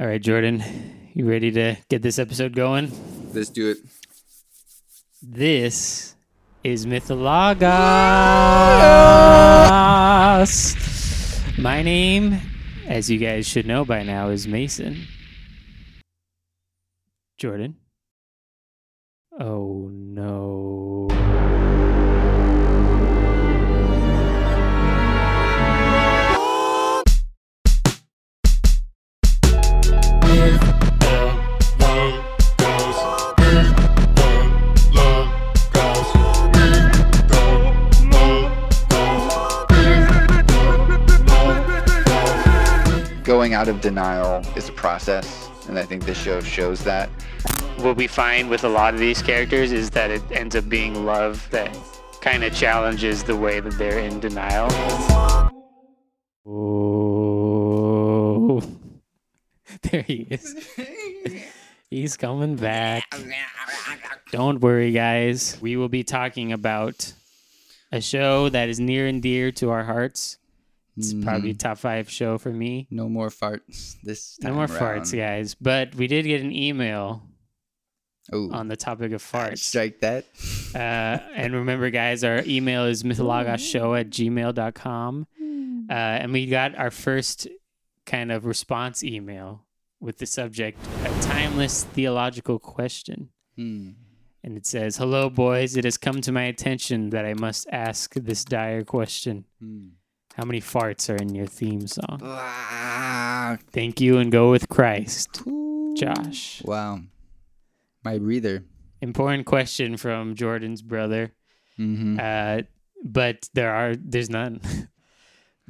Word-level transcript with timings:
All 0.00 0.06
right, 0.06 0.22
Jordan, 0.22 0.64
you 1.12 1.28
ready 1.28 1.50
to 1.50 1.76
get 1.90 2.00
this 2.00 2.18
episode 2.18 2.56
going? 2.56 2.90
Let's 3.34 3.50
do 3.50 3.68
it. 3.68 3.76
This 5.20 6.14
is 6.64 6.86
Mythologos. 6.86 7.68
My 11.58 11.82
name, 11.82 12.40
as 12.86 13.10
you 13.10 13.18
guys 13.18 13.46
should 13.46 13.66
know 13.66 13.84
by 13.84 14.02
now, 14.02 14.30
is 14.30 14.48
Mason. 14.48 15.06
Jordan. 17.36 17.76
Oh 19.38 19.90
no. 19.92 20.69
Going 43.24 43.54
out 43.54 43.68
of 43.68 43.80
denial 43.80 44.44
is 44.56 44.68
a 44.68 44.72
process, 44.72 45.48
and 45.68 45.78
I 45.78 45.84
think 45.84 46.04
this 46.04 46.20
show 46.20 46.40
shows 46.40 46.82
that. 46.84 47.08
What 47.78 47.96
we 47.96 48.06
find 48.06 48.50
with 48.50 48.64
a 48.64 48.68
lot 48.68 48.92
of 48.92 49.00
these 49.00 49.22
characters 49.22 49.70
is 49.70 49.88
that 49.90 50.10
it 50.10 50.22
ends 50.32 50.56
up 50.56 50.68
being 50.68 51.06
love 51.06 51.48
that 51.50 51.76
kind 52.20 52.42
of 52.44 52.52
challenges 52.52 53.22
the 53.22 53.36
way 53.36 53.60
that 53.60 53.78
they're 53.78 54.00
in 54.00 54.20
denial. 54.20 54.68
Oh. 56.44 56.89
There 59.90 60.02
he 60.02 60.26
is. 60.30 60.68
He's 61.90 62.16
coming 62.16 62.56
back. 62.56 63.04
Don't 64.32 64.60
worry, 64.60 64.92
guys. 64.92 65.58
We 65.60 65.76
will 65.76 65.88
be 65.88 66.04
talking 66.04 66.52
about 66.52 67.12
a 67.90 68.00
show 68.00 68.48
that 68.50 68.68
is 68.68 68.78
near 68.78 69.06
and 69.08 69.20
dear 69.20 69.50
to 69.52 69.70
our 69.70 69.82
hearts. 69.82 70.38
It's 70.96 71.14
probably 71.14 71.54
top 71.54 71.78
five 71.78 72.10
show 72.10 72.36
for 72.38 72.50
me. 72.50 72.86
No 72.90 73.08
more 73.08 73.28
farts 73.30 73.96
this 74.02 74.36
time 74.36 74.50
No 74.52 74.56
more 74.56 74.64
around. 74.66 75.02
farts, 75.02 75.16
guys. 75.16 75.54
But 75.54 75.94
we 75.94 76.06
did 76.06 76.24
get 76.26 76.42
an 76.42 76.52
email 76.52 77.22
Oh, 78.32 78.52
on 78.52 78.68
the 78.68 78.76
topic 78.76 79.10
of 79.12 79.22
farts. 79.22 79.58
strike 79.58 80.00
that. 80.00 80.26
Uh, 80.74 81.18
and 81.34 81.54
remember, 81.54 81.90
guys, 81.90 82.22
our 82.22 82.42
email 82.46 82.84
is 82.84 83.02
mythologosshow 83.02 83.98
at 83.98 84.10
gmail.com. 84.10 85.26
Uh, 85.88 85.92
and 85.92 86.32
we 86.32 86.46
got 86.46 86.76
our 86.76 86.90
first 86.90 87.48
kind 88.06 88.30
of 88.30 88.44
response 88.44 89.02
email 89.02 89.64
with 90.00 90.18
the 90.18 90.26
subject 90.26 90.78
a 91.04 91.22
timeless 91.22 91.84
theological 91.84 92.58
question. 92.58 93.28
Hmm. 93.56 93.90
And 94.42 94.56
it 94.56 94.66
says, 94.66 94.96
Hello, 94.96 95.28
boys. 95.28 95.76
It 95.76 95.84
has 95.84 95.98
come 95.98 96.22
to 96.22 96.32
my 96.32 96.44
attention 96.44 97.10
that 97.10 97.26
I 97.26 97.34
must 97.34 97.66
ask 97.70 98.14
this 98.14 98.44
dire 98.44 98.84
question 98.84 99.44
Hmm. 99.60 99.88
How 100.34 100.44
many 100.44 100.60
farts 100.60 101.10
are 101.12 101.16
in 101.16 101.34
your 101.34 101.46
theme 101.46 101.86
song? 101.86 102.20
Ah, 102.22 103.58
Thank 103.72 104.00
you 104.00 104.18
and 104.18 104.30
go 104.32 104.50
with 104.50 104.68
Christ. 104.68 105.42
Josh. 105.96 106.62
Wow. 106.64 107.00
My 108.04 108.18
breather. 108.18 108.64
Important 109.02 109.44
question 109.44 109.96
from 109.96 110.34
Jordan's 110.36 110.82
brother. 110.82 111.32
Mm-hmm. 111.78 112.18
Uh, 112.20 112.62
but 113.04 113.48
there 113.54 113.74
are 113.74 113.96
there's 113.96 114.30
none. 114.30 114.60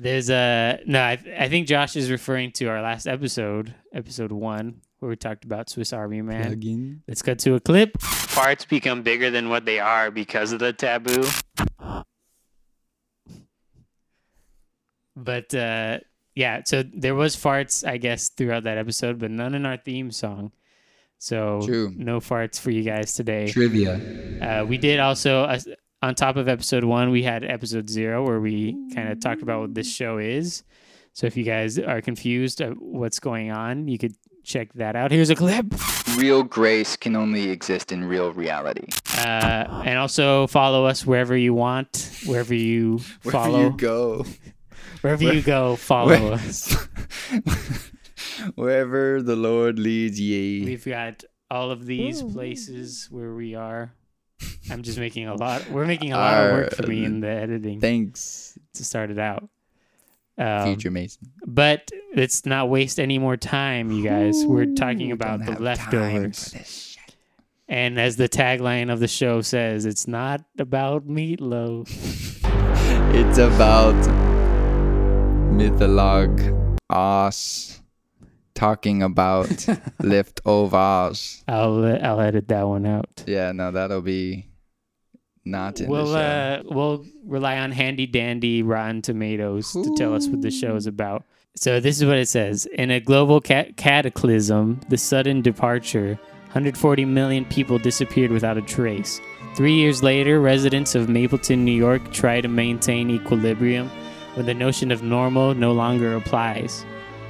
there's 0.01 0.31
a 0.31 0.81
no. 0.87 1.01
I, 1.01 1.19
I 1.39 1.49
think 1.51 1.69
Josh 1.69 1.95
is 1.95 2.11
referring 2.11 2.53
to 2.53 2.67
our 2.67 2.81
last 2.81 3.07
episode, 3.07 3.75
episode 3.93 4.33
one, 4.33 4.81
where 4.99 5.11
we 5.11 5.17
talked 5.17 5.45
about 5.45 5.69
Swiss 5.69 5.93
Army 5.93 6.23
Man. 6.23 6.47
Plug-in. 6.47 7.03
Let's 7.07 7.21
cut 7.21 7.39
to 7.41 7.55
a 7.55 7.61
clip. 7.61 7.99
Farts 7.99 8.67
become 8.67 9.03
bigger 9.03 9.31
than 9.31 9.51
what 9.51 9.67
they 9.67 9.79
are 9.79 10.11
because 10.11 10.53
of 10.53 10.59
the 10.59 10.73
taboo. 10.73 11.29
But 15.15 15.55
uh, 15.55 15.99
yeah, 16.35 16.63
so 16.65 16.83
there 16.83 17.15
was 17.15 17.37
farts, 17.37 17.87
I 17.87 17.99
guess, 17.99 18.31
throughout 18.31 18.65
that 18.65 18.79
episode, 18.79 19.19
but 19.19 19.31
none 19.31 19.55
in 19.55 19.67
our 19.67 19.77
theme 19.77 20.11
song. 20.11 20.53
So 21.19 21.61
True. 21.67 21.93
no 21.95 22.21
farts 22.21 22.59
for 22.59 22.71
you 22.71 22.83
guys 22.83 23.13
today. 23.13 23.49
Trivia. 23.49 24.01
Uh, 24.41 24.65
we 24.65 24.79
did 24.79 24.99
also, 25.01 25.43
uh, 25.43 25.59
on 26.03 26.15
top 26.15 26.37
of 26.37 26.49
episode 26.49 26.85
one, 26.85 27.11
we 27.11 27.23
had 27.23 27.45
episode 27.45 27.91
zero 27.91 28.25
where 28.25 28.41
we 28.41 28.73
kind 28.95 29.09
of 29.11 29.21
talked 29.21 29.43
about 29.43 29.61
what 29.61 29.75
this 29.75 29.93
show 29.93 30.19
is. 30.19 30.63
So 31.13 31.27
if 31.27 31.37
you 31.37 31.45
guys 31.45 31.79
are 31.79 32.01
confused 32.01 32.61
of 32.61 32.75
what's 32.79 33.19
going 33.21 33.51
on, 33.51 33.89
you 33.89 33.99
could 33.99 34.15
check 34.45 34.73
that 34.75 34.97
out. 34.97 35.11
Here's 35.11 35.29
a 35.31 35.35
clip. 35.35 35.67
Real 36.17 36.43
grace 36.43 36.97
can 36.97 37.17
only 37.17 37.51
exist 37.51 37.93
in 37.93 38.05
real 38.05 38.33
reality. 38.33 38.87
Uh, 39.19 39.83
and 39.85 39.99
also 39.99 40.47
follow 40.47 40.87
us 40.87 41.05
wherever 41.05 41.37
you 41.37 41.53
want, 41.53 42.11
wherever 42.27 42.55
you 42.55 42.99
follow, 43.21 43.71
Wherever 43.71 43.71
you 43.71 43.77
go. 43.77 44.27
wherever 45.03 45.25
you 45.35 45.43
go, 45.43 45.77
follow 45.77 46.09
Where- 46.31 46.33
us. 46.35 46.75
Wherever 48.55 49.21
the 49.23 49.37
Lord 49.37 49.79
leads 49.79 50.19
ye. 50.21 50.65
We've 50.65 50.85
got 50.85 51.25
all 51.51 51.71
of 51.71 51.85
these 51.87 52.23
places 52.23 53.09
where 53.11 53.35
we 53.35 53.55
are. 53.55 53.93
I'm 54.71 54.83
just 54.83 54.99
making 54.99 55.27
a 55.27 55.35
lot. 55.35 55.69
We're 55.71 55.87
making 55.87 56.13
a 56.13 56.17
lot 56.17 56.45
of 56.45 56.53
work 56.53 56.75
for 56.75 56.87
me 56.87 57.05
in 57.05 57.21
the 57.21 57.29
editing 57.29 57.81
Thanks, 57.81 58.59
to 58.75 58.85
start 58.85 59.11
it 59.11 59.19
out. 59.19 59.49
Um, 60.39 60.65
future 60.65 60.91
Mason. 60.91 61.31
But 61.45 61.91
let's 62.15 62.47
not 62.47 62.71
waste 62.71 62.99
any 62.99 63.19
more 63.19 63.37
time, 63.37 63.91
you 63.91 64.03
guys. 64.03 64.45
We're 64.47 64.75
talking 64.75 65.13
about 65.13 65.45
the 65.45 65.61
leftovers. 65.61 66.53
for 66.53 66.59
this 66.59 66.97
shit. 66.97 67.15
And 67.69 68.01
as 68.01 68.17
the 68.17 68.29
tagline 68.29 68.93
of 68.93 69.01
the 69.01 69.09
show 69.09 69.43
says, 69.43 69.85
it's 69.85 70.09
not 70.09 70.43
about 70.59 71.07
meatloaf. 71.07 71.89
It's 73.13 73.39
about 73.39 73.95
mytholog 75.53 76.79
us 76.89 77.83
talking 78.55 79.03
about 79.03 79.67
leftovers. 80.01 81.43
I'll 81.49 81.85
I'll 82.05 82.21
edit 82.21 82.49
that 82.49 82.69
one 82.69 82.87
out. 82.87 83.25
Yeah, 83.27 83.53
no, 83.53 83.71
that'll 83.73 84.01
be 84.01 84.50
not 85.45 85.81
in 85.81 85.89
We'll 85.89 86.07
the 86.07 86.63
show. 86.63 86.71
uh 86.71 86.75
we'll 86.75 87.05
rely 87.25 87.59
on 87.59 87.71
handy 87.73 88.07
dandy 88.07 88.63
Rotten 88.63 89.03
Tomatoes 89.03 89.73
to 89.73 89.95
tell 89.97 90.15
us 90.15 90.29
what 90.29 90.43
the 90.43 90.51
show 90.51 90.77
is 90.77 90.87
about. 90.87 91.25
So 91.57 91.81
this 91.81 91.97
is 91.99 92.05
what 92.07 92.17
it 92.19 92.29
says: 92.29 92.67
In 92.67 92.91
a 92.91 93.01
global 93.01 93.41
ca- 93.41 93.73
cataclysm, 93.77 94.81
the 94.89 94.97
sudden 94.99 95.43
departure, 95.43 96.19
140 96.47 97.05
million 97.05 97.45
people 97.45 97.79
disappeared 97.79 98.31
without 98.31 98.57
a 98.59 98.63
trace. 98.63 99.21
Three 99.57 99.75
years 99.75 100.03
later, 100.03 100.41
residents 100.41 100.95
of 100.95 101.09
Mapleton, 101.09 101.65
New 101.65 101.73
York, 101.73 102.13
try 102.13 102.41
to 102.41 102.49
maintain 102.49 103.11
equilibrium 103.11 103.89
when 104.35 104.47
the 104.47 104.55
notion 104.55 104.91
of 104.93 105.03
normal 105.03 105.55
no 105.55 105.73
longer 105.73 106.15
applies. 106.15 106.85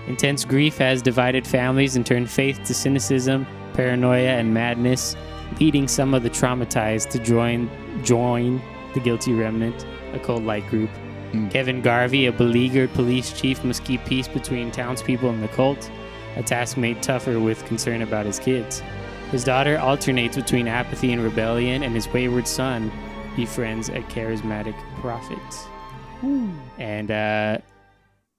Intense 0.06 0.44
grief 0.44 0.77
has 0.78 1.00
divided 1.03 1.47
families 1.47 1.97
and 1.97 2.04
turned 2.04 2.31
faith 2.31 2.62
to 2.65 2.75
cynicism, 2.75 3.47
paranoia, 3.72 4.28
and 4.38 4.53
madness, 4.53 5.16
leading 5.59 5.88
some 5.88 6.15
of 6.15 6.22
the 6.22 6.31
traumatized 6.31 7.11
to 7.11 7.19
join 7.19 7.71
join 8.05 8.62
the 8.94 9.00
guilty 9.00 9.33
remnant, 9.33 9.87
a 10.12 10.19
cult-like 10.19 10.69
group. 10.69 10.91
Hmm. 11.33 11.49
Kevin 11.49 11.81
Garvey, 11.81 12.27
a 12.27 12.33
beleaguered 12.33 12.93
police 12.94 13.33
chief, 13.33 13.62
must 13.65 13.84
keep 13.84 14.05
peace 14.05 14.28
between 14.28 14.71
townspeople 14.71 15.31
and 15.31 15.43
the 15.43 15.49
cult, 15.49 15.91
a 16.37 16.43
task 16.43 16.77
made 16.77 17.03
tougher 17.03 17.39
with 17.39 17.65
concern 17.66 18.03
about 18.03 18.27
his 18.27 18.39
kids. 18.39 18.83
His 19.31 19.44
daughter 19.44 19.78
alternates 19.78 20.37
between 20.37 20.66
apathy 20.66 21.12
and 21.12 21.22
rebellion, 21.22 21.84
and 21.84 21.94
his 21.94 22.09
wayward 22.09 22.49
son 22.49 22.91
befriends 23.37 23.89
a 23.89 24.00
charismatic 24.00 24.77
prophet. 24.97 25.39
And 26.78 27.10
uh, 27.10 27.59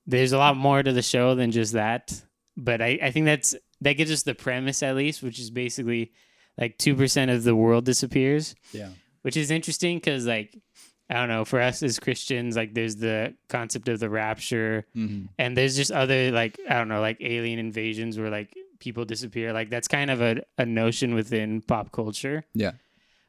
there's 0.06 0.34
a 0.34 0.38
lot 0.38 0.58
more 0.58 0.84
to 0.84 0.92
the 0.92 1.02
show 1.02 1.34
than 1.36 1.52
just 1.52 1.74
that, 1.74 2.22
but 2.58 2.82
I, 2.82 3.00
I 3.02 3.12
think 3.12 3.26
that's 3.26 3.56
that 3.80 3.94
gives 3.94 4.12
us 4.12 4.24
the 4.24 4.36
premise 4.36 4.84
at 4.84 4.96
least, 4.96 5.24
which 5.24 5.40
is 5.40 5.50
basically 5.50 6.12
like 6.58 6.78
two 6.78 6.96
percent 6.96 7.32
of 7.32 7.44
the 7.44 7.56
world 7.56 7.86
disappears, 7.86 8.56
Yeah. 8.74 8.90
which 9.22 9.38
is 9.38 9.52
interesting 9.52 9.98
because 9.98 10.26
like 10.26 10.56
I 11.10 11.16
don't 11.16 11.28
know 11.30 11.44
for 11.44 11.60
us 11.62 11.84
as 11.84 12.00
Christians, 12.00 12.56
like 12.56 12.74
there's 12.74 12.96
the 12.96 13.34
concept 13.50 13.90
of 13.90 14.00
the 14.00 14.10
rapture, 14.10 14.86
Mhm. 14.96 15.28
and 15.38 15.58
there's 15.58 15.76
just 15.76 15.92
other 15.92 16.32
like 16.32 16.60
I 16.70 16.76
don't 16.76 16.88
know 16.88 17.02
like 17.02 17.18
alien 17.20 17.60
invasions 17.60 18.18
where 18.18 18.30
like 18.30 18.54
people 18.80 19.06
disappear. 19.06 19.54
Like 19.54 19.70
that's 19.70 19.88
kind 19.88 20.10
of 20.10 20.22
a, 20.22 20.42
a 20.58 20.66
notion 20.66 21.14
within 21.14 21.62
pop 21.62 21.92
culture. 21.92 22.44
Yeah. 22.54 22.72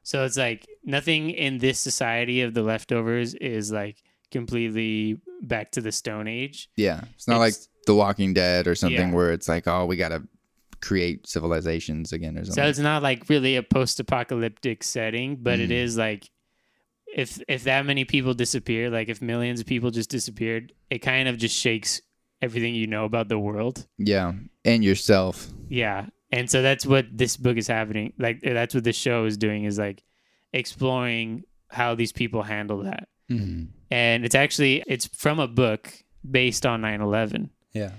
So 0.05 0.25
it's 0.25 0.37
like 0.37 0.67
nothing 0.85 1.31
in 1.31 1.59
this 1.59 1.79
society 1.79 2.41
of 2.43 2.55
the 2.55 2.63
leftovers 2.63 3.35
is 3.35 3.71
like 3.71 4.03
completely 4.31 5.21
back 5.43 5.71
to 5.73 5.81
the 5.81 5.93
Stone 5.93 6.27
Age. 6.29 6.69
Yeah. 6.77 7.03
It's 7.15 7.29
not 7.29 7.35
It's- 7.37 7.69
like 7.69 7.69
The 7.87 7.95
Walking 7.95 8.33
Dead 8.35 8.67
or 8.67 8.75
something 8.75 9.09
Yeah. 9.11 9.15
where 9.15 9.33
it's 9.33 9.49
like, 9.49 9.67
oh, 9.69 9.87
we 9.87 9.97
got 9.97 10.09
to 10.09 10.23
create 10.83 11.27
civilizations 11.27 12.13
again 12.13 12.37
or 12.37 12.45
So 12.45 12.51
something. 12.53 12.69
it's 12.71 12.79
not 12.81 13.03
like 13.03 13.29
really 13.31 13.57
a 13.57 13.63
post-apocalyptic 13.63 14.83
setting, 14.83 15.37
but 15.41 15.61
it 15.61 15.71
Mm. 15.71 15.85
is 15.85 15.97
like 15.97 16.29
if 17.15 17.41
if 17.49 17.65
that 17.65 17.87
many 17.87 18.05
people 18.05 18.35
disappear, 18.35 18.91
like 18.91 19.09
if 19.09 19.23
millions 19.23 19.61
of 19.61 19.67
people 19.67 19.91
just 19.91 20.11
disappeared, 20.11 20.73
it 20.91 20.99
kind 21.01 21.29
of 21.29 21.37
just 21.39 21.57
shakes 21.57 22.01
everything 22.41 22.75
you 22.75 22.87
know 22.87 23.05
about 23.05 23.29
the 23.29 23.39
world. 23.39 23.87
yeah. 23.99 24.33
and 24.65 24.83
yourself. 24.85 25.49
Yeah. 25.69 26.07
And 26.31 26.49
so 26.51 26.63
that's 26.63 26.87
what 26.87 27.07
this 27.13 27.37
book 27.37 27.57
is 27.59 27.67
happening. 27.69 28.13
Like 28.19 28.41
that's 28.43 28.75
what 28.75 28.85
this 28.85 28.97
show 28.97 29.25
is 29.27 29.37
doing 29.37 29.65
is 29.65 29.79
like 29.79 30.03
exploring 30.53 31.45
how 31.69 31.95
these 31.95 32.13
people 32.13 32.43
handle 32.43 32.83
that. 32.85 33.09
Mm-hmm. 33.31 33.65
And 33.91 34.25
it's 34.25 34.35
actually 34.35 34.83
it's 34.87 35.07
from 35.07 35.39
a 35.41 35.49
book 35.49 35.93
based 36.29 36.65
on 36.67 36.81
9/11. 36.83 37.51
Yeah. 37.73 37.93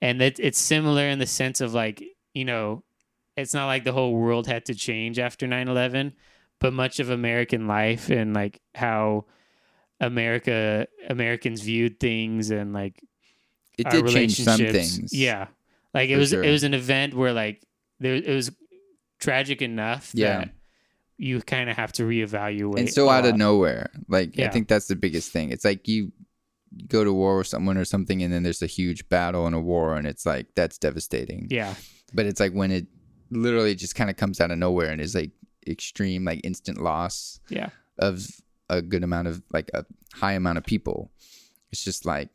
And 0.00 0.20
that 0.20 0.38
it's 0.40 0.58
similar 0.58 1.04
in 1.08 1.18
the 1.18 1.26
sense 1.26 1.60
of 1.60 1.74
like, 1.74 2.02
you 2.34 2.44
know, 2.44 2.82
it's 3.36 3.54
not 3.54 3.66
like 3.66 3.84
the 3.84 3.92
whole 3.92 4.14
world 4.14 4.46
had 4.46 4.66
to 4.66 4.74
change 4.74 5.18
after 5.18 5.46
9/11, 5.46 6.12
but 6.60 6.72
much 6.72 7.00
of 7.00 7.10
American 7.10 7.66
life 7.66 8.10
and 8.10 8.34
like 8.34 8.60
how 8.74 9.24
America 10.00 10.86
Americans 11.08 11.60
viewed 11.62 12.00
things 12.00 12.50
and 12.50 12.72
like 12.72 13.02
It 13.78 13.88
did 13.90 14.06
change 14.08 14.36
some 14.36 14.58
things. 14.58 15.12
Yeah, 15.12 15.46
like 15.94 16.10
it 16.10 16.16
was 16.16 16.30
sure. 16.30 16.42
it 16.42 16.50
was 16.50 16.64
an 16.64 16.74
event 16.74 17.14
where 17.14 17.32
like 17.32 17.62
there 18.00 18.14
it 18.14 18.28
was 18.34 18.50
tragic 19.18 19.62
enough 19.62 20.10
Yeah. 20.14 20.38
that 20.40 20.50
you 21.18 21.40
kind 21.40 21.70
of 21.70 21.76
have 21.76 21.92
to 21.92 22.02
reevaluate. 22.02 22.78
and 22.80 22.90
so 22.92 23.08
out 23.08 23.24
of 23.24 23.36
nowhere. 23.36 23.90
Like 24.08 24.38
I 24.40 24.48
think 24.48 24.66
that's 24.68 24.86
the 24.88 24.96
biggest 24.96 25.30
thing. 25.30 25.50
It's 25.50 25.64
like 25.64 25.86
you 25.86 26.12
go 26.88 27.04
to 27.04 27.12
war 27.12 27.38
with 27.38 27.46
someone 27.46 27.76
or 27.78 27.84
something, 27.84 28.22
and 28.22 28.32
then 28.32 28.42
there's 28.42 28.62
a 28.62 28.66
huge 28.66 29.08
battle 29.08 29.46
and 29.46 29.54
a 29.54 29.60
war, 29.60 29.94
and 29.96 30.06
it's 30.06 30.26
like 30.26 30.48
that's 30.56 30.78
devastating. 30.78 31.46
Yeah, 31.50 31.74
But 32.14 32.26
it's 32.26 32.40
like 32.40 32.52
when 32.52 32.70
it 32.70 32.86
literally 33.30 33.74
just 33.74 33.94
kind 33.94 34.10
of 34.10 34.16
comes 34.16 34.40
out 34.40 34.50
of 34.50 34.58
nowhere 34.58 34.90
and 34.90 35.00
is 35.00 35.14
like 35.14 35.30
extreme, 35.66 36.24
like 36.24 36.40
instant 36.44 36.80
loss 36.82 37.40
yeah, 37.48 37.70
of 37.98 38.26
a 38.68 38.82
good 38.82 39.04
amount 39.04 39.28
of 39.28 39.42
like 39.52 39.70
a 39.74 39.84
high 40.14 40.32
amount 40.32 40.58
of 40.58 40.64
people. 40.64 41.10
It's 41.70 41.84
just 41.84 42.04
like 42.04 42.28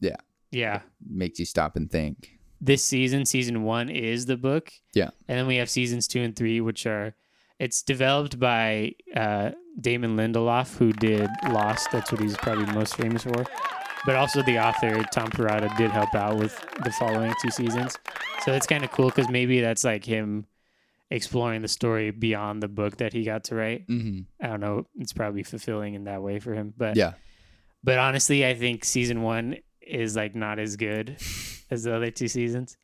Yeah. 0.00 0.16
yeah. 0.50 0.80
makes 1.08 1.38
you 1.38 1.44
stop 1.44 1.76
and 1.76 1.90
think. 1.90 2.38
This 2.60 2.84
season, 2.84 3.24
season 3.26 3.62
one 3.64 3.88
is 3.88 4.26
the 4.26 4.36
book. 4.36 4.72
Yeah. 4.94 5.10
and 5.28 5.38
then 5.38 5.46
we 5.46 5.56
have 5.56 5.68
seasons 5.70 6.06
two 6.08 6.20
and 6.20 6.34
three, 6.34 6.60
which 6.60 6.86
are 6.86 7.14
it's 7.58 7.82
developed 7.82 8.40
by 8.40 8.92
uh, 9.14 9.52
Damon 9.80 10.16
Lindelof, 10.16 10.76
who 10.78 10.92
did 10.92 11.28
Lost. 11.50 11.88
That's 11.92 12.10
what 12.10 12.20
he's 12.20 12.36
probably 12.36 12.66
most 12.74 12.96
famous 12.96 13.22
for. 13.22 13.44
But 14.04 14.16
also 14.16 14.42
the 14.42 14.58
author 14.58 15.02
Tom 15.12 15.30
Perrotta 15.30 15.76
did 15.76 15.90
help 15.90 16.14
out 16.14 16.36
with 16.36 16.58
the 16.82 16.90
following 16.92 17.32
two 17.40 17.50
seasons. 17.50 17.96
So 18.44 18.52
it's 18.52 18.66
kind 18.66 18.82
of 18.84 18.90
cool 18.90 19.06
because 19.06 19.28
maybe 19.28 19.60
that's 19.60 19.84
like 19.84 20.04
him 20.04 20.46
exploring 21.10 21.62
the 21.62 21.68
story 21.68 22.10
beyond 22.10 22.62
the 22.62 22.68
book 22.68 22.96
that 22.96 23.12
he 23.12 23.22
got 23.24 23.44
to 23.44 23.54
write. 23.54 23.86
Mm-hmm. 23.86 24.20
I 24.44 24.48
don't 24.48 24.60
know. 24.60 24.86
It's 24.98 25.12
probably 25.12 25.42
fulfilling 25.44 25.94
in 25.94 26.04
that 26.04 26.22
way 26.22 26.40
for 26.40 26.52
him. 26.54 26.74
But 26.76 26.96
Yeah. 26.96 27.12
but 27.84 27.98
honestly, 27.98 28.44
I 28.46 28.54
think 28.54 28.84
season 28.84 29.22
one 29.22 29.58
is 29.80 30.16
like 30.16 30.34
not 30.34 30.58
as 30.58 30.76
good 30.76 31.16
as 31.70 31.84
the 31.84 31.94
other 31.94 32.10
two 32.10 32.28
seasons. 32.28 32.76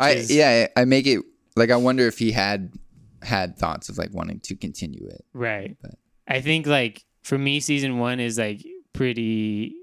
I 0.00 0.12
is, 0.12 0.32
yeah, 0.32 0.66
I 0.76 0.80
I 0.80 0.84
make 0.84 1.06
it 1.06 1.20
like 1.54 1.70
I 1.70 1.76
wonder 1.76 2.06
if 2.08 2.18
he 2.18 2.32
had 2.32 2.72
had 3.22 3.56
thoughts 3.58 3.88
of 3.88 3.98
like 3.98 4.12
wanting 4.12 4.40
to 4.40 4.56
continue 4.56 5.06
it. 5.06 5.24
Right. 5.32 5.76
But- 5.80 5.94
I 6.26 6.40
think 6.40 6.66
like 6.66 7.04
for 7.22 7.36
me, 7.38 7.60
season 7.60 7.98
one 7.98 8.18
is 8.20 8.38
like 8.38 8.64
pretty 8.92 9.74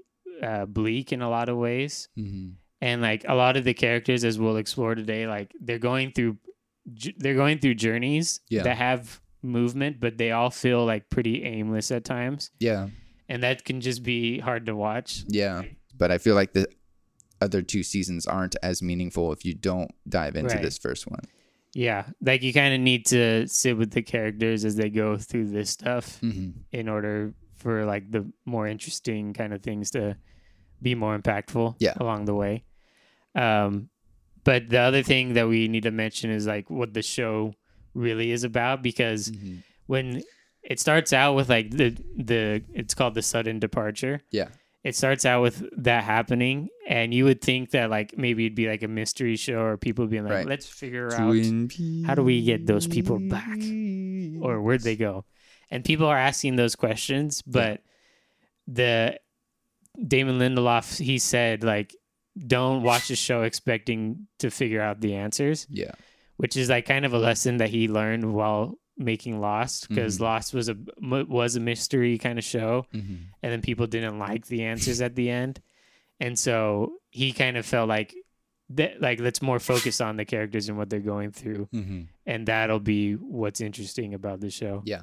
uh, 0.42 0.66
bleak 0.66 1.12
in 1.12 1.22
a 1.22 1.28
lot 1.30 1.48
of 1.48 1.56
ways, 1.56 2.08
Mm-hmm. 2.18 2.50
and 2.80 3.02
like 3.02 3.24
a 3.28 3.34
lot 3.34 3.56
of 3.56 3.64
the 3.64 3.74
characters, 3.74 4.24
as 4.24 4.38
we'll 4.38 4.56
explore 4.56 4.94
today, 4.94 5.26
like 5.26 5.52
they're 5.60 5.78
going 5.78 6.12
through, 6.12 6.36
they're 7.16 7.34
going 7.34 7.58
through 7.58 7.74
journeys 7.74 8.40
Yeah. 8.48 8.62
that 8.62 8.76
have 8.76 9.20
movement, 9.42 10.00
but 10.00 10.18
they 10.18 10.32
all 10.32 10.50
feel 10.50 10.84
like 10.84 11.08
pretty 11.10 11.44
aimless 11.44 11.90
at 11.90 12.04
times, 12.04 12.50
Yeah, 12.60 12.88
and 13.28 13.42
that 13.42 13.64
can 13.64 13.80
just 13.80 14.02
be 14.02 14.38
hard 14.38 14.66
to 14.66 14.74
watch. 14.76 15.24
yeah. 15.28 15.62
But 15.96 16.10
I 16.12 16.18
feel 16.18 16.34
like 16.36 16.52
the 16.52 16.68
other 17.40 17.62
two 17.62 17.82
seasons 17.82 18.26
aren't 18.26 18.56
as 18.62 18.82
meaningful 18.82 19.32
if 19.32 19.44
you 19.44 19.54
don't 19.54 19.90
dive 20.08 20.34
into 20.36 20.54
Right. 20.54 20.62
this 20.62 20.78
first 20.78 21.08
one. 21.10 21.20
Yeah, 21.74 22.06
like 22.20 22.42
you 22.42 22.52
kind 22.52 22.74
of 22.74 22.80
need 22.80 23.04
to 23.06 23.46
sit 23.46 23.76
with 23.76 23.90
the 23.92 24.02
characters 24.02 24.64
as 24.64 24.74
they 24.76 24.90
go 24.90 25.16
through 25.18 25.48
this 25.50 25.70
stuff 25.70 26.20
Mm-hmm. 26.20 26.50
in 26.72 26.88
order 26.88 27.34
for 27.56 27.84
like 27.84 28.10
the 28.10 28.26
more 28.44 28.66
interesting 28.68 29.34
kind 29.34 29.52
of 29.52 29.62
things 29.62 29.90
to 29.90 30.16
be 30.82 30.94
more 30.94 31.18
impactful 31.18 31.76
Yeah. 31.78 31.94
along 31.98 32.24
the 32.26 32.34
way. 32.34 32.64
Um, 33.34 33.88
but 34.44 34.68
the 34.70 34.78
other 34.78 35.02
thing 35.02 35.34
that 35.34 35.48
we 35.48 35.68
need 35.68 35.82
to 35.82 35.90
mention 35.90 36.30
is 36.30 36.46
like 36.46 36.70
what 36.70 36.94
the 36.94 37.02
show 37.02 37.54
really 37.94 38.30
is 38.30 38.44
about 38.44 38.82
because 38.82 39.30
Mm-hmm. 39.30 39.56
when 39.86 40.22
it 40.62 40.78
starts 40.80 41.12
out 41.12 41.34
with 41.34 41.48
like 41.48 41.70
the 41.70 41.90
the 42.16 42.62
it's 42.74 42.94
called 42.94 43.14
the 43.14 43.22
sudden 43.22 43.58
departure. 43.58 44.20
Yeah. 44.30 44.48
It 44.84 44.94
starts 44.96 45.24
out 45.26 45.42
with 45.42 45.64
that 45.84 46.04
happening, 46.04 46.68
and 46.88 47.12
you 47.12 47.24
would 47.24 47.40
think 47.42 47.70
that 47.72 47.90
like 47.90 48.16
maybe 48.16 48.46
it'd 48.46 48.54
be 48.56 48.68
like 48.68 48.82
a 48.82 48.88
mystery 48.88 49.36
show, 49.36 49.60
or 49.60 49.76
people 49.76 50.06
being 50.06 50.24
like, 50.24 50.32
Right. 50.32 50.46
"Let's 50.46 50.66
figure 50.68 51.06
out 51.12 51.18
how 52.06 52.14
do 52.14 52.22
we 52.22 52.42
get 52.42 52.64
those 52.66 52.86
people 52.86 53.18
back? 53.18 53.58
or 54.40 54.62
where'd 54.62 54.82
they 54.82 54.96
go? 54.96 55.24
And 55.70 55.84
people 55.84 56.06
are 56.06 56.16
asking 56.16 56.56
those 56.56 56.76
questions, 56.76 57.42
but 57.42 57.82
the 58.66 59.18
Damon 60.06 60.38
Lindelof 60.38 60.98
he 61.00 61.18
said 61.18 61.64
like 61.64 61.94
don't 62.46 62.82
watch 62.82 63.08
the 63.08 63.16
show 63.16 63.42
expecting 63.42 64.26
to 64.38 64.50
figure 64.50 64.80
out 64.80 65.00
the 65.00 65.14
answers, 65.14 65.66
Yeah. 65.70 65.90
which 66.36 66.56
is 66.56 66.68
like 66.68 66.86
kind 66.86 67.04
of 67.04 67.12
a 67.12 67.18
lesson 67.18 67.56
that 67.56 67.70
he 67.70 67.88
learned 67.88 68.32
while 68.32 68.78
making 68.96 69.40
Lost 69.40 69.88
because 69.88 70.18
Mhm. 70.18 70.20
Lost 70.22 70.54
was 70.54 70.68
a 70.68 70.76
was 71.28 71.56
a 71.56 71.60
mystery 71.60 72.18
kind 72.18 72.38
of 72.38 72.44
show 72.44 72.86
Mm-hmm. 72.94 73.14
and 73.42 73.52
then 73.52 73.60
people 73.62 73.86
didn't 73.86 74.18
like 74.18 74.46
the 74.46 74.64
answers 74.64 75.00
at 75.00 75.14
the 75.16 75.30
end. 75.30 75.60
And 76.20 76.38
so 76.38 76.94
he 77.10 77.32
kind 77.32 77.56
of 77.56 77.64
felt 77.66 77.88
like 77.88 78.14
that 78.70 79.00
like 79.00 79.18
let's 79.20 79.40
more 79.40 79.58
focus 79.58 80.00
on 80.00 80.16
the 80.16 80.24
characters 80.24 80.68
and 80.68 80.76
what 80.78 80.90
they're 80.90 81.00
going 81.00 81.32
through 81.32 81.68
Mm-hmm. 81.72 82.02
and 82.26 82.46
that'll 82.46 82.80
be 82.80 83.14
what's 83.14 83.60
interesting 83.60 84.14
about 84.14 84.40
the 84.40 84.50
show. 84.50 84.82
Yeah. 84.84 85.02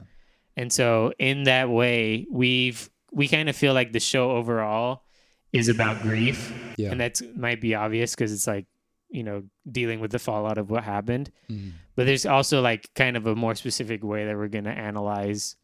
And 0.56 0.71
so 0.71 1.12
in 1.19 1.44
that 1.44 1.69
way, 1.69 2.27
we've 2.30 2.89
we 3.15 3.27
kind 3.27 3.50
of 3.50 3.56
feel 3.56 3.73
like 3.73 3.91
the 3.94 4.00
show 4.00 4.31
overall 4.31 5.03
is 5.51 5.69
about 5.69 6.01
grief, 6.01 6.53
Yeah. 6.77 6.91
and 6.91 7.00
that's 7.01 7.23
might 7.35 7.62
be 7.62 7.73
obvious 7.73 8.13
because 8.13 8.31
it's 8.31 8.45
like 8.45 8.65
you 9.09 9.23
know 9.23 9.44
dealing 9.71 10.00
with 10.01 10.12
the 10.12 10.19
fallout 10.19 10.57
of 10.57 10.69
what 10.69 10.83
happened. 10.83 11.31
Mm-hmm. 11.50 11.69
But 11.95 12.06
there's 12.06 12.25
also 12.25 12.62
like 12.62 12.94
kind 12.94 13.15
of 13.17 13.25
a 13.25 13.35
more 13.35 13.56
specific 13.56 14.03
way 14.03 14.25
that 14.25 14.35
we're 14.35 14.50
gonna 14.50 14.71
analyze 14.71 15.56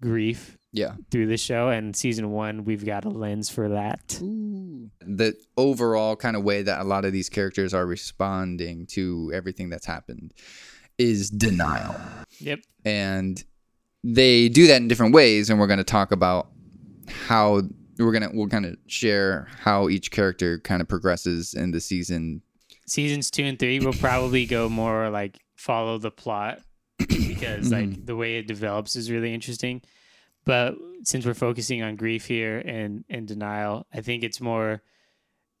grief 0.00 0.58
Yeah. 0.72 0.94
through 1.10 1.26
the 1.26 1.36
show. 1.38 1.68
And 1.68 1.94
season 1.96 2.30
one, 2.30 2.64
we've 2.64 2.84
got 2.84 3.04
a 3.04 3.08
lens 3.10 3.48
for 3.50 3.68
that. 3.70 4.18
The 4.20 5.34
overall 5.56 6.16
kind 6.16 6.36
of 6.36 6.42
way 6.44 6.62
that 6.62 6.80
a 6.80 6.84
lot 6.84 7.04
of 7.04 7.12
these 7.12 7.28
characters 7.28 7.72
are 7.74 7.86
responding 7.86 8.86
to 8.88 9.30
everything 9.34 9.68
that's 9.70 9.86
happened 9.86 10.32
is 10.98 11.30
denial. 11.30 11.94
Yep. 12.40 12.60
and 12.84 13.42
they 14.04 14.48
do 14.48 14.66
that 14.68 14.76
in 14.76 14.86
different 14.88 15.14
ways 15.14 15.50
and 15.50 15.58
we're 15.58 15.66
going 15.66 15.78
to 15.78 15.84
talk 15.84 16.12
about 16.12 16.48
how 17.08 17.62
we're 17.98 18.12
to 18.20 18.30
we'll 18.32 18.48
kind 18.48 18.66
of 18.66 18.76
share 18.86 19.48
how 19.60 19.88
each 19.88 20.10
character 20.10 20.58
kind 20.60 20.82
of 20.82 20.88
progresses 20.88 21.54
in 21.54 21.70
the 21.70 21.80
season 21.80 22.42
Seasons 22.86 23.30
two 23.30 23.42
and 23.44 23.58
three 23.58 23.80
will 23.80 23.92
probably 24.00 24.46
go 24.46 24.68
more 24.68 25.10
like 25.10 25.40
follow 25.56 25.98
the 25.98 26.10
plot 26.10 26.60
because 26.98 27.72
like 27.72 28.06
the 28.06 28.16
way 28.16 28.36
it 28.36 28.46
develops 28.46 28.96
is 28.96 29.10
really 29.10 29.34
interesting. 29.34 29.82
But 30.44 30.76
since 31.02 31.26
we're 31.26 31.34
focusing 31.34 31.82
on 31.82 31.96
grief 31.96 32.26
here 32.26 32.58
and 32.58 33.04
and 33.08 33.26
denial, 33.26 33.86
I 33.92 34.00
think 34.00 34.22
it's 34.22 34.40
more. 34.40 34.82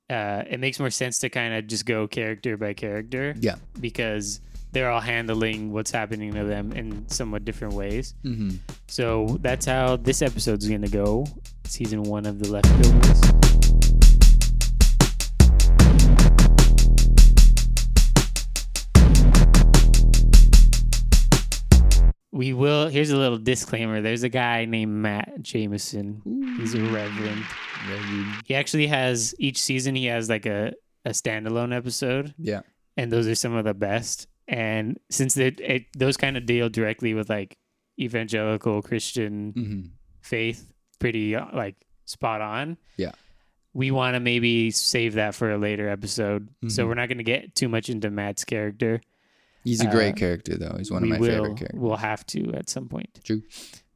Uh, 0.08 0.44
it 0.48 0.60
makes 0.60 0.78
more 0.78 0.88
sense 0.88 1.18
to 1.18 1.28
kind 1.28 1.52
of 1.52 1.66
just 1.66 1.84
go 1.84 2.06
character 2.06 2.56
by 2.56 2.72
character 2.72 3.34
yeah 3.40 3.56
because 3.80 4.40
they're 4.76 4.90
all 4.90 5.00
handling 5.00 5.72
what's 5.72 5.90
happening 5.90 6.34
to 6.34 6.44
them 6.44 6.70
in 6.72 7.08
somewhat 7.08 7.46
different 7.46 7.72
ways. 7.72 8.12
mm-hmm. 8.22 8.56
So 8.88 9.38
that's 9.40 9.64
how 9.64 9.96
this 9.96 10.20
episode's 10.20 10.68
gonna 10.68 10.86
go. 10.86 11.26
Season 11.64 12.02
one 12.02 12.26
of 12.26 12.38
the 12.38 12.52
leftovers. 12.52 13.22
We 22.30 22.52
will. 22.52 22.88
Here's 22.88 23.12
a 23.12 23.16
little 23.16 23.38
disclaimer. 23.38 24.02
There's 24.02 24.24
a 24.24 24.28
guy 24.28 24.66
named 24.66 24.92
Matt 24.92 25.40
Jamison. 25.40 26.20
He's 26.58 26.74
a 26.74 26.82
reverend. 26.82 27.44
He 28.44 28.54
actually 28.54 28.88
has 28.88 29.34
each 29.38 29.58
season. 29.58 29.94
He 29.94 30.04
has 30.04 30.28
like 30.28 30.44
a 30.44 30.74
a 31.06 31.10
standalone 31.10 31.74
episode, 31.74 32.34
yeah 32.36 32.60
and 32.96 33.12
those 33.12 33.26
are 33.26 33.34
some 33.34 33.54
of 33.54 33.64
the 33.64 33.74
best. 33.74 34.26
And 34.48 34.98
since 35.10 35.34
they 35.34 35.48
it, 35.48 35.86
those 35.96 36.16
kind 36.16 36.36
of 36.36 36.46
deal 36.46 36.68
directly 36.68 37.14
with 37.14 37.28
like 37.28 37.58
evangelical 37.98 38.82
Christian 38.82 39.52
mm-hmm. 39.52 39.80
faith, 40.20 40.72
pretty 40.98 41.34
uh, 41.34 41.46
like 41.52 41.76
spot 42.04 42.40
on. 42.40 42.76
Yeah. 42.96 43.12
We 43.74 43.90
want 43.90 44.14
to 44.14 44.20
maybe 44.20 44.70
save 44.70 45.14
that 45.14 45.34
for 45.34 45.50
a 45.50 45.58
later 45.58 45.88
episode, 45.88 46.48
so 46.68 46.84
Mhm. 46.84 46.88
we're 46.88 46.94
not 46.94 47.08
going 47.08 47.18
to 47.18 47.24
get 47.24 47.54
too 47.54 47.68
much 47.68 47.90
into 47.90 48.10
Matt's 48.10 48.44
character. 48.44 49.00
he's 49.64 49.80
a 49.82 49.90
great 49.90 50.12
Uh, 50.14 50.16
character 50.16 50.56
though 50.56 50.76
he's 50.78 50.90
one 50.90 51.02
of 51.02 51.08
my 51.08 51.18
will, 51.18 51.28
favorite 51.44 51.56
characters 51.58 51.80
We'll 51.80 51.96
have 51.96 52.24
to 52.26 52.54
at 52.54 52.70
some 52.70 52.88
point. 52.88 53.20
True. 53.24 53.42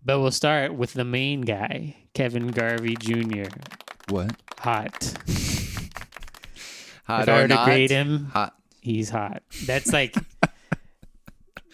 But 0.04 0.19
we'll 0.21 0.33
start 0.33 0.75
with 0.75 0.92
the 0.95 1.04
main 1.04 1.42
guy, 1.42 1.97
Kevin 2.12 2.49
Garvey 2.49 2.97
Jr. 2.97 3.45
what 4.09 4.33
Hot. 4.59 5.14
hot 7.04 7.23
if 7.23 7.28
I 7.28 7.38
or 7.38 7.42
were 7.42 7.49
to 7.49 7.54
not 7.54 7.64
grade 7.66 7.90
him, 7.90 8.26
hot 8.26 8.54
he's 8.80 9.10
hot. 9.10 9.42
That's 9.66 9.92
like 9.92 10.14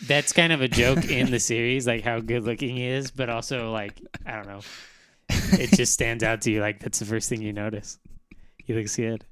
that's 0.07 0.33
kind 0.33 0.53
of 0.53 0.61
a 0.61 0.69
joke 0.69 1.11
in 1.11 1.31
the 1.31 1.41
series, 1.41 1.87
like 1.87 2.05
how 2.05 2.21
good 2.21 2.45
looking 2.45 2.77
he 2.77 2.87
is, 2.87 3.11
but 3.11 3.31
also 3.31 3.73
like 3.73 4.01
I 4.25 4.33
don't 4.33 4.49
know. 4.49 4.61
It 5.29 5.71
just 5.71 5.93
stands 5.93 6.23
out 6.23 6.43
to 6.43 6.51
you 6.51 6.61
like 6.61 6.81
that's 6.81 6.99
the 6.99 7.05
first 7.05 7.29
thing 7.29 7.43
you 7.43 7.53
notice. 7.53 7.99
He 8.59 8.75
looks 8.75 8.97
good. 8.97 9.25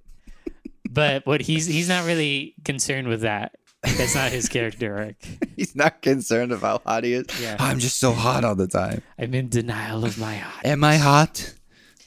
But 0.88 1.26
what 1.26 1.40
he's 1.40 1.66
he's 1.66 1.88
not 1.88 2.06
really 2.06 2.54
concerned 2.64 3.08
with 3.08 3.22
that. 3.22 3.56
That's 3.82 4.14
not 4.14 4.32
his 4.32 4.48
character 4.48 4.96
arc. 4.96 5.16
He's 5.56 5.76
not 5.76 6.00
concerned 6.00 6.52
about 6.52 6.82
how 6.84 6.92
hot 6.94 7.04
he 7.04 7.12
is. 7.12 7.26
Yeah. 7.38 7.56
I'm 7.60 7.78
just 7.78 8.00
so 8.00 8.12
hot 8.12 8.42
all 8.42 8.54
the 8.54 8.66
time. 8.66 9.02
I'm 9.18 9.34
in 9.34 9.50
denial 9.50 10.06
of 10.06 10.18
my 10.18 10.36
hot. 10.36 10.64
Am 10.64 10.82
I 10.82 10.96
hot 10.96 11.54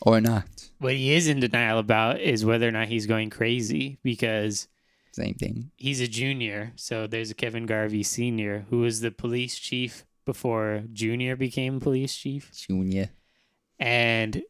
or 0.02 0.20
not? 0.20 0.48
What 0.80 0.94
he 0.94 1.14
is 1.14 1.28
in 1.28 1.40
denial 1.40 1.78
about 1.78 2.20
is 2.20 2.44
whether 2.44 2.68
or 2.68 2.72
not 2.72 2.88
he's 2.88 3.06
going 3.06 3.30
crazy 3.30 4.00
because 4.04 4.68
Same 5.18 5.34
thing. 5.34 5.72
he's 5.78 6.00
a 6.00 6.08
junior. 6.08 6.74
So 6.76 7.08
there's 7.08 7.32
a 7.32 7.34
Kevin 7.34 7.66
Garvey 7.66 8.04
senior 8.04 8.68
who 8.70 8.82
was 8.82 9.02
the 9.02 9.10
police 9.10 9.58
chief 9.58 10.06
before 10.28 10.84
Junior 10.94 11.36
became 11.36 11.80
police 11.80 12.16
chief. 12.16 12.52
Junior. 12.54 13.10
And 13.80 14.44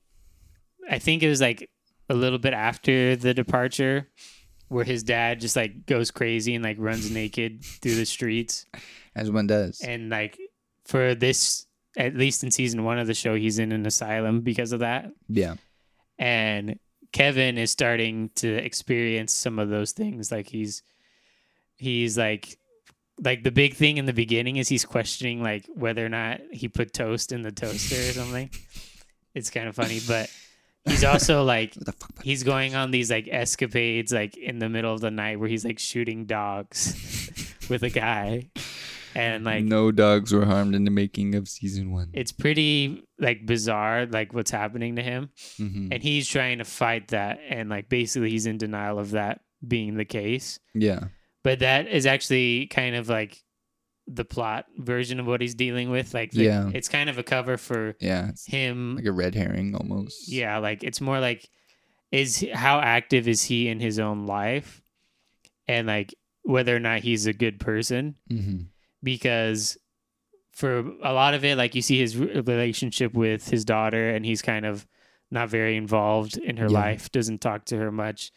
I 0.89 0.99
think 0.99 1.23
it 1.23 1.29
was 1.29 1.39
like 1.39 1.69
a 2.09 2.13
little 2.13 2.37
bit 2.39 2.53
after 2.53 3.15
the 3.15 3.33
departure 3.33 4.09
where 4.67 4.83
his 4.83 5.03
dad 5.03 5.39
just 5.39 5.55
like 5.55 5.85
goes 5.85 6.11
crazy 6.11 6.53
and 6.53 6.65
like 6.65 6.75
runs 6.79 7.09
naked 7.09 7.63
through 7.63 7.95
the 7.95 8.05
streets. 8.05 8.65
As 9.15 9.31
one 9.31 9.47
does. 9.47 9.79
And 9.79 10.09
like 10.09 10.37
for 10.85 11.15
this, 11.15 11.65
at 11.95 12.13
least 12.15 12.43
in 12.43 12.51
season 12.51 12.83
one 12.83 12.99
of 12.99 13.07
the 13.07 13.13
show, 13.13 13.35
he's 13.35 13.57
in 13.57 13.71
an 13.71 13.85
asylum 13.85 14.41
because 14.41 14.73
of 14.73 14.81
that. 14.81 15.11
yeah. 15.29 15.55
and 16.19 16.77
Kevin 17.11 17.57
is 17.57 17.71
starting 17.71 18.29
to 18.35 18.47
experience 18.53 19.33
some 19.33 19.59
of 19.59 19.69
those 19.69 19.91
things. 19.91 20.31
Like 20.31 20.47
he's 20.47 20.83
he's 21.75 22.17
like 22.17 22.57
like 23.23 23.43
the 23.43 23.51
big 23.51 23.73
thing 23.75 23.97
in 23.97 24.05
the 24.05 24.13
beginning 24.13 24.57
is 24.57 24.67
he's 24.69 24.85
questioning 24.85 25.41
like 25.41 25.65
whether 25.73 26.05
or 26.05 26.09
not 26.09 26.39
he 26.51 26.67
put 26.67 26.93
toast 26.93 27.31
in 27.31 27.41
the 27.41 27.51
toaster 27.51 27.95
or 27.95 28.13
something. 28.13 28.49
It's 29.33 29.49
kind 29.49 29.67
of 29.67 29.75
funny, 29.75 29.99
but 30.07 30.31
he's 30.85 31.03
also 31.03 31.43
like 31.55 31.75
What 31.75 31.85
the 31.85 31.91
fuck? 31.93 32.23
he's 32.23 32.43
going 32.43 32.75
on 32.75 32.91
these 32.91 33.09
like 33.11 33.27
escapades 33.31 34.11
like 34.13 34.37
in 34.37 34.59
the 34.59 34.69
middle 34.69 34.93
of 34.93 35.01
the 35.01 35.11
night 35.11 35.39
where 35.39 35.49
he's 35.49 35.65
like 35.65 35.79
shooting 35.79 36.25
dogs 36.25 37.55
with 37.69 37.83
a 37.83 37.89
guy 37.89 38.49
and 39.17 39.43
like 39.43 39.63
no 39.63 39.91
dogs 39.91 40.31
were 40.33 40.45
harmed 40.45 40.75
in 40.75 40.83
the 40.85 40.91
making 40.91 41.35
of 41.35 41.47
season 41.47 41.91
one. 41.91 42.09
it's 42.13 42.31
pretty 42.31 43.03
like 43.19 43.45
bizarre 43.45 44.05
like 44.05 44.33
what's 44.33 44.51
happening 44.51 44.95
to 44.95 45.01
him 45.01 45.29
Mhm. 45.59 45.89
and 45.91 46.03
he's 46.03 46.27
trying 46.27 46.59
to 46.59 46.63
fight 46.65 47.09
that 47.09 47.39
and 47.49 47.69
like 47.69 47.89
basically 47.89 48.29
he's 48.29 48.45
in 48.45 48.57
denial 48.57 48.99
of 48.99 49.11
that 49.11 49.41
being 49.67 49.95
the 49.95 50.05
case 50.05 50.59
Yeah. 50.75 51.05
but 51.43 51.59
that 51.59 51.87
is 51.87 52.05
actually 52.05 52.67
kind 52.67 52.95
of 52.95 53.09
like 53.09 53.37
the 54.09 54.23
plot 54.23 54.65
version 54.77 55.19
of 55.19 55.27
what 55.27 55.41
he's 55.41 55.55
dealing 55.55 55.89
with 55.89 56.13
like 56.13 56.31
the, 56.31 56.43
Yeah. 56.43 56.69
it's 56.73 56.87
kind 56.87 57.09
of 57.09 57.17
a 57.17 57.23
cover 57.23 57.57
for 57.57 57.95
Yeah. 57.99 58.31
Him 58.45 58.95
like 58.95 59.05
a 59.05 59.11
red 59.11 59.35
herring 59.35 59.75
almost. 59.75 60.31
yeah 60.31 60.59
like 60.59 60.83
it's 60.83 61.01
more 61.01 61.19
like 61.19 61.49
is 62.11 62.45
how 62.53 62.79
active 62.79 63.27
is 63.27 63.43
he 63.43 63.67
in 63.67 63.79
his 63.81 63.99
own 63.99 64.25
life 64.25 64.81
and 65.67 65.87
like 65.87 66.13
whether 66.43 66.73
or 66.73 66.79
not 66.79 67.01
he's 67.01 67.25
a 67.25 67.33
good 67.33 67.59
person 67.59 68.15
hmm 68.29 68.59
because 69.03 69.77
for 70.51 70.79
a 71.03 71.13
lot 71.13 71.33
of 71.33 71.45
it 71.45 71.57
like 71.57 71.75
you 71.75 71.81
see 71.81 71.99
his 71.99 72.17
relationship 72.17 73.13
with 73.13 73.47
his 73.49 73.63
daughter 73.63 74.09
and 74.09 74.25
he's 74.25 74.41
kind 74.41 74.65
of 74.65 74.87
not 75.29 75.49
very 75.49 75.75
involved 75.77 76.37
in 76.37 76.57
her 76.57 76.67
Yeah. 76.69 76.79
life 76.79 77.11
doesn't 77.11 77.41
talk 77.41 77.65
to 77.65 77.77
her 77.77 77.91
much 77.91 78.31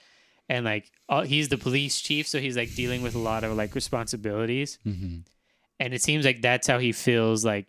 and 0.49 0.65
like 0.65 0.91
all, 1.09 1.23
he's 1.23 1.49
the 1.49 1.57
police 1.57 2.01
chief 2.01 2.27
so 2.29 2.39
he's 2.39 2.57
like 2.57 2.75
dealing 2.75 3.03
with 3.03 3.15
a 3.15 3.19
lot 3.19 3.45
of 3.45 3.57
like 3.57 3.75
responsibilities 3.75 4.79
hmm 4.85 5.19
and 5.79 5.95
it 5.95 6.03
seems 6.03 6.27
like 6.27 6.43
that's 6.43 6.67
how 6.67 6.79
he 6.79 6.93
feels 6.93 7.43
like 7.43 7.67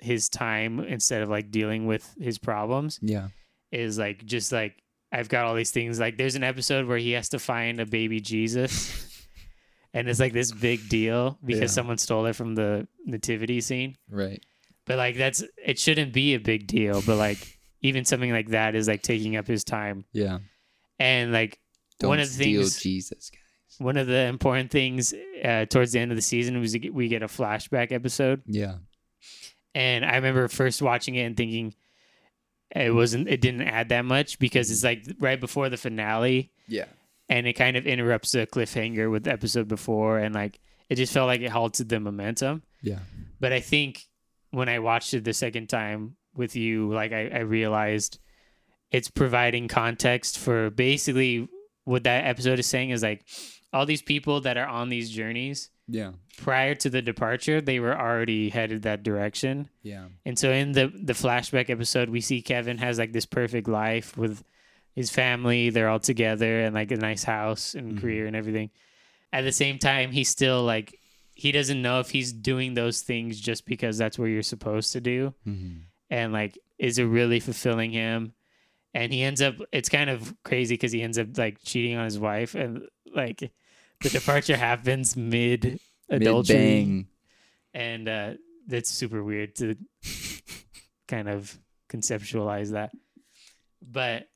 his 0.00 0.28
time 0.28 0.80
instead 0.80 1.22
of 1.22 1.28
like 1.28 1.52
dealing 1.52 1.86
with 1.86 2.12
his 2.20 2.36
problems 2.36 2.98
Yeah. 3.00 3.28
is 3.70 3.96
like 3.96 4.24
just 4.24 4.50
like 4.50 4.82
I've 5.12 5.28
got 5.28 5.44
all 5.44 5.54
these 5.54 5.70
things. 5.70 6.00
Like 6.00 6.16
there's 6.16 6.34
an 6.34 6.42
episode 6.42 6.86
where 6.88 6.98
he 6.98 7.12
has 7.12 7.28
to 7.28 7.38
find 7.38 7.78
a 7.78 7.86
baby 7.86 8.18
Jesus. 8.18 9.12
and 9.94 10.08
it's 10.08 10.20
like 10.20 10.32
this 10.34 10.52
big 10.52 10.88
deal 10.90 11.38
because 11.44 11.60
Yeah. 11.60 11.66
someone 11.68 11.96
stole 11.98 12.26
it 12.26 12.34
from 12.36 12.54
the 12.54 12.86
nativity 13.06 13.60
scene. 13.62 13.96
Right. 14.10 14.44
But 14.84 14.98
like 14.98 15.16
that's 15.16 15.42
it 15.64 15.78
shouldn't 15.78 16.12
be 16.12 16.34
a 16.34 16.38
big 16.40 16.66
deal, 16.66 17.00
but 17.00 17.16
like 17.16 17.58
even 17.80 18.04
something 18.04 18.30
like 18.32 18.48
that 18.48 18.74
is 18.74 18.86
like 18.88 19.00
taking 19.02 19.36
up 19.36 19.46
his 19.46 19.64
time. 19.64 20.04
Yeah. 20.12 20.38
And 20.98 21.32
like 21.32 21.58
Don't 22.00 22.08
one 22.10 22.20
of 22.20 22.26
the 22.28 22.32
steal 22.34 22.60
things 22.62 22.82
Jesus, 22.82 23.30
guys. 23.30 23.76
one 23.78 23.96
of 23.96 24.06
the 24.06 24.18
important 24.26 24.70
things 24.70 25.14
uh, 25.42 25.64
towards 25.66 25.92
the 25.92 26.00
end 26.00 26.10
of 26.12 26.16
the 26.16 26.22
season 26.22 26.60
was 26.60 26.76
we 26.92 27.08
get 27.08 27.22
a 27.22 27.26
flashback 27.28 27.92
episode 27.92 28.42
Yeah. 28.46 28.76
and 29.74 30.04
I 30.04 30.16
remember 30.16 30.48
first 30.48 30.82
watching 30.82 31.14
it 31.16 31.22
and 31.22 31.36
thinking 31.36 31.74
it 32.74 32.92
wasn't 32.94 33.28
it 33.28 33.40
didn't 33.40 33.62
add 33.62 33.88
that 33.90 34.04
much 34.04 34.38
because 34.38 34.70
it's 34.70 34.82
like 34.84 35.04
right 35.20 35.38
before 35.40 35.68
the 35.68 35.76
finale 35.76 36.50
Yeah. 36.68 36.86
And 37.28 37.46
it 37.46 37.54
kind 37.54 37.76
of 37.76 37.86
interrupts 37.86 38.32
the 38.32 38.46
cliffhanger 38.46 39.10
with 39.10 39.24
the 39.24 39.32
episode 39.32 39.68
before 39.68 40.18
and 40.18 40.34
like 40.34 40.60
it 40.90 40.96
just 40.96 41.12
felt 41.12 41.26
like 41.26 41.40
it 41.40 41.50
halted 41.50 41.88
the 41.88 41.98
momentum 42.00 42.62
Yeah. 42.82 42.98
but 43.40 43.52
i 43.52 43.60
think 43.60 44.02
when 44.50 44.68
i 44.68 44.78
watched 44.78 45.14
it 45.14 45.24
the 45.24 45.32
second 45.32 45.68
time 45.68 46.16
with 46.34 46.54
you 46.56 46.92
like 46.92 47.12
i, 47.12 47.28
I 47.28 47.38
realized 47.40 48.18
it's 48.90 49.08
providing 49.10 49.68
context 49.68 50.38
for 50.38 50.70
basically 50.70 51.48
what 51.84 52.04
that 52.04 52.24
episode 52.26 52.58
is 52.58 52.66
saying 52.66 52.90
is 52.90 53.02
like 53.02 53.24
all 53.72 53.86
these 53.86 54.02
people 54.02 54.40
that 54.42 54.56
are 54.56 54.66
on 54.68 54.88
these 54.88 55.10
journeys 55.10 55.70
Yeah. 55.88 56.12
prior 56.36 56.74
to 56.76 56.90
the 56.90 57.02
departure 57.02 57.60
they 57.60 57.80
were 57.80 57.98
already 57.98 58.50
headed 58.50 58.82
that 58.82 59.02
direction 59.02 59.68
Yeah. 59.82 60.06
and 60.24 60.38
so 60.38 60.50
in 60.52 60.72
the 60.72 60.92
the 60.94 61.12
flashback 61.14 61.70
episode, 61.70 62.08
we 62.10 62.20
see 62.20 62.40
Kevin 62.42 62.78
has 62.78 62.98
like 62.98 63.12
this 63.12 63.26
perfect 63.26 63.66
life 63.68 64.16
with 64.16 64.44
his 64.94 65.10
family. 65.10 65.70
They're 65.70 65.88
all 65.88 66.00
together 66.00 66.60
and 66.60 66.74
like 66.74 66.90
a 66.90 66.96
nice 66.96 67.24
house 67.24 67.74
and 67.74 67.92
Mhm. 67.96 68.00
career 68.00 68.26
and 68.26 68.36
everything. 68.36 68.70
At 69.32 69.42
the 69.42 69.52
same 69.52 69.78
time, 69.78 70.12
he's 70.12 70.28
still 70.28 70.62
like 70.64 70.98
he 71.34 71.50
doesn't 71.50 71.82
know 71.82 71.98
if 71.98 72.10
he's 72.10 72.32
doing 72.32 72.74
those 72.74 73.00
things 73.02 73.40
just 73.40 73.66
because 73.66 73.98
that's 73.98 74.16
what 74.18 74.26
you're 74.26 74.42
supposed 74.42 74.92
to 74.92 75.00
do, 75.00 75.34
hmm 75.44 75.72
and 76.10 76.32
like 76.32 76.56
is 76.78 76.98
it 76.98 77.04
really 77.04 77.40
fulfilling 77.40 77.90
him? 77.92 78.32
And 78.94 79.12
he 79.12 79.22
ends 79.22 79.42
up. 79.42 79.56
It's 79.72 79.88
kind 79.88 80.08
of 80.10 80.34
crazy 80.44 80.74
because 80.74 80.92
he 80.92 81.02
ends 81.02 81.18
up 81.18 81.36
like 81.36 81.58
cheating 81.64 81.96
on 81.96 82.04
his 82.04 82.18
wife, 82.18 82.54
and 82.54 82.86
like 83.12 83.50
the 84.02 84.10
departure 84.10 84.56
happens 84.70 85.16
mid 85.16 85.80
adultery 86.08 87.06
and 87.72 88.08
uh, 88.08 88.34
that's 88.68 88.90
super 88.90 89.24
weird 89.24 89.56
to 89.56 89.74
kind 91.08 91.28
of 91.28 91.58
conceptualize 91.88 92.70
that. 92.72 92.92
But 93.82 94.28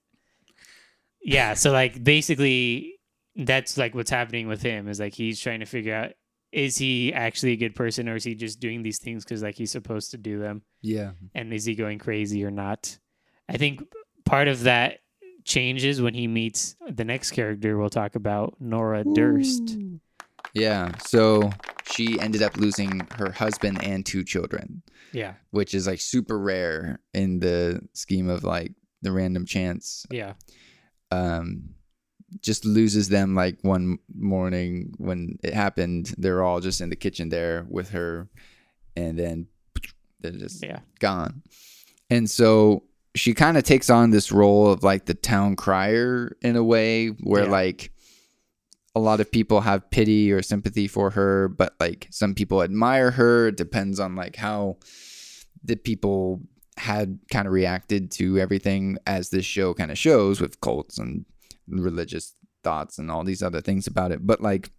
yeah, 1.32 1.54
so 1.54 1.70
like 1.73 2.02
basically, 2.02 2.94
that's 3.37 3.76
like 3.78 3.94
what's 3.94 4.11
happening 4.11 4.49
with 4.49 4.62
him 4.62 4.88
is 4.88 4.99
like 5.00 5.14
he's 5.14 5.40
trying 5.40 5.61
to 5.61 5.66
figure 5.66 5.94
out 5.94 6.11
is 6.50 6.78
he 6.78 7.12
actually 7.12 7.52
a 7.52 7.56
good 7.56 7.75
person 7.75 8.08
or 8.08 8.16
is 8.16 8.25
he 8.25 8.35
just 8.35 8.58
doing 8.58 8.82
these 8.82 8.99
things 8.99 9.23
because 9.25 9.42
like 9.42 9.54
he's 9.54 9.70
supposed 9.70 10.11
to 10.12 10.16
do 10.16 10.38
them 10.40 10.62
Yeah. 10.80 11.11
and 11.35 11.52
is 11.52 11.66
he 11.66 11.75
going 11.75 11.99
crazy 11.99 12.42
or 12.44 12.50
not? 12.50 12.99
I 13.50 13.58
think 13.58 13.82
part 14.25 14.49
of 14.49 14.62
that 14.62 15.00
changes 15.44 16.00
when 16.00 16.14
he 16.14 16.26
meets 16.26 16.75
the 16.90 17.04
next 17.04 17.32
character 17.32 17.76
we'll 17.78 17.90
talk 17.90 18.14
about, 18.14 18.54
Nora 18.61 19.04
Durst. 19.04 19.76
Yeah. 20.54 20.92
So 21.06 21.50
she 21.92 22.18
ended 22.18 22.42
up 22.42 22.56
losing 22.56 23.06
her 23.16 23.30
husband 23.30 23.82
and 23.85 24.04
two 24.04 24.25
children, 24.25 24.82
Yeah, 25.12 25.35
which 25.50 25.75
is 25.75 25.87
like 25.87 26.00
super 26.00 26.38
rare 26.38 27.00
in 27.14 27.40
the 27.40 27.80
scheme 27.92 28.28
of 28.28 28.42
like 28.44 28.73
the 29.02 29.12
random 29.12 29.44
chance. 29.47 30.06
yeah, 30.11 30.32
Um, 31.11 31.71
just 32.43 32.65
loses 32.67 33.09
them 33.09 33.35
like 33.35 33.59
one 33.62 33.99
morning 34.15 34.93
when 34.99 35.38
it 35.43 35.55
happened. 35.55 36.15
They're 36.19 36.43
all 36.45 36.61
just 36.61 36.81
in 36.81 36.91
the 36.91 36.97
kitchen 36.97 37.31
there 37.31 37.67
with 37.71 37.91
her, 37.91 38.29
and 38.97 39.19
then 39.19 39.47
they're 40.21 40.33
just 40.33 40.62
yeah, 40.62 40.81
gone. 40.99 41.43
And 42.11 42.29
so 42.29 42.85
she 43.15 43.33
kind 43.35 43.57
of 43.57 43.65
takes 43.65 43.88
on 43.91 44.11
this 44.11 44.31
role 44.31 44.71
of 44.71 44.83
like 44.83 45.07
the 45.07 45.15
town 45.15 45.57
crier 45.57 46.37
in 46.43 46.57
a 46.57 46.62
way 46.62 47.09
where 47.09 47.45
Yeah. 47.45 47.50
like 47.50 47.93
a 48.95 49.00
lot 49.00 49.21
of 49.21 49.31
people 49.31 49.61
have 49.62 49.91
pity 49.91 50.31
or 50.33 50.43
sympathy 50.43 50.87
for 50.88 51.11
her, 51.11 51.49
but 51.49 51.75
like 51.81 52.09
some 52.11 52.35
people 52.35 52.62
admire 52.62 53.12
her. 53.12 53.49
It 53.49 53.57
depends 53.57 53.99
on 54.00 54.17
like 54.17 54.37
how 54.37 54.77
the 55.65 55.77
people 55.77 56.43
had 56.78 57.18
kind 57.30 57.47
of 57.47 57.52
reacted 57.52 58.11
to 58.12 58.38
everything 58.38 58.99
as 59.06 59.30
this 59.30 59.44
show 59.44 59.75
kind 59.75 59.90
of 59.90 59.99
shows 59.99 60.40
with 60.40 60.61
cults 60.61 60.99
and 60.99 61.25
religious 61.68 62.35
thoughts 62.64 62.99
and 62.99 63.11
all 63.11 63.25
these 63.25 63.42
other 63.42 63.61
things 63.61 63.87
about 63.87 64.12
it. 64.12 64.26
But 64.26 64.40
like 64.40 64.70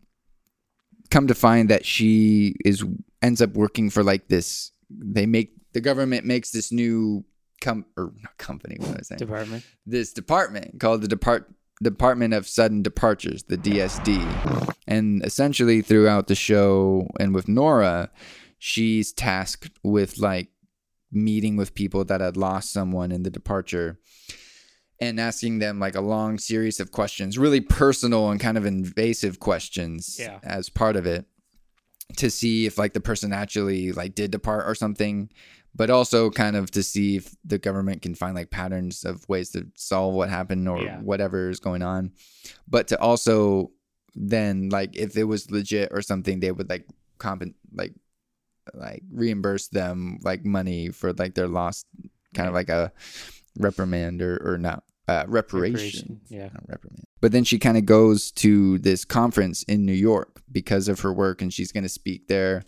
come 1.09 1.27
to 1.27 1.35
find 1.35 1.69
that 1.69 1.85
she 1.85 2.55
is 2.63 2.83
ends 3.21 3.41
up 3.41 3.53
working 3.53 3.89
for 3.89 4.03
like 4.03 4.27
this 4.27 4.71
they 4.89 5.25
make 5.25 5.53
the 5.73 5.81
government 5.81 6.25
makes 6.25 6.51
this 6.51 6.71
new 6.71 7.23
com 7.61 7.85
or 7.97 8.13
not 8.21 8.37
company 8.37 8.77
what 8.79 8.89
was 8.89 8.97
I 8.97 9.01
saying 9.01 9.19
department. 9.19 9.63
this 9.85 10.13
department 10.13 10.79
called 10.79 11.01
the 11.01 11.07
depart 11.07 11.53
Department 11.81 12.33
of 12.33 12.47
Sudden 12.47 12.81
Departures, 12.81 13.43
the 13.43 13.57
DSD. 13.57 14.19
And 14.87 15.23
essentially 15.23 15.81
throughout 15.81 16.27
the 16.27 16.35
show 16.35 17.07
and 17.19 17.33
with 17.33 17.47
Nora, 17.47 18.11
she's 18.57 19.13
tasked 19.13 19.79
with 19.83 20.17
like 20.17 20.49
meeting 21.11 21.55
with 21.55 21.73
people 21.73 22.05
that 22.05 22.21
had 22.21 22.37
lost 22.37 22.71
someone 22.71 23.11
in 23.11 23.23
the 23.23 23.29
departure 23.29 23.97
and 25.01 25.19
asking 25.19 25.59
them 25.59 25.79
like 25.79 25.95
a 25.95 26.01
long 26.01 26.37
series 26.37 26.79
of 26.79 26.91
questions, 26.91 27.37
really 27.37 27.61
personal 27.61 28.29
and 28.29 28.39
kind 28.39 28.57
of 28.57 28.65
invasive 28.65 29.39
questions 29.39 30.17
Yeah. 30.19 30.39
as 30.43 30.69
part 30.69 30.95
of 30.95 31.05
it 31.05 31.25
to 32.17 32.29
see 32.29 32.65
if 32.65 32.77
like 32.77 32.93
the 32.93 32.99
person 32.99 33.31
actually 33.31 33.91
like 33.91 34.15
did 34.15 34.31
depart 34.31 34.65
or 34.67 34.73
something 34.75 35.29
but 35.75 35.91
also 35.91 36.31
kind 36.31 36.55
of 36.55 36.71
to 36.71 36.81
see 36.81 37.17
if 37.17 37.35
the 37.45 37.59
government 37.59 38.01
can 38.01 38.15
find 38.15 38.33
like 38.35 38.49
patterns 38.49 39.05
of 39.05 39.27
ways 39.29 39.51
to 39.51 39.67
solve 39.75 40.15
what 40.15 40.27
happened 40.27 40.67
or 40.67 40.81
Yeah. 40.81 40.99
whatever 41.01 41.51
is 41.51 41.59
going 41.59 41.83
on 41.83 42.11
but 42.67 42.87
to 42.87 42.99
also 42.99 43.71
then 44.15 44.69
like 44.69 44.95
if 44.97 45.15
it 45.15 45.25
was 45.25 45.51
legit 45.51 45.89
or 45.91 46.01
something 46.01 46.39
they 46.39 46.51
would 46.51 46.67
like 46.67 46.87
comp 47.19 47.43
like 47.75 47.93
like 48.73 49.03
reimburse 49.11 49.67
them 49.67 50.19
like 50.23 50.45
money 50.45 50.89
for 50.89 51.13
like 51.13 51.35
their 51.35 51.47
lost 51.47 51.85
kind 52.33 52.47
of 52.47 52.53
like 52.53 52.69
a 52.69 52.91
reprimand 53.57 54.21
or 54.21 54.37
or 54.45 54.57
not 54.57 54.83
uh, 55.07 55.25
reparation 55.27 55.73
Reparation, 55.73 56.21
Yeah. 56.29 56.49
not 56.53 56.69
reprimand. 56.69 57.03
But 57.19 57.31
then 57.31 57.43
she 57.43 57.57
kind 57.57 57.77
of 57.77 57.85
goes 57.85 58.31
to 58.33 58.77
this 58.79 59.03
conference 59.05 59.63
in 59.63 59.83
New 59.85 59.91
York 59.93 60.41
because 60.51 60.87
of 60.87 60.99
her 60.99 61.11
work, 61.11 61.41
and 61.41 61.51
she's 61.51 61.71
going 61.71 61.83
to 61.83 61.89
speak 61.89 62.27
there. 62.27 62.63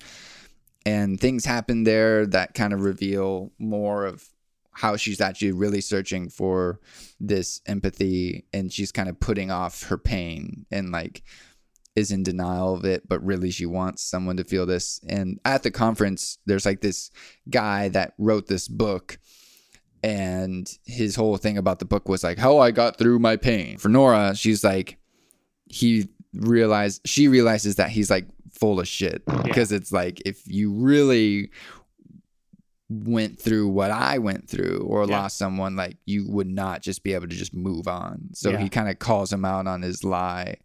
And 0.84 1.20
things 1.20 1.46
happen 1.46 1.84
there 1.84 2.25
that 2.25 2.55
kind 2.55 2.74
of 2.74 2.81
reveal 2.81 3.51
more 3.60 4.05
of 4.08 4.27
how 4.72 4.96
she's 4.98 5.22
actually 5.22 5.51
really 5.51 5.81
searching 5.81 6.29
for 6.29 6.79
this 7.20 7.62
empathy, 7.67 8.46
and 8.51 8.74
she's 8.74 8.91
kind 8.91 9.08
of 9.08 9.20
putting 9.20 9.51
off 9.51 9.84
her 9.84 9.98
pain 10.00 10.65
and 10.72 10.91
like 10.91 11.22
is 11.95 12.12
in 12.12 12.24
denial 12.24 12.75
of 12.75 12.86
it, 12.86 13.07
but 13.07 13.24
really 13.24 13.51
she 13.51 13.65
wants 13.65 14.03
someone 14.03 14.38
to 14.38 14.43
feel 14.43 14.65
this. 14.65 15.01
And 15.07 15.39
at 15.43 15.63
the 15.63 15.71
conference, 15.71 16.38
there's 16.45 16.65
like 16.65 16.81
this 16.81 17.12
guy 17.50 17.89
that 17.89 18.13
wrote 18.17 18.48
this 18.48 18.67
book 18.67 19.19
and 20.03 20.69
his 20.86 21.15
whole 21.15 21.38
thing 21.38 21.57
about 21.57 21.79
the 21.79 21.86
book 21.86 22.10
was 22.10 22.24
like 22.24 22.38
how 22.38 22.57
I 22.57 22.71
got 22.71 22.98
through 22.98 23.19
my 23.19 23.36
pain. 23.36 23.77
For 23.77 23.89
Nora, 23.89 24.36
she's 24.36 24.63
like 24.63 24.98
he 25.65 26.10
realized 26.33 27.01
she 27.05 27.27
realizes 27.27 27.75
that 27.75 27.89
he's 27.89 28.10
like 28.10 28.25
full 28.51 28.79
of 28.79 28.88
shit 28.88 29.24
because 29.43 29.71
it's 29.71 29.91
like 29.91 30.21
if 30.25 30.41
you 30.45 30.71
really 30.71 31.50
went 32.91 33.39
through 33.39 33.69
what 33.69 33.89
I 33.91 34.17
went 34.17 34.50
through 34.50 34.86
or 34.89 35.05
Yeah. 35.05 35.21
lost 35.21 35.38
someone 35.38 35.75
like 35.75 35.98
you 36.05 36.27
would 36.29 36.48
not 36.48 36.81
just 36.81 37.03
be 37.03 37.13
able 37.13 37.27
to 37.27 37.36
just 37.36 37.53
move 37.53 37.88
on. 37.88 38.29
So 38.33 38.51
Yeah. 38.51 38.57
he 38.60 38.69
kind 38.69 38.89
of 38.89 39.00
calls 39.00 39.31
him 39.31 39.45
out 39.45 39.65
on 39.67 39.81
his 39.81 40.03
lie 40.03 40.57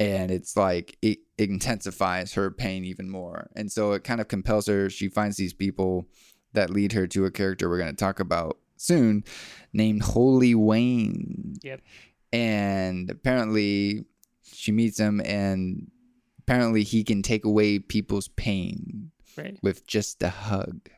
and 0.00 0.30
it's 0.30 0.56
like 0.56 0.96
it 1.02 1.18
intensifies 1.36 2.32
her 2.34 2.50
pain 2.50 2.84
even 2.84 3.10
more. 3.10 3.50
And 3.54 3.70
so 3.70 3.92
it 3.92 4.02
kind 4.04 4.20
of 4.20 4.28
compels 4.28 4.66
her 4.66 4.88
she 4.88 5.08
finds 5.08 5.36
these 5.36 5.52
people 5.52 6.06
that 6.54 6.70
lead 6.70 6.92
her 6.92 7.06
to 7.08 7.26
a 7.26 7.30
character 7.30 7.68
we're 7.68 7.78
going 7.78 7.90
to 7.90 7.96
talk 7.96 8.18
about 8.20 8.58
soon 8.78 9.22
named 9.72 10.02
Holy 10.02 10.54
Wayne. 10.54 11.54
Yep. 11.62 11.82
And 12.32 13.10
apparently 13.10 14.06
she 14.42 14.72
meets 14.72 14.98
him 14.98 15.20
and 15.24 15.90
apparently 16.38 16.82
he 16.82 17.04
can 17.04 17.22
take 17.22 17.44
away 17.44 17.78
people's 17.78 18.28
pain 18.28 19.10
Right. 19.36 19.58
with 19.62 19.86
just 19.86 20.22
a 20.22 20.30
hug. 20.30 20.88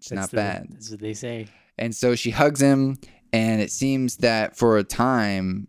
Is 0.00 0.12
not 0.12 0.30
the- 0.30 0.36
bad. 0.36 0.68
That's 0.70 0.90
what 0.90 1.00
they 1.00 1.14
say. 1.14 1.46
And 1.78 1.94
so 1.94 2.14
she 2.14 2.30
hugs 2.30 2.60
him 2.60 2.98
and 3.32 3.60
it 3.60 3.70
seems 3.70 4.16
that 4.18 4.56
for 4.56 4.78
a 4.78 4.84
time 4.84 5.66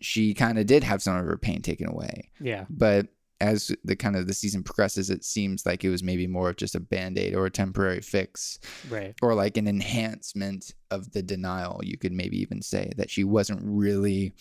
she 0.00 0.34
kind 0.34 0.58
of 0.58 0.66
did 0.66 0.84
have 0.84 1.02
some 1.02 1.16
of 1.16 1.24
her 1.26 1.36
pain 1.38 1.60
taken 1.62 1.88
away 1.88 2.30
Yeah. 2.40 2.64
but 2.70 3.08
as 3.40 3.72
the 3.84 3.96
kind 3.96 4.16
of 4.16 4.26
the 4.26 4.32
season 4.34 4.62
progresses 4.62 5.10
it 5.10 5.24
seems 5.24 5.66
like 5.66 5.82
it 5.84 5.90
was 5.90 6.02
maybe 6.02 6.26
more 6.26 6.50
of 6.50 6.56
just 6.56 6.74
a 6.74 6.80
band-aid 6.80 7.34
or 7.34 7.46
a 7.46 7.50
temporary 7.50 8.00
fix 8.00 8.58
Right. 8.88 9.14
or 9.22 9.34
like 9.34 9.56
an 9.56 9.66
enhancement 9.66 10.72
of 10.90 11.12
the 11.12 11.22
denial 11.22 11.80
you 11.82 11.98
could 11.98 12.12
maybe 12.12 12.38
even 12.40 12.62
say 12.62 12.92
that 12.96 13.10
she 13.10 13.24
wasn't 13.24 13.60
really 13.62 14.34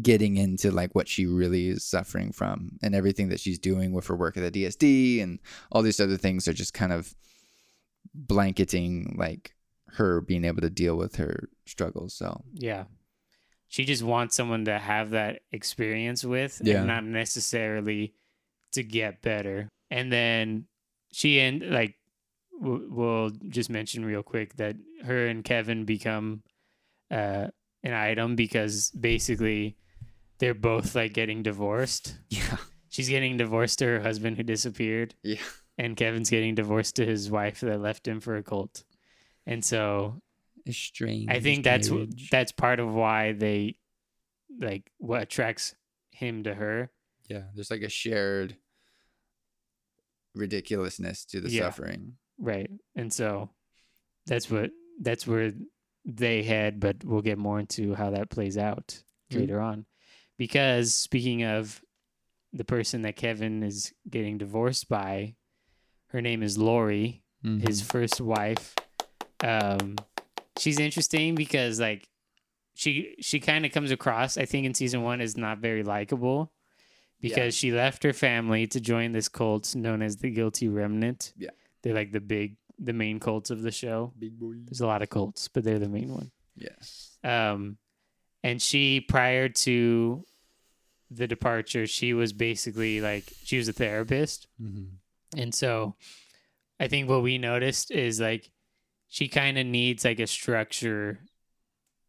getting 0.00 0.36
into 0.36 0.70
like 0.72 0.94
what 0.94 1.08
she 1.08 1.26
really 1.26 1.68
is 1.68 1.84
suffering 1.84 2.32
from 2.32 2.78
and 2.82 2.94
everything 2.94 3.28
that 3.28 3.38
she's 3.38 3.58
doing 3.60 3.92
with 3.92 4.06
her 4.08 4.16
work 4.16 4.36
at 4.36 4.52
the 4.52 4.64
DSD 4.64 5.22
and 5.22 5.38
all 5.70 5.82
these 5.82 6.00
other 6.00 6.16
things 6.16 6.48
are 6.48 6.52
just 6.52 6.74
kind 6.74 6.92
of 6.92 7.14
blanketing 8.12 9.14
like 9.18 9.54
her 9.88 10.20
being 10.20 10.44
able 10.44 10.60
to 10.60 10.70
deal 10.70 10.96
with 10.96 11.16
her 11.16 11.48
struggles 11.66 12.14
so 12.14 12.42
Yeah. 12.52 12.84
She 13.68 13.84
just 13.84 14.02
wants 14.04 14.36
someone 14.36 14.66
to 14.66 14.78
have 14.78 15.10
that 15.10 15.40
experience 15.50 16.24
with 16.24 16.60
Yeah. 16.62 16.78
and 16.78 16.86
not 16.86 17.04
necessarily 17.04 18.14
to 18.72 18.82
get 18.84 19.20
better. 19.22 19.68
And 19.90 20.12
then 20.12 20.66
she 21.12 21.40
and 21.40 21.70
like 21.70 21.94
w- 22.60 22.88
we'll 22.90 23.30
just 23.48 23.70
mention 23.70 24.04
real 24.04 24.22
quick 24.22 24.54
that 24.56 24.76
her 25.04 25.26
and 25.26 25.42
Kevin 25.44 25.84
become 25.84 26.42
uh 27.10 27.48
an 27.82 27.92
item 27.92 28.34
because 28.36 28.90
basically 28.92 29.76
they're 30.38 30.54
both 30.54 30.94
like 30.94 31.12
getting 31.12 31.42
divorced. 31.42 32.18
yeah 32.30 32.56
She's 32.88 33.08
getting 33.08 33.36
divorced 33.36 33.78
to 33.80 33.86
her 33.86 34.00
husband 34.00 34.36
who 34.36 34.42
disappeared 34.44 35.14
yeah 35.22 35.40
and 35.78 35.96
Kevin's 35.96 36.30
getting 36.30 36.54
divorced 36.54 36.96
to 36.96 37.06
his 37.06 37.30
wife 37.30 37.60
that 37.60 37.80
left 37.80 38.06
him 38.06 38.20
for 38.20 38.36
a 38.36 38.42
cult. 38.42 38.84
And 39.46 39.64
so 39.64 40.22
it's 40.64 40.78
strange 40.78 41.28
I 41.30 41.40
think 41.40 41.64
that's 41.64 41.90
marriage. 41.90 42.30
that's 42.30 42.52
part 42.52 42.80
of 42.80 42.92
why 42.94 43.32
they 43.32 43.76
like 44.58 44.90
what 44.98 45.22
attracts 45.22 45.74
him 46.10 46.44
to 46.44 46.54
her. 46.54 46.90
Yeah, 47.28 47.44
there's 47.54 47.70
like 47.70 47.82
a 47.82 47.88
shared 47.88 48.56
ridiculousness 50.34 51.24
to 51.26 51.40
the 51.40 51.50
Yeah. 51.50 51.62
suffering. 51.62 52.16
Right. 52.38 52.70
And 52.96 53.12
so 53.12 53.50
that's 54.26 54.50
what 54.50 54.70
that's 55.00 55.26
where 55.26 55.52
they 56.04 56.42
head, 56.42 56.80
but 56.80 57.02
we'll 57.04 57.22
get 57.22 57.38
more 57.38 57.58
into 57.58 57.94
how 57.94 58.10
that 58.10 58.30
plays 58.30 58.56
out 58.58 59.02
True. 59.30 59.40
later 59.40 59.60
on. 59.60 59.86
Because 60.36 60.94
speaking 60.94 61.42
of 61.44 61.82
the 62.52 62.64
person 62.64 63.02
that 63.02 63.16
Kevin 63.16 63.62
is 63.62 63.92
getting 64.08 64.38
divorced 64.38 64.88
by, 64.88 65.34
her 66.14 66.22
name 66.22 66.42
is 66.42 66.56
Laurie, 66.56 67.22
his 67.42 67.82
first 67.82 68.20
wife. 68.20 68.74
Um 69.42 69.96
she's 70.58 70.78
interesting 70.78 71.34
because 71.34 71.78
like 71.80 72.08
she 72.74 73.16
she 73.20 73.38
kind 73.40 73.66
of 73.66 73.72
comes 73.72 73.90
across 73.90 74.38
I 74.38 74.46
think 74.46 74.64
in 74.64 74.72
season 74.74 75.02
1 75.02 75.20
as 75.20 75.36
not 75.36 75.58
very 75.58 75.82
likable 75.82 76.52
because 77.20 77.54
Yeah. 77.54 77.60
she 77.60 77.72
left 77.72 78.02
her 78.04 78.12
family 78.12 78.66
to 78.68 78.80
join 78.80 79.12
this 79.12 79.28
cult 79.28 79.74
known 79.74 80.00
as 80.02 80.16
the 80.16 80.30
Guilty 80.30 80.68
Remnant. 80.68 81.32
Yeah. 81.36 81.50
They're 81.82 81.94
like 81.94 82.12
the 82.12 82.20
big 82.20 82.56
the 82.78 82.92
main 82.92 83.20
cults 83.20 83.50
of 83.50 83.62
the 83.62 83.70
show. 83.72 84.12
big 84.18 84.38
boy. 84.38 84.54
There's 84.64 84.80
a 84.80 84.86
lot 84.86 85.02
of 85.02 85.08
cults, 85.10 85.48
but 85.48 85.62
they're 85.64 85.78
the 85.78 85.88
main 85.88 86.12
one. 86.12 86.30
Yes. 86.56 87.16
Um, 87.22 87.78
and 88.42 88.60
she, 88.60 89.00
prior 89.00 89.48
to 89.48 90.24
the 91.10 91.26
departure, 91.28 91.86
she 91.86 92.12
was 92.14 92.32
basically 92.32 93.00
like 93.00 93.24
she 93.44 93.56
was 93.58 93.68
a 93.68 93.72
therapist, 93.72 94.48
and 95.36 95.54
so 95.54 95.94
I 96.80 96.88
think 96.88 97.08
what 97.08 97.22
we 97.22 97.38
noticed 97.38 97.90
is 97.90 98.20
like 98.20 98.50
she 99.08 99.28
kind 99.28 99.58
of 99.58 99.66
needs 99.66 100.04
like 100.04 100.18
a 100.20 100.26
structure 100.26 101.20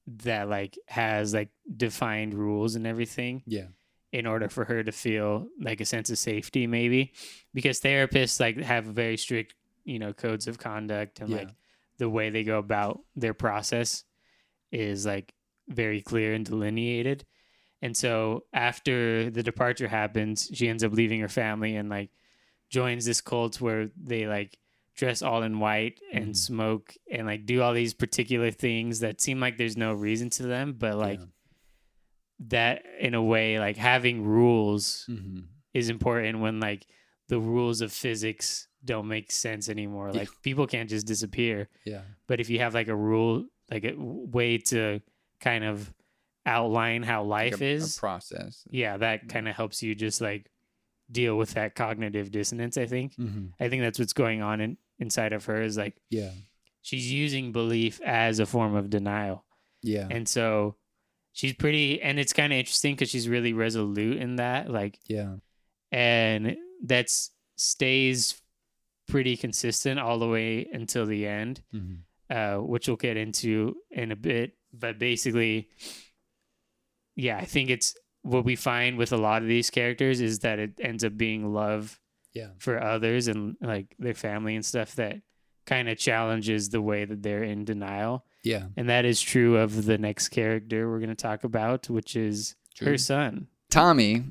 that 0.08 0.50
like 0.50 0.78
has 0.88 1.34
like 1.34 1.50
defined 1.76 2.34
rules 2.34 2.76
and 2.76 2.86
everything 2.86 3.42
Yeah. 3.46 3.68
in 4.12 4.26
order 4.28 4.48
for 4.50 4.66
her 4.66 4.84
to 4.84 4.92
feel 4.92 5.48
like 5.60 5.82
a 5.82 5.86
sense 5.86 6.10
of 6.10 6.18
safety 6.18 6.68
maybe 6.68 7.14
because 7.54 7.80
therapists 7.82 8.40
like 8.40 8.58
have 8.58 8.86
very 8.86 9.18
strict 9.18 9.56
you 9.84 9.98
know 10.00 10.14
codes 10.14 10.48
of 10.48 10.58
conduct 10.60 11.20
and 11.22 11.30
Yeah. 11.30 11.38
like 11.38 11.50
the 11.98 12.10
way 12.10 12.30
they 12.30 12.44
go 12.44 12.60
about 12.60 13.02
their 13.16 13.34
process 13.34 14.04
is 14.72 15.06
like 15.06 15.34
very 15.68 16.02
clear 16.02 16.34
and 16.34 16.46
delineated 16.46 17.26
and 17.82 17.96
so 17.98 18.44
after 18.54 19.30
the 19.32 19.42
departure 19.44 19.88
happens 19.88 20.50
she 20.54 20.68
ends 20.70 20.84
up 20.84 20.92
leaving 20.94 21.20
her 21.20 21.28
family 21.30 21.76
and 21.76 21.90
like 21.90 22.12
joins 22.78 23.04
this 23.06 23.22
cult 23.30 23.54
where 23.66 23.90
they 24.12 24.24
like 24.38 24.52
dress 25.00 25.22
all 25.22 25.42
in 25.44 25.60
white 25.66 25.98
and 26.18 26.30
Mhm. 26.30 26.36
smoke 26.50 26.88
and 27.16 27.24
like 27.32 27.42
do 27.46 27.58
all 27.62 27.74
these 27.74 27.94
particular 28.06 28.50
things 28.66 28.94
that 29.04 29.16
seem 29.26 29.38
like 29.46 29.56
there's 29.58 29.78
no 29.88 29.92
reason 30.08 30.30
to 30.38 30.44
them 30.54 30.68
but 30.84 30.96
like 31.08 31.20
Yeah. 31.20 31.26
that 32.56 32.84
in 33.00 33.14
a 33.14 33.24
way 33.34 33.60
like 33.60 33.78
having 33.78 34.24
rules 34.26 35.06
Mm-hmm. 35.10 35.42
is 35.74 35.90
important 35.90 36.40
when 36.40 36.60
like 36.60 36.86
the 37.28 37.40
rules 37.40 37.82
of 37.82 37.92
physics 37.92 38.68
don't 38.84 39.08
make 39.08 39.32
sense 39.32 39.66
anymore 39.70 40.12
like 40.14 40.30
people 40.44 40.68
can't 40.68 40.90
just 40.90 41.08
disappear 41.08 41.70
Yeah. 41.86 42.02
but 42.28 42.40
if 42.40 42.50
you 42.50 42.60
have 42.60 42.74
like 42.74 42.88
a 42.88 42.96
rule 42.96 43.46
like 43.72 43.84
a 43.84 43.96
way 43.98 44.58
to 44.72 45.02
kind 45.40 45.64
of 45.64 45.92
outline 46.46 47.02
how 47.04 47.24
life 47.24 47.54
Like 47.54 47.62
a, 47.62 47.66
is 47.66 47.98
a 47.98 48.00
process. 48.00 48.64
yeah 48.70 48.98
that 48.98 49.28
kind 49.34 49.48
of 49.48 49.56
helps 49.56 49.82
you 49.82 49.96
just 49.96 50.22
like 50.22 50.52
deal 51.12 51.38
with 51.38 51.52
that 51.54 51.76
cognitive 51.76 52.32
dissonance 52.32 52.78
i 52.78 52.86
think 52.86 53.16
Mm-hmm. 53.16 53.48
i 53.60 53.70
think 53.70 53.82
that's 53.84 54.00
what's 54.00 54.14
going 54.14 54.42
on 54.42 54.62
in, 54.62 54.78
inside 55.00 55.34
of 55.34 55.46
her 55.46 55.62
is 55.62 55.78
like 55.78 55.96
Yeah. 56.10 56.32
she's 56.82 57.12
using 57.12 57.52
belief 57.52 58.02
as 58.06 58.40
a 58.40 58.46
form 58.46 58.76
of 58.76 58.90
denial 58.90 59.46
Yeah. 59.84 60.08
and 60.10 60.28
so 60.28 60.76
she's 61.34 61.54
pretty, 61.54 62.02
and 62.02 62.18
it's 62.18 62.32
kind 62.34 62.54
of 62.54 62.58
interesting 62.60 62.96
because 62.96 63.10
she's 63.10 63.28
really 63.28 63.52
resolute 63.52 64.18
in 64.18 64.38
that, 64.38 64.70
like, 64.72 64.98
Yeah. 65.06 65.36
and 65.92 66.56
that's 66.82 67.32
stays 67.58 68.42
pretty 69.10 69.36
consistent 69.36 70.00
all 70.00 70.18
the 70.18 70.30
way 70.30 70.66
until 70.72 71.06
the 71.06 71.28
end, 71.28 71.62
uh, 72.30 72.56
which 72.58 72.88
we'll 72.88 72.96
get 72.96 73.18
into 73.18 73.76
in 73.92 74.12
a 74.14 74.16
bit. 74.16 74.54
But 74.74 74.98
basically, 74.98 75.68
yeah, 77.16 77.38
I 77.38 77.46
think 77.46 77.70
it's 77.70 77.96
what 78.26 78.44
we 78.44 78.56
find 78.56 78.98
with 78.98 79.12
a 79.14 79.18
lot 79.18 79.42
of 79.44 79.48
these 79.48 79.70
characters 79.70 80.20
is 80.20 80.40
that 80.40 80.58
it 80.60 80.72
ends 80.80 81.04
up 81.04 81.16
being 81.16 81.54
love 81.54 82.00
Yeah. 82.34 82.50
for 82.58 82.82
others 82.82 83.28
and 83.28 83.56
like 83.62 83.96
their 84.00 84.16
family 84.16 84.56
and 84.56 84.66
stuff 84.66 84.96
that 84.96 85.22
kind 85.66 85.88
of 85.90 85.98
challenges 85.98 86.70
the 86.70 86.82
way 86.82 87.06
that 87.06 87.22
they're 87.24 87.44
in 87.44 87.66
denial. 87.66 88.26
Yeah. 88.44 88.68
And 88.78 88.90
that 88.90 89.06
is 89.06 89.22
true 89.22 89.58
of 89.58 89.86
the 89.86 89.98
next 89.98 90.30
character 90.30 90.90
we're 90.90 91.00
going 91.00 91.10
to 91.10 91.16
talk 91.16 91.44
about, 91.44 91.90
which 91.90 92.16
is 92.16 92.56
her 92.80 92.98
son. 92.98 93.48
Tommy 93.70 94.24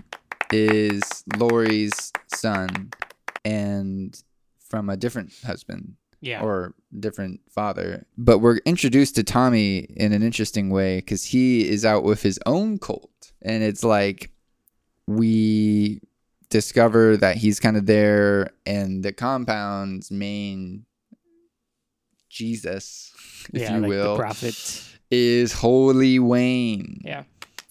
is 0.52 1.02
Laurie's 1.36 2.12
son 2.34 2.90
and 3.44 4.20
from 4.58 4.88
a 4.90 4.96
different 4.96 5.32
husband 5.44 5.94
Yeah. 6.20 6.42
or 6.42 6.74
different 6.98 7.40
father. 7.50 8.06
But 8.16 8.38
we're 8.38 8.58
introduced 8.64 9.14
to 9.16 9.22
Tommy 9.24 9.78
in 9.78 10.12
an 10.12 10.22
interesting 10.22 10.70
way 10.70 10.98
because 10.98 11.24
he 11.26 11.68
is 11.68 11.84
out 11.84 12.02
with 12.04 12.22
his 12.22 12.38
own 12.46 12.78
cult. 12.78 13.10
And 13.44 13.62
it's 13.62 13.84
like 13.84 14.30
we 15.06 16.00
discover 16.50 17.16
that 17.18 17.36
he's 17.36 17.60
kind 17.60 17.76
of 17.76 17.86
there 17.86 18.50
and 18.64 19.02
the 19.04 19.12
compound's 19.12 20.10
main 20.10 20.86
Jesus, 22.28 23.12
if 23.52 23.62
yeah, 23.62 23.74
you 23.76 23.80
like 23.82 23.88
will, 23.88 24.12
the 24.14 24.18
prophet. 24.22 24.82
is 25.10 25.52
Holy 25.52 26.18
Wayne 26.18 27.00
Yeah. 27.04 27.24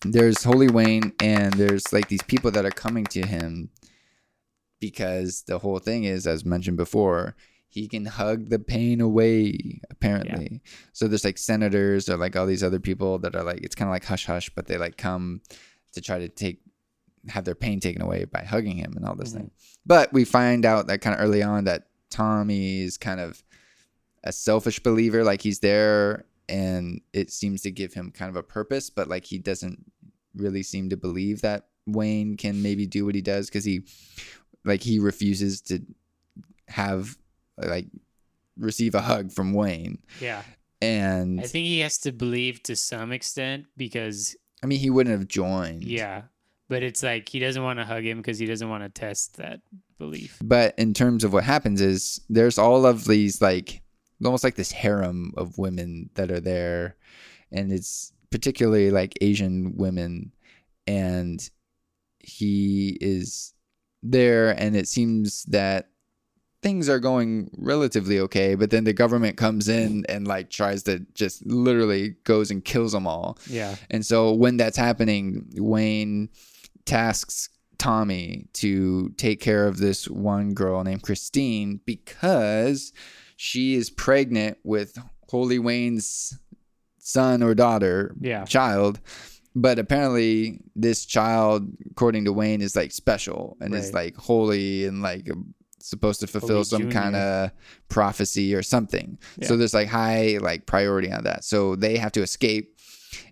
there's 0.05 0.43
Holy 0.43 0.69
Wayne 0.69 1.13
and 1.21 1.53
there's 1.53 1.91
like 1.91 2.07
these 2.07 2.21
people 2.23 2.51
that 2.51 2.65
are 2.65 2.71
coming 2.71 3.05
to 3.07 3.25
him 3.25 3.69
because 4.79 5.43
the 5.47 5.59
whole 5.59 5.79
thing 5.79 6.03
is, 6.03 6.27
as 6.27 6.45
mentioned 6.45 6.77
before, 6.77 7.35
he 7.69 7.87
can 7.87 8.05
hug 8.05 8.49
the 8.49 8.59
pain 8.59 9.01
away, 9.01 9.79
apparently. 10.03 10.61
So 10.91 11.07
there's 11.07 11.23
like 11.25 11.37
senators 11.37 12.09
or 12.09 12.17
like 12.17 12.35
all 12.35 12.45
these 12.45 12.63
other 12.63 12.79
people 12.79 13.19
that 13.19 13.35
are 13.35 13.43
like, 13.43 13.61
it's 13.61 13.75
kind 13.75 13.87
of 13.89 13.93
like 13.93 14.05
hush 14.05 14.25
hush, 14.25 14.49
but 14.55 14.67
they 14.67 14.77
like 14.77 14.97
come 14.97 15.41
to 15.93 16.01
try 16.01 16.19
to 16.19 16.27
take, 16.27 16.59
have 17.29 17.45
their 17.45 17.55
pain 17.55 17.79
taken 17.79 18.01
away 18.01 18.25
by 18.25 18.43
hugging 18.43 18.77
him 18.77 18.93
and 18.95 19.05
all 19.05 19.15
this 19.15 19.31
Mhm. 19.33 19.37
thing. 19.37 19.51
But 19.85 20.11
we 20.13 20.25
find 20.25 20.65
out 20.65 20.87
that 20.87 21.01
kind 21.01 21.15
of 21.15 21.21
early 21.21 21.41
on 21.43 21.63
that 21.65 21.87
Tommy's 22.09 22.97
kind 22.97 23.19
of 23.19 23.43
a 24.23 24.31
selfish 24.31 24.79
believer. 24.79 25.23
Like 25.23 25.41
he's 25.41 25.59
there 25.59 26.25
and 26.49 27.01
it 27.13 27.31
seems 27.31 27.61
to 27.61 27.71
give 27.71 27.93
him 27.93 28.11
kind 28.11 28.29
of 28.29 28.35
a 28.35 28.43
purpose, 28.43 28.89
but 28.89 29.07
like 29.07 29.25
he 29.25 29.37
doesn't 29.37 29.85
really 30.35 30.63
seem 30.63 30.89
to 30.89 30.97
believe 30.97 31.41
that 31.41 31.67
Wayne 31.85 32.37
can 32.37 32.61
maybe 32.61 32.85
do 32.87 33.05
what 33.05 33.15
he 33.15 33.21
does 33.21 33.47
because 33.47 33.65
he, 33.65 33.83
like, 34.65 34.81
he 34.81 34.99
refuses 34.99 35.59
to 35.61 35.79
have, 36.69 37.17
like, 37.57 37.87
receive 38.57 38.95
a 38.95 39.01
hug 39.01 39.31
from 39.31 39.53
Wayne. 39.53 39.99
Yeah. 40.19 40.43
And 40.81 41.39
I 41.39 41.43
think 41.43 41.65
he 41.65 41.79
has 41.79 41.97
to 41.99 42.11
believe 42.11 42.61
to 42.63 42.75
some 42.75 43.11
extent 43.11 43.67
because, 43.77 44.35
I 44.61 44.67
mean, 44.67 44.79
he 44.79 44.89
wouldn't 44.89 45.17
have 45.17 45.27
joined. 45.27 45.83
yeah. 45.83 46.23
But 46.69 46.81
it's 46.81 47.03
like 47.03 47.29
he 47.29 47.39
doesn't 47.39 47.61
want 47.61 47.79
to 47.79 47.85
hug 47.85 48.03
him 48.03 48.17
because 48.17 48.39
he 48.39 48.45
doesn't 48.45 48.69
want 48.69 48.83
to 48.83 48.89
test 48.89 49.37
that 49.37 49.59
belief. 49.99 50.39
But 50.43 50.73
in 50.77 50.93
terms 50.93 51.23
of 51.23 51.31
what 51.33 51.43
happens 51.43 51.81
is 51.81 52.19
there's 52.29 52.57
all 52.57 52.85
of 52.85 53.05
these 53.05 53.41
like 53.41 53.81
almost 54.23 54.43
like 54.43 54.55
this 54.55 54.71
harem 54.71 55.33
of 55.37 55.57
women 55.57 56.09
that 56.15 56.31
are 56.31 56.39
there 56.39 56.95
and 57.51 57.71
it's 57.71 58.13
particularly 58.31 58.89
like 58.89 59.13
Asian 59.21 59.75
women 59.75 60.31
and 60.87 61.49
he 62.19 62.97
is 63.01 63.53
there 64.01 64.51
and 64.51 64.75
it 64.75 64.87
seems 64.87 65.43
that 65.43 65.89
things 66.63 66.87
are 66.89 66.99
going 66.99 67.49
relatively 67.57 68.19
okay 68.19 68.55
but 68.55 68.69
then 68.71 68.83
the 68.85 68.93
government 68.93 69.35
comes 69.37 69.67
in 69.67 70.05
and 70.09 70.27
like 70.27 70.49
tries 70.49 70.81
to 70.83 70.99
just 71.13 71.45
literally 71.45 72.15
goes 72.23 72.49
and 72.49 72.63
kills 72.65 72.93
them 72.93 73.05
all 73.05 73.37
Yeah. 73.47 73.75
and 73.91 74.05
so 74.05 74.31
when 74.33 74.57
that's 74.57 74.77
happening, 74.77 75.45
Wayne 75.57 76.29
tasks 76.85 77.49
Tommy 77.77 78.47
to 78.53 79.09
take 79.17 79.41
care 79.41 79.67
of 79.67 79.77
this 79.77 80.07
one 80.07 80.53
girl 80.53 80.83
named 80.83 81.01
Christine 81.03 81.81
because 81.85 82.93
she 83.35 83.75
is 83.75 83.89
pregnant 83.89 84.57
with 84.63 84.97
Holy 85.29 85.59
Wayne's 85.59 86.37
son 86.99 87.43
or 87.43 87.53
daughter, 87.53 88.15
Yeah. 88.21 88.45
child. 88.45 88.99
But 89.55 89.77
apparently, 89.79 90.61
this 90.75 91.05
child, 91.05 91.67
according 91.91 92.25
to 92.25 92.33
Wayne, 92.33 92.61
is 92.61 92.75
like 92.75 92.91
special 92.91 93.57
and 93.59 93.73
is 93.75 93.87
Right. 93.87 94.05
like 94.05 94.15
holy 94.15 94.85
and 94.85 95.01
like 95.01 95.27
supposed 95.83 96.21
to 96.21 96.27
fulfill 96.27 96.57
Holy 96.57 96.63
some 96.63 96.81
Junior. 96.83 96.99
kind 96.99 97.15
of 97.15 97.51
prophecy 97.89 98.55
or 98.55 98.63
something. 98.63 99.19
So 99.41 99.57
there's 99.57 99.73
like 99.73 99.89
high 99.89 100.37
like 100.39 100.65
priority 100.65 101.11
on 101.11 101.25
that. 101.25 101.43
So 101.43 101.75
they 101.75 101.97
have 101.97 102.13
to 102.13 102.21
escape. 102.21 102.79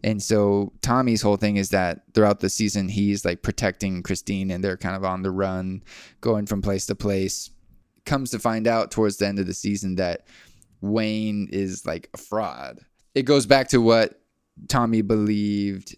And 0.04 0.22
so 0.22 0.74
Tommy's 0.82 1.22
whole 1.22 1.38
thing 1.38 1.58
is 1.58 1.70
that 1.70 2.04
throughout 2.14 2.42
the 2.42 2.50
season 2.50 2.90
he's 2.90 3.24
like 3.24 3.42
protecting 3.42 4.04
Christine 4.04 4.52
and 4.52 4.64
they're 4.64 4.78
kind 4.78 4.96
of 4.96 5.06
on 5.06 5.22
the 5.24 5.32
run, 5.32 5.82
going 6.20 6.46
from 6.46 6.62
place 6.62 6.86
to 6.88 6.96
place. 6.96 7.50
Comes 8.06 8.32
to 8.32 8.40
find 8.40 8.68
out 8.68 8.92
towards 8.92 9.18
the 9.18 9.28
end 9.28 9.40
of 9.40 9.46
the 9.46 9.54
season 9.54 9.96
that 9.96 10.28
Wayne 10.82 11.48
is 11.52 11.86
like 11.86 12.10
a 12.14 12.18
fraud. 12.18 12.80
It 13.16 13.24
goes 13.24 13.46
back 13.46 13.70
to 13.70 13.82
what 13.82 14.20
Tommy 14.68 15.02
believed 15.02 15.96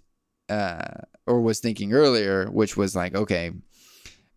uh, 0.49 1.01
or 1.25 1.41
was 1.41 1.59
thinking 1.59 1.93
earlier, 1.93 2.49
which 2.51 2.77
was 2.77 2.95
like, 2.95 3.15
okay, 3.15 3.51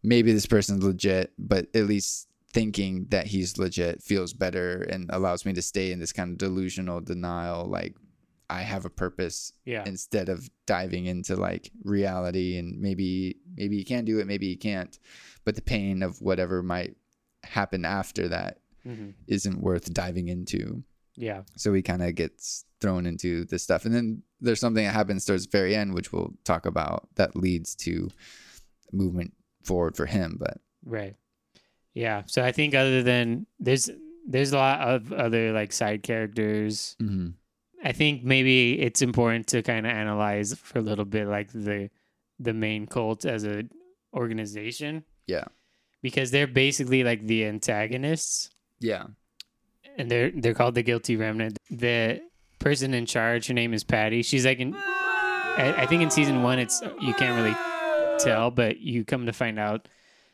maybe 0.07 0.33
this 0.33 0.47
person's 0.47 0.85
legit, 0.85 1.33
but 1.37 1.67
at 1.75 1.87
least 1.87 2.29
thinking 2.53 3.07
that 3.11 3.27
he's 3.27 3.59
legit 3.59 4.01
feels 4.03 4.33
better 4.33 4.83
and 4.83 5.11
allows 5.13 5.45
me 5.45 5.53
to 5.53 5.61
stay 5.61 5.91
in 5.93 5.99
this 5.99 6.13
kind 6.13 6.31
of 6.31 6.39
delusional 6.39 7.01
denial. 7.01 7.67
Like, 7.67 7.95
I 8.49 8.63
have 8.63 8.85
a 8.85 8.91
purpose 8.91 9.53
Yeah. 9.65 9.83
instead 9.85 10.29
of 10.29 10.49
diving 10.67 11.07
into 11.07 11.35
like 11.35 11.73
reality 11.83 12.57
and 12.57 12.81
maybe 12.81 13.39
maybe 13.57 13.77
you 13.77 13.85
can 13.85 14.05
do 14.05 14.21
it, 14.21 14.27
maybe 14.29 14.47
you 14.47 14.57
can't. 14.57 14.97
But 15.45 15.57
the 15.57 15.63
pain 15.63 16.03
of 16.05 16.23
whatever 16.23 16.63
might 16.63 16.97
happen 17.43 17.85
after 17.85 18.29
that 18.29 18.61
hmm 18.85 19.11
isn't 19.27 19.61
worth 19.61 19.93
diving 19.93 20.29
into. 20.29 20.85
Yeah. 21.17 21.43
So 21.57 21.75
he 21.75 21.83
kind 21.83 22.03
of 22.05 22.15
gets 22.15 22.65
thrown 22.81 23.05
into 23.07 23.45
this 23.47 23.65
stuff. 23.65 23.85
And 23.85 23.93
then 23.95 24.23
there's 24.41 24.61
something 24.61 24.85
that 24.85 24.95
happens 24.95 25.25
towards 25.25 25.47
the 25.47 25.51
very 25.59 25.75
end, 25.75 25.95
which 25.95 26.13
we'll 26.13 26.33
talk 26.45 26.67
about, 26.67 27.09
that 27.17 27.35
leads 27.35 27.75
to 27.87 28.11
movement 28.93 29.33
forward 29.67 29.97
for 29.97 30.07
him. 30.07 30.37
But 30.39 30.59
Right. 30.85 31.15
Yeah. 31.95 32.23
So 32.27 32.45
I 32.45 32.53
think 32.53 32.75
other 32.75 33.03
than 33.03 33.47
there's 33.59 33.91
there's 34.29 34.53
a 34.53 34.57
lot 34.59 34.81
of 34.81 35.13
other 35.13 35.53
like 35.53 35.73
side 35.73 36.03
characters. 36.03 36.97
Mm-hmm. 37.01 37.29
I 37.85 37.93
think 37.93 38.25
maybe 38.25 38.81
it's 38.81 39.03
important 39.03 39.47
to 39.49 39.63
kind 39.63 39.87
of 39.87 39.93
analyze 39.93 40.55
for 40.55 40.79
a 40.79 40.83
little 40.83 41.05
bit 41.05 41.27
like 41.29 41.53
the 41.53 41.91
the 42.39 42.53
main 42.53 42.87
cult 42.87 43.25
as 43.25 43.45
a 43.45 43.65
organization 44.15 45.05
yeah. 45.27 45.45
because 46.03 46.31
they're 46.31 46.47
basically 46.47 47.05
like 47.05 47.27
the 47.27 47.45
antagonists 47.47 48.51
Yeah. 48.81 49.07
and 49.99 50.11
they're 50.11 50.31
they're 50.35 50.55
called 50.55 50.75
the 50.75 50.83
guilty 50.83 51.17
remnant. 51.17 51.59
The 51.71 52.23
person 52.59 52.95
in 52.95 53.07
charge, 53.07 53.47
her 53.47 53.55
name 53.55 53.73
is 53.75 53.85
Patti. 53.85 54.23
She's 54.23 54.45
like 54.47 54.59
in 54.59 54.75
I, 54.75 55.75
I 55.79 55.87
think 55.87 56.03
in 56.03 56.11
season 56.11 56.43
1 56.43 56.59
it's 56.59 56.83
you 57.01 57.15
can't 57.15 57.37
really 57.41 57.57
tell, 58.19 58.51
but 58.51 58.79
you 58.79 59.05
come 59.05 59.27
to 59.27 59.33
find 59.33 59.59
out 59.59 59.89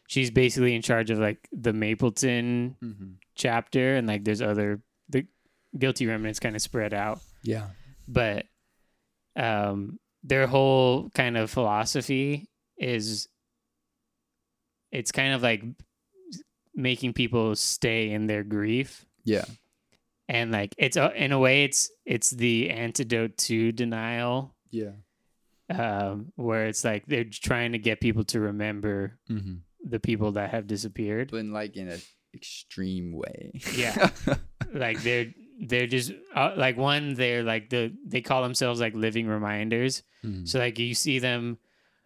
she's 0.08 0.30
basically 0.30 0.74
in 0.74 0.82
charge 0.82 1.10
of 1.10 1.18
like 1.18 1.48
the 1.52 1.72
Mapleton 1.72 2.76
Mm-hmm. 2.82 3.10
chapter 3.34 3.96
and 3.96 4.06
like 4.06 4.24
there's 4.24 4.42
other 4.42 4.80
the 5.08 5.26
guilty 5.78 6.06
remnants 6.06 6.38
kind 6.40 6.54
of 6.56 6.62
spread 6.62 6.92
out 6.94 7.20
Yeah. 7.42 7.68
but 8.06 8.46
um 9.36 9.98
their 10.22 10.46
whole 10.46 11.10
kind 11.14 11.36
of 11.36 11.50
philosophy 11.50 12.48
is 12.76 13.26
it's 14.90 15.12
kind 15.12 15.32
of 15.34 15.42
like 15.42 15.62
making 16.74 17.12
people 17.12 17.54
stay 17.56 18.10
in 18.10 18.26
their 18.26 18.42
grief 18.44 19.04
Yeah. 19.24 19.44
and 20.28 20.50
like 20.52 20.74
it's 20.78 20.96
a, 20.96 21.12
in 21.14 21.32
a 21.32 21.38
way 21.38 21.64
it's 21.64 21.90
it's 22.04 22.30
the 22.30 22.70
antidote 22.70 23.36
to 23.48 23.72
denial 23.72 24.54
Yeah. 24.70 24.92
Um 25.70 26.32
where 26.36 26.66
it's 26.66 26.84
like 26.84 27.06
they're 27.06 27.24
trying 27.24 27.72
to 27.72 27.78
get 27.78 28.00
people 28.00 28.24
to 28.24 28.40
remember 28.40 29.18
Mm-hmm. 29.30 29.54
the 29.88 30.00
people 30.00 30.32
that 30.32 30.50
have 30.50 30.66
disappeared 30.66 31.30
But 31.30 31.38
in 31.38 31.52
like 31.52 31.76
in 31.76 31.88
an 31.88 32.00
extreme 32.34 33.12
way. 33.12 33.52
Yeah. 33.74 34.10
like 34.72 35.02
they're 35.02 35.32
they're 35.66 35.86
just 35.86 36.12
uh, 36.34 36.52
like 36.56 36.76
one 36.76 37.14
they're 37.14 37.42
like 37.42 37.70
the 37.70 37.92
they 38.06 38.20
call 38.20 38.42
themselves 38.42 38.80
like 38.80 38.94
living 38.94 39.26
reminders 39.26 40.02
Mhm. 40.24 40.46
so 40.48 40.58
like 40.58 40.78
you 40.78 40.94
see 40.94 41.18
them 41.18 41.58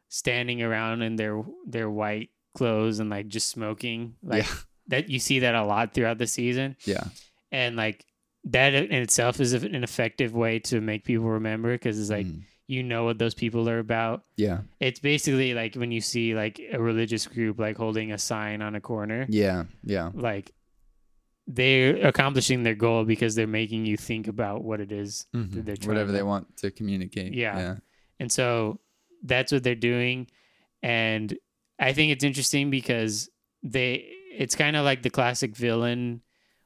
standing 0.09 0.62
around 0.62 1.03
in 1.03 1.16
their 1.16 1.42
their 1.66 1.88
white 1.90 2.31
clothes 2.55 2.99
and 3.01 3.11
like 3.11 3.29
just 3.29 3.49
smoking 3.49 4.14
like 4.23 4.45
Yeah. 4.45 4.55
that 4.88 5.11
you 5.11 5.19
see 5.19 5.40
that 5.40 5.55
a 5.55 5.64
lot 5.64 5.92
throughout 5.95 6.19
the 6.19 6.27
season 6.27 6.77
Yeah. 6.85 7.05
and 7.53 7.77
like 7.77 8.05
that 8.45 8.73
in 8.75 8.92
itself 9.03 9.40
is 9.40 9.53
an 9.53 9.83
effective 9.85 10.33
way 10.35 10.61
to 10.61 10.81
make 10.81 11.05
people 11.05 11.27
remember 11.29 11.73
because 11.75 11.99
it's 12.01 12.11
like 12.11 12.27
Mhm. 12.27 12.42
You 12.66 12.83
know 12.83 13.05
what 13.05 13.18
those 13.18 13.35
people 13.35 13.68
are 13.68 13.79
about. 13.79 14.24
Yeah. 14.37 14.61
It's 14.81 14.98
basically 14.98 15.55
like 15.55 15.74
when 15.74 15.92
you 15.92 16.00
see 16.00 16.35
like 16.35 16.61
a 16.72 16.81
religious 16.81 17.26
group 17.26 17.59
like 17.59 17.76
holding 17.76 18.12
a 18.12 18.18
sign 18.18 18.62
on 18.62 18.74
a 18.74 18.81
corner, 18.81 19.26
Yeah. 19.29 19.64
Yeah. 19.85 20.11
like 20.14 20.52
they're 21.46 22.05
accomplishing 22.07 22.64
their 22.64 22.74
goal 22.74 23.05
because 23.05 23.37
they're 23.37 23.46
making 23.46 23.87
you 23.87 23.96
think 23.96 24.26
about 24.26 24.64
what 24.64 24.81
it 24.81 24.90
is 24.90 25.26
that 25.33 25.38
mm-hmm. 25.38 25.62
they're 25.62 25.76
trying 25.76 25.88
Whatever 25.88 26.09
to 26.09 26.12
they 26.12 26.22
want 26.24 26.57
to 26.59 26.70
communicate. 26.72 27.35
Yeah. 27.35 27.59
Yeah. 27.59 27.76
And 28.18 28.33
so 28.33 28.81
that's 29.22 29.52
what 29.52 29.62
they're 29.62 29.76
doing. 29.76 30.26
And 30.83 31.37
I 31.79 31.92
think 31.92 32.12
it's 32.12 32.24
interesting 32.24 32.70
because 32.70 33.29
they 33.62 34.12
it's 34.33 34.55
kind 34.55 34.76
of 34.76 34.85
like 34.85 35.02
the 35.02 35.11
classic 35.11 35.57
villain 35.57 36.20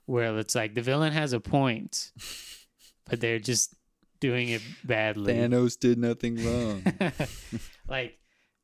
where 0.06 0.36
it's 0.38 0.54
like 0.54 0.74
the 0.74 0.82
villain 0.82 1.12
has 1.12 1.32
a 1.32 1.40
point, 1.40 2.12
but 3.08 3.20
they're 3.20 3.38
just 3.38 3.74
doing 4.20 4.48
it 4.50 4.62
badly. 4.84 5.34
Thanos 5.34 5.78
did 5.78 5.98
nothing 5.98 6.44
wrong. 6.44 6.82
like 7.88 8.18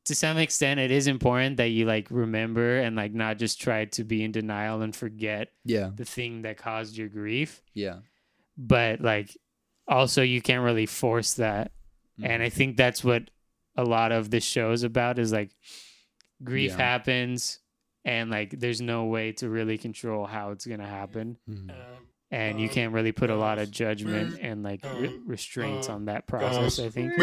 to 0.05 0.15
some 0.15 0.37
extent 0.37 0.79
it 0.79 0.89
is 0.91 1.07
important 1.07 1.57
that 1.57 1.67
you 1.67 1.85
like 1.85 2.07
remember 2.09 2.77
and 2.79 2.95
like 2.95 3.13
not 3.13 3.37
just 3.37 3.59
try 3.59 3.85
to 3.85 4.03
be 4.05 4.23
in 4.23 4.31
denial 4.31 4.81
and 4.81 4.95
forget 4.95 5.49
yeah. 5.65 5.89
the 5.93 6.05
thing 6.05 6.43
that 6.43 6.57
caused 6.57 6.95
your 6.95 7.09
grief 7.09 7.61
Yeah. 7.73 7.97
but 8.57 9.01
like 9.01 9.37
also 9.87 10.21
you 10.21 10.41
can't 10.41 10.63
really 10.63 10.85
force 10.85 11.33
that 11.35 11.71
Mm-hmm. 12.19 12.31
and 12.31 12.41
i 12.41 12.49
think 12.49 12.77
that's 12.77 13.03
what 13.03 13.29
a 13.75 13.83
lot 13.83 14.11
of 14.11 14.31
this 14.31 14.43
show 14.43 14.71
is 14.71 14.81
about 14.81 15.19
is 15.19 15.31
like 15.31 15.51
grief 16.43 16.71
Yeah. 16.71 16.77
happens 16.77 17.59
and 18.05 18.31
like 18.31 18.59
there's 18.59 18.81
no 18.81 19.05
way 19.05 19.33
to 19.33 19.47
really 19.49 19.77
control 19.77 20.25
how 20.25 20.49
it's 20.49 20.65
gonna 20.65 20.87
happen 20.87 21.37
Mhm. 21.47 21.69
And 22.31 22.59
you 22.59 22.69
can't 22.69 22.93
really 22.93 23.11
put 23.11 23.29
a 23.29 23.35
lot 23.35 23.57
of 23.57 23.71
judgment 23.71 24.39
and 24.41 24.63
like 24.63 24.81
re- 24.83 25.13
restraints 25.25 25.89
on 25.89 26.05
that 26.05 26.27
process 26.27 26.79
i 26.79 26.89
think. 26.89 27.13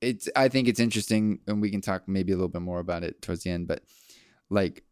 It's 0.00 0.28
I 0.36 0.48
think 0.48 0.68
it's 0.68 0.80
interesting 0.80 1.40
and 1.46 1.60
we 1.60 1.70
can 1.70 1.80
talk 1.80 2.06
maybe 2.06 2.32
a 2.32 2.36
little 2.36 2.48
bit 2.48 2.62
more 2.62 2.80
about 2.80 3.02
it 3.02 3.22
towards 3.22 3.42
the 3.42 3.50
end, 3.50 3.66
but 3.66 3.82
like 4.50 4.84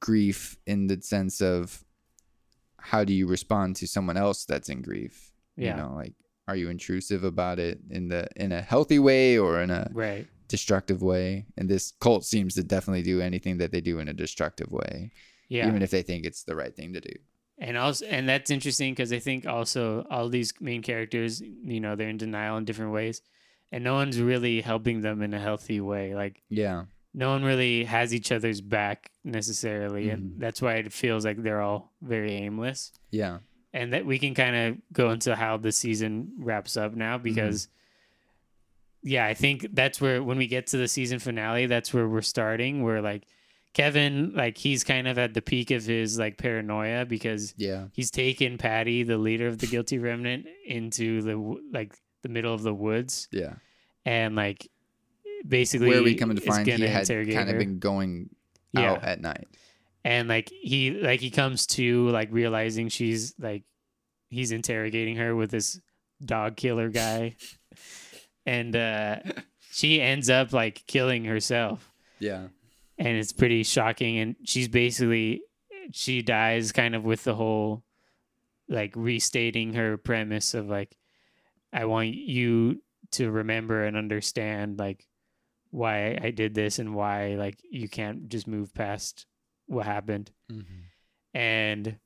grief 0.00 0.56
in 0.66 0.86
the 0.86 1.00
sense 1.02 1.40
of 1.40 1.84
how 2.78 3.04
do 3.04 3.12
you 3.12 3.26
respond 3.26 3.76
to 3.76 3.86
someone 3.86 4.16
else 4.16 4.44
that's 4.44 4.68
in 4.68 4.82
grief? 4.82 5.31
Yeah. 5.56 5.76
You 5.76 5.82
know, 5.82 5.94
like 5.94 6.14
are 6.48 6.56
you 6.56 6.68
intrusive 6.70 7.24
about 7.24 7.58
it 7.58 7.78
in 7.90 8.08
the 8.08 8.26
in 8.36 8.52
a 8.52 8.60
healthy 8.62 8.98
way 8.98 9.38
or 9.38 9.60
in 9.62 9.70
a 9.70 9.90
right 9.92 10.26
destructive 10.48 11.02
way? 11.02 11.46
And 11.56 11.68
this 11.68 11.92
cult 12.00 12.24
seems 12.24 12.54
to 12.54 12.62
definitely 12.62 13.02
do 13.02 13.20
anything 13.20 13.58
that 13.58 13.70
they 13.72 13.80
do 13.80 13.98
in 14.00 14.08
a 14.08 14.12
destructive 14.14 14.70
way, 14.72 15.12
yeah 15.48 15.68
even 15.68 15.82
if 15.82 15.90
they 15.90 16.02
think 16.02 16.24
it's 16.26 16.44
the 16.44 16.56
right 16.56 16.74
thing 16.74 16.92
to 16.94 17.00
do. 17.00 17.14
and 17.58 17.76
also 17.76 18.04
and 18.06 18.28
that's 18.28 18.50
interesting 18.50 18.92
because 18.92 19.12
i 19.12 19.18
think 19.18 19.46
also 19.46 20.04
all 20.10 20.28
these 20.28 20.52
main 20.60 20.82
characters 20.82 21.40
you 21.40 21.80
know 21.80 21.94
they're 21.94 22.08
in 22.08 22.16
denial 22.16 22.56
in 22.56 22.64
different 22.64 22.92
ways 22.92 23.20
and 23.70 23.84
no 23.84 23.94
one's 23.94 24.18
really 24.18 24.60
helping 24.62 25.00
them 25.02 25.20
in 25.22 25.32
a 25.34 25.38
healthy 25.38 25.78
way 25.80 26.14
like 26.14 26.42
Yeah. 26.48 26.84
no 27.14 27.28
one 27.34 27.44
really 27.44 27.84
has 27.84 28.12
each 28.14 28.32
other's 28.32 28.60
back 28.62 29.10
necessarily 29.36 30.06
Mhm. 30.06 30.12
and 30.14 30.40
that's 30.40 30.60
why 30.62 30.74
it 30.82 30.92
feels 30.92 31.24
like 31.24 31.38
they're 31.42 31.60
all 31.68 31.92
very 32.00 32.32
aimless 32.32 32.92
Yeah. 33.10 33.38
And 33.74 33.92
that 33.94 34.04
we 34.04 34.18
can 34.18 34.34
kind 34.34 34.54
of 34.54 34.76
go 34.92 35.10
into 35.10 35.34
how 35.34 35.56
the 35.56 35.72
season 35.72 36.32
wraps 36.38 36.76
up 36.76 36.94
now 36.94 37.14
mm-hmm. 37.16 37.24
because 37.24 37.68
yeah 39.02 39.26
i 39.26 39.34
think 39.34 39.66
that's 39.72 40.00
where 40.00 40.22
when 40.22 40.38
we 40.38 40.46
get 40.46 40.68
to 40.68 40.76
the 40.76 40.86
season 40.86 41.18
finale 41.18 41.66
that's 41.66 41.92
where 41.92 42.08
we're 42.08 42.22
starting 42.22 42.82
where 42.82 43.02
like 43.02 43.24
kevin 43.74 44.32
like 44.34 44.56
he's 44.56 44.84
kind 44.84 45.08
of 45.08 45.18
at 45.18 45.34
the 45.34 45.42
peak 45.42 45.70
of 45.70 45.84
his 45.84 46.18
like 46.18 46.36
paranoia 46.38 47.04
because 47.04 47.54
Yeah. 47.56 47.86
he's 47.92 48.10
taken 48.10 48.58
patti 48.58 49.02
the 49.02 49.18
leader 49.18 49.48
of 49.48 49.58
the 49.58 49.66
guilty 49.66 49.98
remnant 50.08 50.46
into 50.66 51.22
the 51.22 51.60
like 51.72 51.94
the 52.22 52.28
middle 52.28 52.54
of 52.54 52.62
the 52.62 52.74
woods 52.74 53.28
Yeah. 53.32 53.54
and 54.04 54.36
like 54.36 54.68
basically 55.46 55.88
Where 55.88 56.02
we 56.02 56.14
come 56.14 56.34
to 56.34 56.40
find 56.40 56.66
he 56.66 56.86
had 56.86 57.08
kind 57.08 57.50
of 57.50 57.58
been 57.58 57.78
going 57.78 58.30
Yeah. 58.72 58.92
out 58.92 59.04
at 59.04 59.20
night. 59.20 59.48
And 60.04 60.28
like 60.28 60.50
he 60.50 60.90
like 60.90 61.20
he 61.20 61.30
comes 61.30 61.66
to 61.66 62.08
like 62.10 62.28
realizing 62.32 62.88
she's 62.88 63.34
like 63.38 63.64
he's 64.28 64.52
interrogating 64.52 65.16
her 65.16 65.34
with 65.36 65.50
this 65.50 65.80
dog 66.24 66.56
killer 66.56 66.88
guy. 66.88 67.36
And 68.44 68.74
uh 68.74 69.20
she 69.70 70.00
ends 70.00 70.28
up 70.28 70.52
like 70.52 70.84
killing 70.88 71.24
herself. 71.24 71.92
Yeah. 72.18 72.48
and 72.98 73.16
it's 73.16 73.32
pretty 73.32 73.62
shocking. 73.62 74.18
And 74.18 74.34
she's 74.44 74.66
basically 74.68 75.42
she 75.92 76.22
dies 76.22 76.72
kind 76.72 76.94
of 76.96 77.04
with 77.04 77.22
the 77.24 77.34
whole 77.36 77.84
like 78.68 78.92
restating 78.96 79.74
her 79.74 79.96
premise 79.96 80.54
of 80.54 80.68
like 80.68 80.96
i 81.72 81.84
want 81.84 82.08
you 82.14 82.80
to 83.10 83.30
remember 83.30 83.84
and 83.84 83.96
understand 83.96 84.78
like 84.78 85.06
why 85.70 86.18
i 86.22 86.30
did 86.30 86.54
this 86.54 86.78
and 86.78 86.94
why 86.94 87.34
like 87.34 87.58
you 87.68 87.88
can't 87.88 88.28
just 88.28 88.46
move 88.46 88.72
past 88.72 89.26
what 89.72 89.86
happened 89.86 90.30
and 91.34 91.96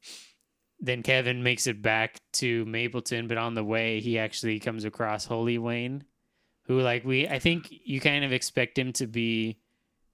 then 0.81 1.02
Kevin 1.02 1.42
makes 1.42 1.66
it 1.66 1.81
back 1.83 2.20
to 2.35 2.64
Mapleton, 2.66 3.29
but 3.29 3.38
on 3.38 3.55
the 3.55 3.64
way 3.64 4.00
he 4.00 4.18
actually 4.18 4.61
comes 4.61 4.85
across 4.85 5.24
Holy 5.24 5.59
Wayne, 5.59 6.05
who 6.66 6.81
like 6.81 7.05
we 7.05 7.26
I 7.29 7.38
think 7.38 7.68
you 7.70 8.00
kind 8.00 8.24
of 8.24 8.33
expect 8.33 8.79
him 8.79 8.92
to 8.94 9.07
be 9.07 9.59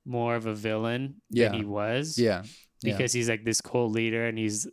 more 0.05 0.35
of 0.37 0.47
a 0.47 0.55
villain 0.55 1.17
Yeah. 1.31 1.49
than 1.49 1.59
he 1.59 1.65
was. 1.65 2.19
Yeah. 2.19 2.43
yeah. 2.83 2.93
Because 2.97 3.13
he's 3.13 3.29
like 3.29 3.45
this 3.45 3.61
cult 3.61 3.93
leader 3.93 4.25
and 4.27 4.39
he's 4.39 4.67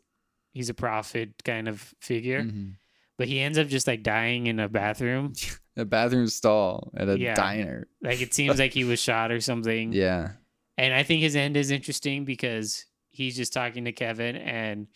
he's 0.54 0.70
a 0.70 0.74
prophet 0.74 1.34
kind 1.44 1.68
of 1.68 1.94
figure. 2.02 2.44
Mhm. 2.44 2.76
But 3.18 3.28
he 3.28 3.40
ends 3.40 3.58
up 3.58 3.68
just 3.68 3.88
like 3.88 4.04
dying 4.04 4.48
in 4.48 4.60
a 4.60 4.70
bathroom. 4.70 5.34
a 5.78 5.86
bathroom 5.86 6.28
stall 6.28 6.92
at 6.96 7.10
a 7.10 7.20
Yeah. 7.20 7.34
diner. 7.36 7.88
Like 8.02 8.22
it 8.22 8.34
seems 8.40 8.60
like 8.60 8.74
he 8.74 8.84
was 8.84 9.00
shot 9.02 9.32
or 9.32 9.42
something. 9.42 9.92
Yeah. 9.92 10.34
And 10.80 10.94
I 10.94 11.04
think 11.04 11.22
his 11.22 11.36
end 11.36 11.58
is 11.58 11.72
interesting 11.72 12.26
because 12.26 12.86
he's 13.10 13.36
just 13.36 13.52
talking 13.54 13.86
to 13.86 13.92
Kevin 13.92 14.36
and 14.36 14.88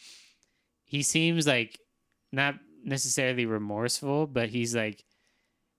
he 0.85 1.01
seems 1.03 1.45
like 1.47 1.79
not 2.31 2.55
necessarily 2.83 3.45
remorseful, 3.45 4.27
but 4.27 4.49
he's 4.49 4.75
like 4.75 5.03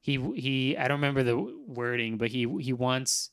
he 0.01 0.19
he 0.35 0.77
I 0.77 0.89
don't 0.89 0.99
remember 1.01 1.23
the 1.23 1.39
wording, 1.67 2.19
but 2.19 2.29
he 2.29 2.47
he 2.61 2.73
wants 2.73 3.31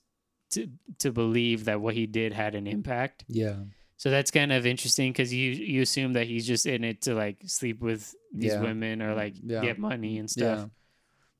to 0.52 0.68
to 1.00 1.12
believe 1.12 1.66
that 1.66 1.82
what 1.82 1.94
he 1.94 2.06
did 2.08 2.34
had 2.34 2.56
an 2.56 2.68
impact. 2.68 3.26
Yeah. 3.28 3.56
So 3.98 4.10
that's 4.10 4.32
kind 4.32 4.52
of 4.52 4.66
interesting 4.66 5.12
because 5.12 5.34
you 5.34 5.52
you 5.52 5.82
assume 5.82 6.14
that 6.14 6.28
he's 6.28 6.48
just 6.48 6.66
in 6.66 6.84
it 6.84 7.02
to 7.04 7.14
like 7.14 7.38
sleep 7.46 7.82
with 7.82 8.16
these 8.34 8.54
Yeah. 8.54 8.62
women 8.62 9.02
or 9.02 9.14
like 9.14 9.36
Yeah. 9.44 9.62
get 9.62 9.78
money 9.78 10.18
and 10.20 10.30
stuff. 10.30 10.60
Yeah. 10.60 10.66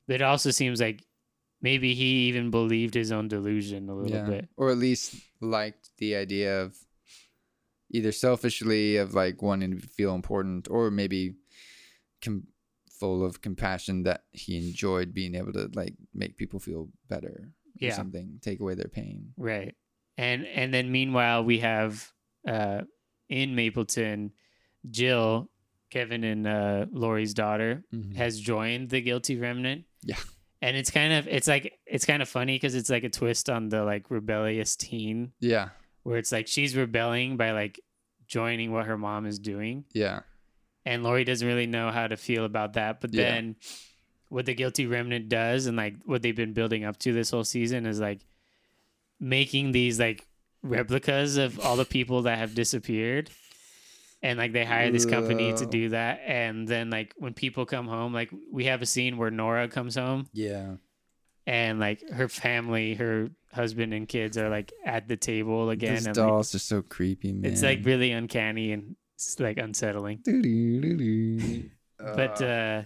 But 0.06 0.14
it 0.16 0.22
also 0.22 0.50
seems 0.50 0.80
like 0.80 1.04
maybe 1.62 1.94
he 1.94 2.28
even 2.28 2.50
believed 2.50 2.92
his 2.94 3.10
own 3.12 3.28
delusion 3.28 3.88
a 3.88 3.94
little 3.94 4.16
yeah. 4.16 4.24
bit. 4.26 4.48
Or 4.56 4.70
at 4.70 4.78
least 4.78 5.14
liked 5.40 5.90
the 5.98 6.16
idea 6.16 6.60
of 6.62 6.76
either 7.90 8.12
selfishly 8.12 8.96
of 8.96 9.14
like 9.14 9.40
wanting 9.42 9.78
to 9.80 9.86
feel 9.86 10.14
important 10.14 10.68
or 10.70 10.90
maybe 10.90 11.34
com- 12.22 12.46
full 12.90 13.24
of 13.24 13.40
compassion 13.42 14.02
that 14.04 14.24
he 14.32 14.56
enjoyed 14.56 15.12
being 15.14 15.34
able 15.34 15.52
to 15.52 15.68
like 15.74 15.94
make 16.14 16.36
people 16.36 16.58
feel 16.60 16.88
better 17.08 17.28
or 17.28 17.48
Yeah. 17.78 17.94
something, 17.94 18.38
take 18.42 18.60
away 18.60 18.74
their 18.74 18.88
pain. 18.88 19.32
Right. 19.36 19.74
And 20.18 20.46
and 20.46 20.72
then 20.74 20.90
meanwhile 20.92 21.42
we 21.44 21.58
have 21.60 22.10
uh 22.46 22.82
in 23.28 23.54
Mapleton, 23.54 24.32
Jill, 24.90 25.50
Kevin 25.90 26.22
and 26.24 26.46
uh 26.46 26.86
Laurie's 26.92 27.34
daughter 27.34 27.84
Mhm. 27.92 28.14
has 28.16 28.38
joined 28.40 28.90
the 28.90 29.00
guilty 29.00 29.36
remnant. 29.36 29.84
Yeah. 30.02 30.16
And 30.62 30.76
it's 30.76 30.90
kind 30.90 31.12
of 31.12 31.26
it's 31.28 31.48
like 31.48 31.78
it's 31.86 32.06
kind 32.06 32.22
of 32.22 32.28
funny 32.28 32.54
because 32.54 32.74
it's 32.76 32.88
like 32.88 33.02
a 33.04 33.08
twist 33.10 33.50
on 33.50 33.68
the 33.68 33.82
like 33.84 34.10
rebellious 34.10 34.76
teen 34.76 35.32
Yeah. 35.40 35.70
where 36.04 36.16
it's 36.18 36.30
like 36.32 36.46
she's 36.46 36.76
rebelling 36.76 37.36
by 37.36 37.50
like 37.50 37.80
joining 38.28 38.70
what 38.72 38.86
her 38.86 38.96
mom 38.96 39.26
is 39.26 39.38
doing. 39.40 39.84
Yeah. 39.92 40.20
And 40.86 41.02
Laurie 41.02 41.24
doesn't 41.24 41.46
really 41.46 41.66
know 41.66 41.90
how 41.90 42.06
to 42.06 42.16
feel 42.16 42.44
about 42.44 42.74
that. 42.74 43.00
But 43.00 43.12
Yeah. 43.12 43.24
then 43.24 43.56
what 44.28 44.46
the 44.46 44.54
guilty 44.54 44.86
remnant 44.86 45.28
does 45.28 45.66
and 45.66 45.76
like 45.76 45.96
what 46.04 46.22
they've 46.22 46.34
been 46.34 46.52
building 46.54 46.84
up 46.84 46.96
to 47.00 47.12
this 47.12 47.30
whole 47.30 47.44
season 47.44 47.84
is 47.84 47.98
like 48.00 48.20
making 49.20 49.72
these 49.72 49.98
like 49.98 50.26
replicas 50.62 51.36
of 51.36 51.58
all 51.60 51.76
the 51.76 51.84
people 51.84 52.22
that 52.22 52.38
have 52.38 52.54
disappeared. 52.54 53.30
And 54.22 54.38
like 54.38 54.52
they 54.52 54.64
hire 54.64 54.90
this 54.92 55.04
company 55.04 55.52
to 55.54 55.66
do 55.66 55.88
that. 55.88 56.20
And 56.26 56.68
then 56.68 56.90
like 56.90 57.12
when 57.18 57.34
people 57.34 57.66
come 57.66 57.88
home, 57.88 58.12
like 58.12 58.30
we 58.52 58.66
have 58.66 58.80
a 58.80 58.86
scene 58.86 59.16
where 59.16 59.30
Nora 59.32 59.66
comes 59.68 59.96
home 59.96 60.28
Yeah. 60.32 60.76
and 61.46 61.80
like 61.80 62.08
her 62.08 62.28
family, 62.28 62.94
her 62.94 63.30
husband 63.52 63.92
and 63.92 64.06
kids 64.08 64.38
are 64.38 64.48
like 64.48 64.72
at 64.84 65.08
the 65.08 65.16
table 65.16 65.70
again. 65.70 65.94
Those 65.94 66.06
and 66.06 66.16
like, 66.16 66.26
dolls 66.26 66.54
are 66.54 66.60
so 66.60 66.82
creepy, 66.82 67.32
man. 67.32 67.50
it's 67.50 67.62
like 67.62 67.84
really 67.84 68.12
uncanny 68.12 68.70
and 68.72 68.94
it's 69.16 69.40
like 69.40 69.58
unsettling. 69.58 70.20
But 71.98 72.42
uh 72.42 72.82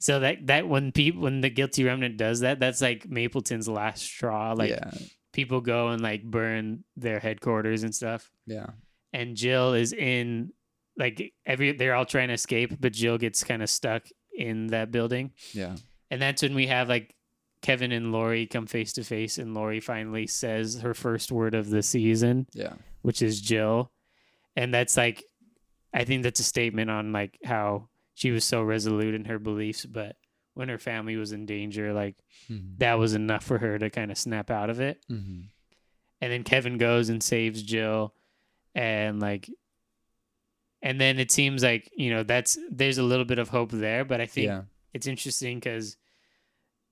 So 0.00 0.20
that 0.20 0.46
that 0.46 0.68
when 0.68 0.92
people 0.92 1.22
when 1.22 1.40
the 1.40 1.50
guilty 1.50 1.84
remnant 1.84 2.16
does 2.16 2.40
that, 2.40 2.60
that's 2.60 2.80
like 2.80 3.08
Mapleton's 3.08 3.68
last 3.68 4.02
straw. 4.02 4.52
Like 4.52 4.70
yeah, 4.70 4.90
people 5.32 5.60
go 5.60 5.88
and 5.88 6.00
like 6.02 6.22
burn 6.24 6.84
their 6.96 7.18
headquarters 7.20 7.82
and 7.82 7.94
stuff. 7.94 8.30
yeah, 8.46 8.70
And 9.12 9.36
Jill 9.36 9.74
is 9.74 9.92
in 9.92 10.52
like 10.96 11.32
every 11.46 11.72
they're 11.72 11.94
all 11.94 12.04
trying 12.04 12.28
to 12.28 12.34
escape, 12.34 12.74
but 12.80 12.92
Jill 12.92 13.18
gets 13.18 13.44
kind 13.44 13.62
of 13.62 13.70
stuck 13.70 14.06
in 14.36 14.68
that 14.68 14.90
building. 14.90 15.32
yeah, 15.52 15.76
And 16.10 16.20
that's 16.20 16.42
when 16.42 16.54
we 16.54 16.66
have 16.66 16.88
like 16.88 17.14
Kevin 17.62 17.92
and 17.92 18.12
Laurie 18.12 18.46
come 18.46 18.66
face 18.66 18.92
to 18.94 19.04
face, 19.04 19.38
and 19.38 19.54
Laurie 19.54 19.80
finally 19.80 20.26
says 20.26 20.80
her 20.80 20.94
first 20.94 21.32
word 21.32 21.54
of 21.54 21.70
the 21.70 21.82
season, 21.82 22.46
yeah, 22.52 22.74
which 23.02 23.22
is 23.22 23.40
Jill. 23.40 23.92
And 24.56 24.74
that's 24.74 24.96
like, 24.96 25.24
I 25.94 26.04
think 26.04 26.24
that's 26.24 26.40
a 26.40 26.44
statement 26.44 26.90
on 26.90 27.12
like 27.12 27.38
how 27.44 27.88
she 28.14 28.32
was 28.32 28.44
so 28.44 28.62
resolute 28.62 29.14
in 29.14 29.26
her 29.26 29.38
beliefs, 29.38 29.86
but 29.86 30.16
when 30.54 30.68
her 30.68 30.78
family 30.78 31.14
was 31.14 31.30
in 31.30 31.46
danger, 31.46 31.92
like 31.92 32.16
mm-hmm. 32.50 32.74
that 32.78 32.98
was 32.98 33.14
enough 33.14 33.44
for 33.44 33.58
her 33.58 33.78
to 33.78 33.90
kind 33.90 34.10
of 34.10 34.18
snap 34.18 34.50
out 34.50 34.70
of 34.70 34.80
it. 34.80 34.98
Mm-hmm. 35.08 35.42
And 36.20 36.32
then 36.32 36.42
Kevin 36.42 36.78
goes 36.78 37.10
and 37.10 37.22
saves 37.22 37.62
Jill, 37.62 38.12
and 38.78 39.20
like, 39.20 39.50
and 40.82 41.00
then 41.00 41.18
it 41.18 41.30
seems 41.32 41.62
like 41.62 41.90
you 41.96 42.10
know 42.10 42.22
that's 42.22 42.56
there's 42.70 42.98
a 42.98 43.02
little 43.02 43.24
bit 43.24 43.38
of 43.38 43.48
hope 43.48 43.70
there, 43.72 44.04
but 44.04 44.20
I 44.20 44.26
think 44.26 44.46
yeah, 44.46 44.62
it's 44.94 45.06
interesting 45.06 45.58
because 45.58 45.96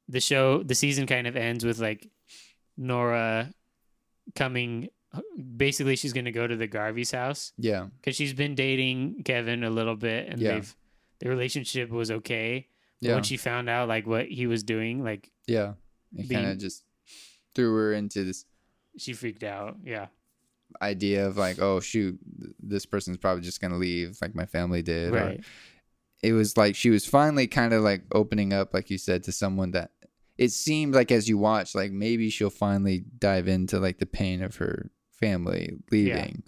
the 0.08 0.20
show 0.20 0.62
the 0.62 0.74
season 0.74 1.06
kind 1.06 1.26
of 1.26 1.36
ends 1.36 1.64
with 1.64 1.78
like 1.78 2.08
nora 2.76 3.50
coming 4.34 4.88
basically 5.56 5.96
she's 5.96 6.12
going 6.12 6.26
to 6.26 6.32
go 6.32 6.46
to 6.46 6.56
the 6.56 6.66
garvey's 6.66 7.10
house 7.10 7.52
yeah, 7.58 7.86
because 7.96 8.14
she's 8.14 8.34
been 8.34 8.54
dating 8.54 9.22
kevin 9.24 9.64
a 9.64 9.70
little 9.70 9.96
bit 9.96 10.28
and 10.28 10.40
Yeah. 10.40 10.54
they've 10.54 10.76
the 11.20 11.28
relationship 11.30 11.88
was 11.90 12.10
okay. 12.10 12.68
But 13.00 13.08
yeah, 13.08 13.14
when 13.14 13.22
she 13.24 13.36
found 13.38 13.68
out 13.70 13.88
like 13.88 14.06
what 14.06 14.26
he 14.26 14.46
was 14.46 14.62
doing 14.62 15.02
like 15.02 15.30
yeah. 15.46 15.72
It 16.14 16.28
kind 16.30 16.46
of 16.46 16.58
just 16.58 16.84
threw 17.54 17.74
her 17.74 17.92
into 17.94 18.24
this 18.24 18.44
she 18.98 19.12
freaked 19.14 19.42
out. 19.44 19.76
Yeah 19.82 20.06
idea 20.82 21.26
of 21.26 21.36
like, 21.36 21.58
oh 21.60 21.80
shoot, 21.80 22.18
this 22.60 22.86
person's 22.86 23.16
probably 23.16 23.42
just 23.42 23.60
gonna 23.60 23.76
leave, 23.78 24.18
like 24.20 24.34
my 24.34 24.46
family 24.46 24.82
did. 24.82 25.12
or- 25.12 25.16
right 25.16 25.44
it 26.22 26.32
was 26.32 26.56
like 26.56 26.74
she 26.74 26.88
was 26.88 27.04
finally 27.04 27.46
kind 27.46 27.74
of 27.74 27.82
like 27.82 28.02
opening 28.10 28.52
up, 28.52 28.72
like 28.72 28.88
you 28.90 28.96
said, 28.98 29.22
to 29.22 29.30
someone 29.30 29.72
that 29.72 29.90
it 30.38 30.50
seemed 30.50 30.94
like 30.94 31.12
as 31.12 31.28
you 31.28 31.36
watch, 31.38 31.74
like 31.74 31.92
maybe 31.92 32.30
she'll 32.30 32.48
finally 32.50 33.04
dive 33.18 33.46
into 33.48 33.78
like 33.78 33.98
the 33.98 34.06
pain 34.06 34.42
of 34.42 34.56
her 34.56 34.90
family 35.12 35.76
leaving. 35.92 36.42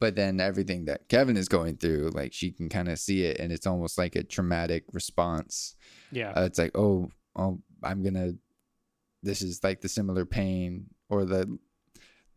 But 0.00 0.16
then 0.16 0.40
everything 0.40 0.86
that 0.86 1.08
Kevin 1.08 1.36
is 1.36 1.48
going 1.48 1.76
through, 1.76 2.10
like 2.14 2.32
she 2.32 2.50
can 2.50 2.68
kind 2.68 2.88
of 2.88 2.98
see 2.98 3.24
it, 3.24 3.38
and 3.38 3.52
it's 3.52 3.66
almost 3.66 3.96
like 3.96 4.16
a 4.16 4.24
traumatic 4.24 4.84
response. 4.92 5.76
yeah 6.10 6.32
Uh, 6.36 6.42
it's 6.42 6.58
like, 6.58 6.76
oh, 6.76 7.10
oh, 7.36 7.60
I'm 7.82 8.02
gonna. 8.02 8.32
This 9.22 9.40
is 9.40 9.62
like 9.62 9.80
the 9.82 9.88
similar 9.88 10.26
pain, 10.26 10.86
or 11.08 11.24
the 11.24 11.58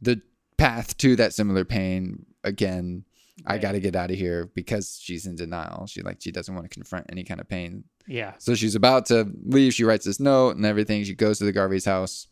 the 0.02 0.21
path 0.58 0.98
to 0.98 1.15
that 1.17 1.34
similar 1.34 1.65
pain 1.65 2.26
again. 2.43 3.06
I 3.46 3.60
got 3.60 3.74
to 3.74 3.80
get 3.80 3.96
out 3.96 4.10
of 4.10 4.17
here 4.17 4.50
because 4.56 5.00
she's 5.02 5.28
in 5.28 5.36
denial. 5.36 5.86
She 5.86 6.02
like 6.02 6.17
she 6.20 6.32
doesn't 6.32 6.54
want 6.54 6.65
to 6.65 6.74
confront 6.74 7.06
any 7.12 7.24
kind 7.24 7.39
of 7.39 7.48
pain. 7.48 7.84
yeah 8.08 8.34
So 8.39 8.56
she's 8.56 8.74
about 8.76 9.06
to 9.08 9.32
leave. 9.46 9.74
She 9.76 9.84
writes 9.84 10.06
this 10.06 10.20
note 10.20 10.56
and 10.58 10.65
everything. 10.65 11.04
She 11.04 11.13
goes 11.13 11.38
to 11.38 11.46
the 11.46 11.52
Garvey's 11.52 11.86
house 11.86 12.28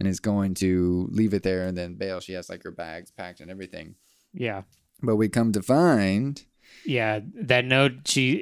and 0.00 0.08
is 0.08 0.18
going 0.18 0.54
to 0.54 1.08
leave 1.12 1.34
it 1.34 1.44
there 1.44 1.66
and 1.66 1.78
then 1.78 1.94
bail. 1.94 2.18
She 2.18 2.32
has 2.32 2.48
like 2.50 2.64
her 2.64 2.72
bags 2.72 3.12
packed 3.12 3.38
and 3.40 3.50
everything. 3.50 3.94
yeah 4.34 4.62
But 5.02 5.16
we 5.16 5.28
come 5.28 5.52
to 5.52 5.62
find, 5.62 6.42
yeah 6.84 7.20
that 7.34 7.64
note 7.64 7.92
she 8.06 8.32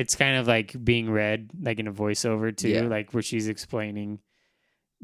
it's 0.00 0.14
kind 0.14 0.36
of 0.36 0.46
like 0.46 0.72
being 0.84 1.10
read 1.10 1.50
like 1.60 1.78
in 1.80 1.86
a 1.88 1.92
voiceover 1.92 2.54
too 2.56 2.68
Yeah. 2.70 2.82
like 2.82 3.12
where 3.12 3.22
she's 3.22 3.48
explaining 3.48 4.20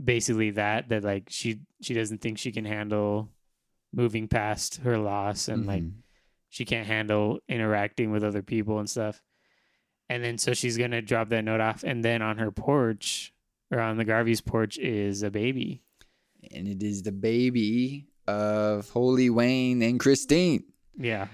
basically 0.03 0.51
that 0.53 0.89
that 0.89 1.03
like 1.05 1.25
she 1.29 1.61
she 1.83 1.95
doesn't 1.95 2.21
think 2.21 2.39
she 2.39 2.53
can 2.53 2.65
handle 2.65 3.31
moving 3.95 4.29
past 4.29 4.77
her 4.79 4.99
loss 4.99 5.49
and 5.49 5.67
like 5.67 5.83
Mhm. 5.83 5.93
she 6.49 6.65
can't 6.65 6.87
handle 6.87 7.39
interacting 7.49 8.11
with 8.11 8.25
other 8.25 8.43
people 8.43 8.79
and 8.79 8.89
stuff 8.91 9.23
and 10.09 10.23
then 10.23 10.37
so 10.39 10.53
she's 10.55 10.77
gonna 10.77 11.01
drop 11.03 11.29
that 11.31 11.45
note 11.45 11.61
off 11.61 11.83
and 11.85 12.05
then 12.05 12.21
on 12.23 12.39
her 12.39 12.51
porch 12.51 13.33
or 13.71 13.81
on 13.81 13.97
the 13.97 14.05
garvey's 14.05 14.41
porch 14.41 14.79
is 14.79 15.23
a 15.23 15.31
baby 15.31 15.83
and 16.53 16.69
it 16.69 16.83
is 16.83 17.03
the 17.03 17.13
baby 17.13 18.07
of 18.27 18.89
Holy 18.91 19.31
Wayne 19.31 19.83
and 19.83 19.99
Christine, 20.01 20.65
yeah 20.97 21.29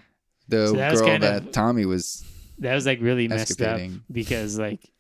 the 0.49 0.67
So 0.69 0.73
that 0.75 0.95
girl 0.97 1.19
that 1.21 1.43
of- 1.47 1.53
Tommy 1.53 1.85
was. 1.85 2.25
that 2.59 2.75
was 2.75 2.85
like 2.87 3.01
really 3.01 3.29
messed 3.29 3.61
up 3.63 3.81
because 4.11 4.59
like 4.59 4.91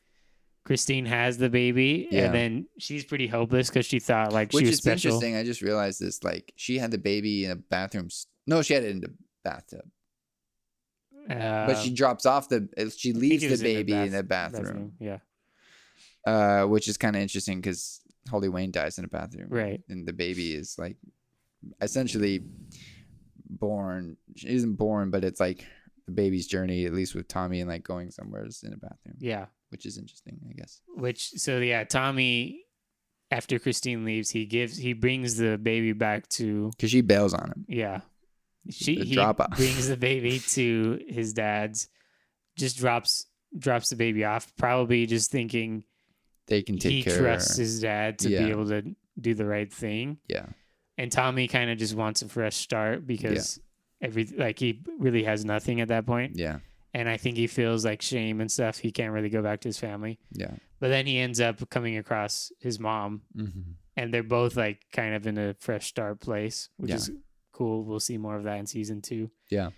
Christine 0.64 1.06
has 1.06 1.38
the 1.38 1.48
baby 1.48 2.06
Yeah. 2.10 2.26
and 2.26 2.34
then 2.34 2.66
she's 2.78 3.04
pretty 3.04 3.26
hopeless 3.26 3.68
because 3.68 3.86
she 3.86 3.98
thought 3.98 4.32
like 4.32 4.52
Which 4.52 4.62
she 4.64 4.66
was 4.66 4.74
is 4.74 4.78
special. 4.80 5.10
interesting. 5.14 5.36
I 5.36 5.42
just 5.44 5.62
realized 5.62 6.00
this. 6.00 6.22
Like 6.22 6.52
she 6.56 6.78
had 6.78 6.90
the 6.90 6.98
baby 6.98 7.44
in 7.46 7.50
a 7.50 7.56
bathroom. 7.56 8.08
No, 8.46 8.62
she 8.62 8.74
had 8.74 8.84
it 8.84 8.90
in 8.90 9.00
the 9.00 9.14
bathtub. 9.44 9.82
Uh, 11.28 11.66
but 11.66 11.76
she 11.78 11.92
drops 11.94 12.26
off 12.26 12.48
the. 12.48 12.68
uh, 12.76 12.86
She 12.96 13.12
leaves 13.12 13.42
the 13.42 13.50
was 13.50 13.60
in 13.60 13.64
baby 13.64 13.92
in 13.92 14.10
the 14.12 14.22
bathroom. 14.22 14.92
Yeah, 14.98 15.18
uh, 16.26 16.64
which 16.66 16.88
is 16.88 16.96
kind 16.96 17.14
of 17.14 17.22
interesting 17.22 17.60
because 17.60 18.00
Holy 18.30 18.48
Wayne 18.48 18.70
dies 18.70 18.98
in 18.98 19.04
a 19.04 19.08
bathroom, 19.08 19.48
Right. 19.48 19.80
And 19.88 20.06
the 20.08 20.12
baby 20.12 20.52
is 20.54 20.76
like 20.78 20.96
essentially 21.80 22.42
born. 23.48 24.16
She 24.36 24.48
isn't 24.48 24.74
born, 24.74 25.10
but 25.10 25.24
it's 25.24 25.40
like 25.40 25.64
the 26.06 26.12
baby's 26.12 26.46
journey, 26.46 26.86
at 26.86 26.92
least 26.94 27.14
with 27.14 27.28
Tommy, 27.28 27.60
and 27.60 27.68
like 27.68 27.84
going 27.84 28.10
somewhere 28.10 28.44
is 28.46 28.62
in 28.62 28.72
a 28.72 28.76
bathroom, 28.78 29.16
yeah. 29.18 29.46
Which 29.70 29.86
is 29.86 29.98
interesting, 29.98 30.38
I 30.48 30.52
guess. 30.52 30.80
Which 30.96 31.30
so 31.30 31.58
yeah, 31.58 31.84
Tommy 31.84 32.64
after 33.30 33.58
Christine 33.58 34.04
leaves, 34.04 34.30
he 34.30 34.44
gives 34.46 34.76
he 34.76 34.92
brings 34.92 35.36
the 35.36 35.56
baby 35.56 35.92
back 35.92 36.28
to 36.30 36.70
Because 36.76 36.90
she 36.90 37.00
bails 37.00 37.32
on 37.34 37.48
him. 37.48 37.64
yeah. 37.68 38.00
She 38.68 38.96
The 38.98 39.04
he 39.04 39.16
brings 39.56 39.88
the 39.88 39.96
baby 40.10 40.38
to 40.50 41.00
his 41.08 41.32
dad's, 41.32 41.88
just 42.56 42.76
drops 42.76 43.26
drops 43.58 43.88
the 43.90 43.96
baby 43.96 44.24
off, 44.24 44.52
probably 44.56 45.06
just 45.06 45.30
thinking 45.30 45.84
They 46.46 46.62
can 46.62 46.78
take 46.78 46.92
he 46.92 47.02
care 47.02 47.18
trusts 47.18 47.52
of 47.52 47.58
his 47.58 47.80
dad 47.80 48.18
to 48.20 48.28
Yeah. 48.30 48.44
be 48.44 48.50
able 48.50 48.68
to 48.68 48.94
do 49.20 49.34
the 49.34 49.46
right 49.46 49.72
thing. 49.72 50.18
Yeah, 50.28 50.46
and 50.98 51.10
Tommy 51.10 51.48
kind 51.48 51.70
of 51.70 51.78
just 51.78 51.94
wants 51.94 52.20
a 52.22 52.28
fresh 52.28 52.56
start 52.56 53.06
because 53.06 53.58
every 54.02 54.24
like 54.36 54.58
he 54.58 54.82
really 54.98 55.24
has 55.24 55.44
nothing 55.44 55.80
at 55.80 55.88
that 55.88 56.04
point, 56.04 56.36
yeah, 56.36 56.58
and 56.94 57.08
I 57.08 57.16
think 57.16 57.36
he 57.36 57.46
feels 57.46 57.84
like 57.84 58.02
shame 58.02 58.40
and 58.40 58.50
stuff. 58.50 58.78
He 58.78 58.90
can't 58.90 59.12
really 59.12 59.28
go 59.30 59.42
back 59.42 59.60
to 59.62 59.68
his 59.68 59.78
family, 59.78 60.18
yeah. 60.32 60.52
but 60.80 60.88
then 60.88 61.06
he 61.06 61.18
ends 61.18 61.40
up 61.40 61.68
coming 61.70 61.96
across 61.96 62.50
his 62.60 62.78
mom, 62.80 63.22
Mm-hmm. 63.36 63.72
and 63.96 64.12
they're 64.14 64.22
both 64.22 64.56
like 64.56 64.80
kind 64.92 65.14
of 65.14 65.26
in 65.26 65.38
a 65.38 65.54
fresh 65.60 65.86
start 65.86 66.20
place, 66.20 66.68
which 66.76 66.90
Yeah. 66.90 66.96
is 66.96 67.10
cool. 67.52 67.84
We'll 67.84 68.00
see 68.00 68.18
more 68.18 68.36
of 68.36 68.44
that 68.44 68.58
in 68.58 68.66
season 68.66 69.02
two. 69.02 69.30
Yeah. 69.50 69.70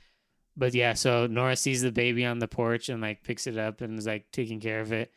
But 0.56 0.74
yeah, 0.74 0.92
so 0.92 1.26
Nora 1.26 1.56
sees 1.56 1.80
the 1.82 1.90
baby 1.92 2.24
on 2.26 2.38
the 2.38 2.48
porch 2.48 2.88
and 2.88 3.00
like 3.00 3.22
picks 3.24 3.46
it 3.46 3.56
up 3.56 3.80
and 3.80 3.98
is 3.98 4.06
like 4.06 4.26
taking 4.32 4.60
care 4.60 4.80
of 4.80 4.92
it, 4.92 5.10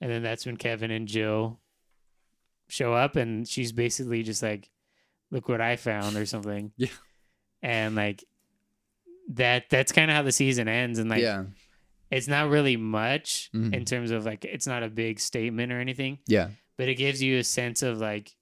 and 0.00 0.10
then 0.10 0.22
that's 0.22 0.46
when 0.46 0.56
Kevin 0.56 0.90
and 0.90 1.06
Jill 1.08 1.60
show 2.68 2.94
up, 2.94 3.16
and 3.16 3.46
she's 3.48 3.72
basically 3.72 4.22
just 4.22 4.42
like, 4.42 4.70
"Look 5.30 5.48
what 5.48 5.60
I 5.60 5.76
found" 5.76 6.16
or 6.16 6.26
something. 6.26 6.72
Yeah. 6.78 6.88
And 7.62 7.94
like 7.94 8.24
that 9.30 9.64
that's 9.70 9.92
kind 9.92 10.10
of 10.10 10.16
how 10.16 10.22
the 10.22 10.32
season 10.32 10.68
ends 10.68 10.98
and 10.98 11.08
like 11.10 11.22
yeah, 11.22 11.44
it's 12.10 12.28
not 12.28 12.50
really 12.50 12.76
much 12.76 13.50
Mhm. 13.54 13.74
in 13.74 13.84
terms 13.84 14.10
of 14.10 14.24
like 14.24 14.44
it's 14.44 14.66
not 14.66 14.82
a 14.82 14.88
big 14.88 15.20
statement 15.20 15.72
or 15.72 15.80
anything. 15.80 16.18
Yeah, 16.26 16.50
but 16.76 16.88
it 16.88 16.96
gives 16.96 17.22
you 17.22 17.38
a 17.38 17.44
sense 17.44 17.82
of 17.82 17.98
like 17.98 18.34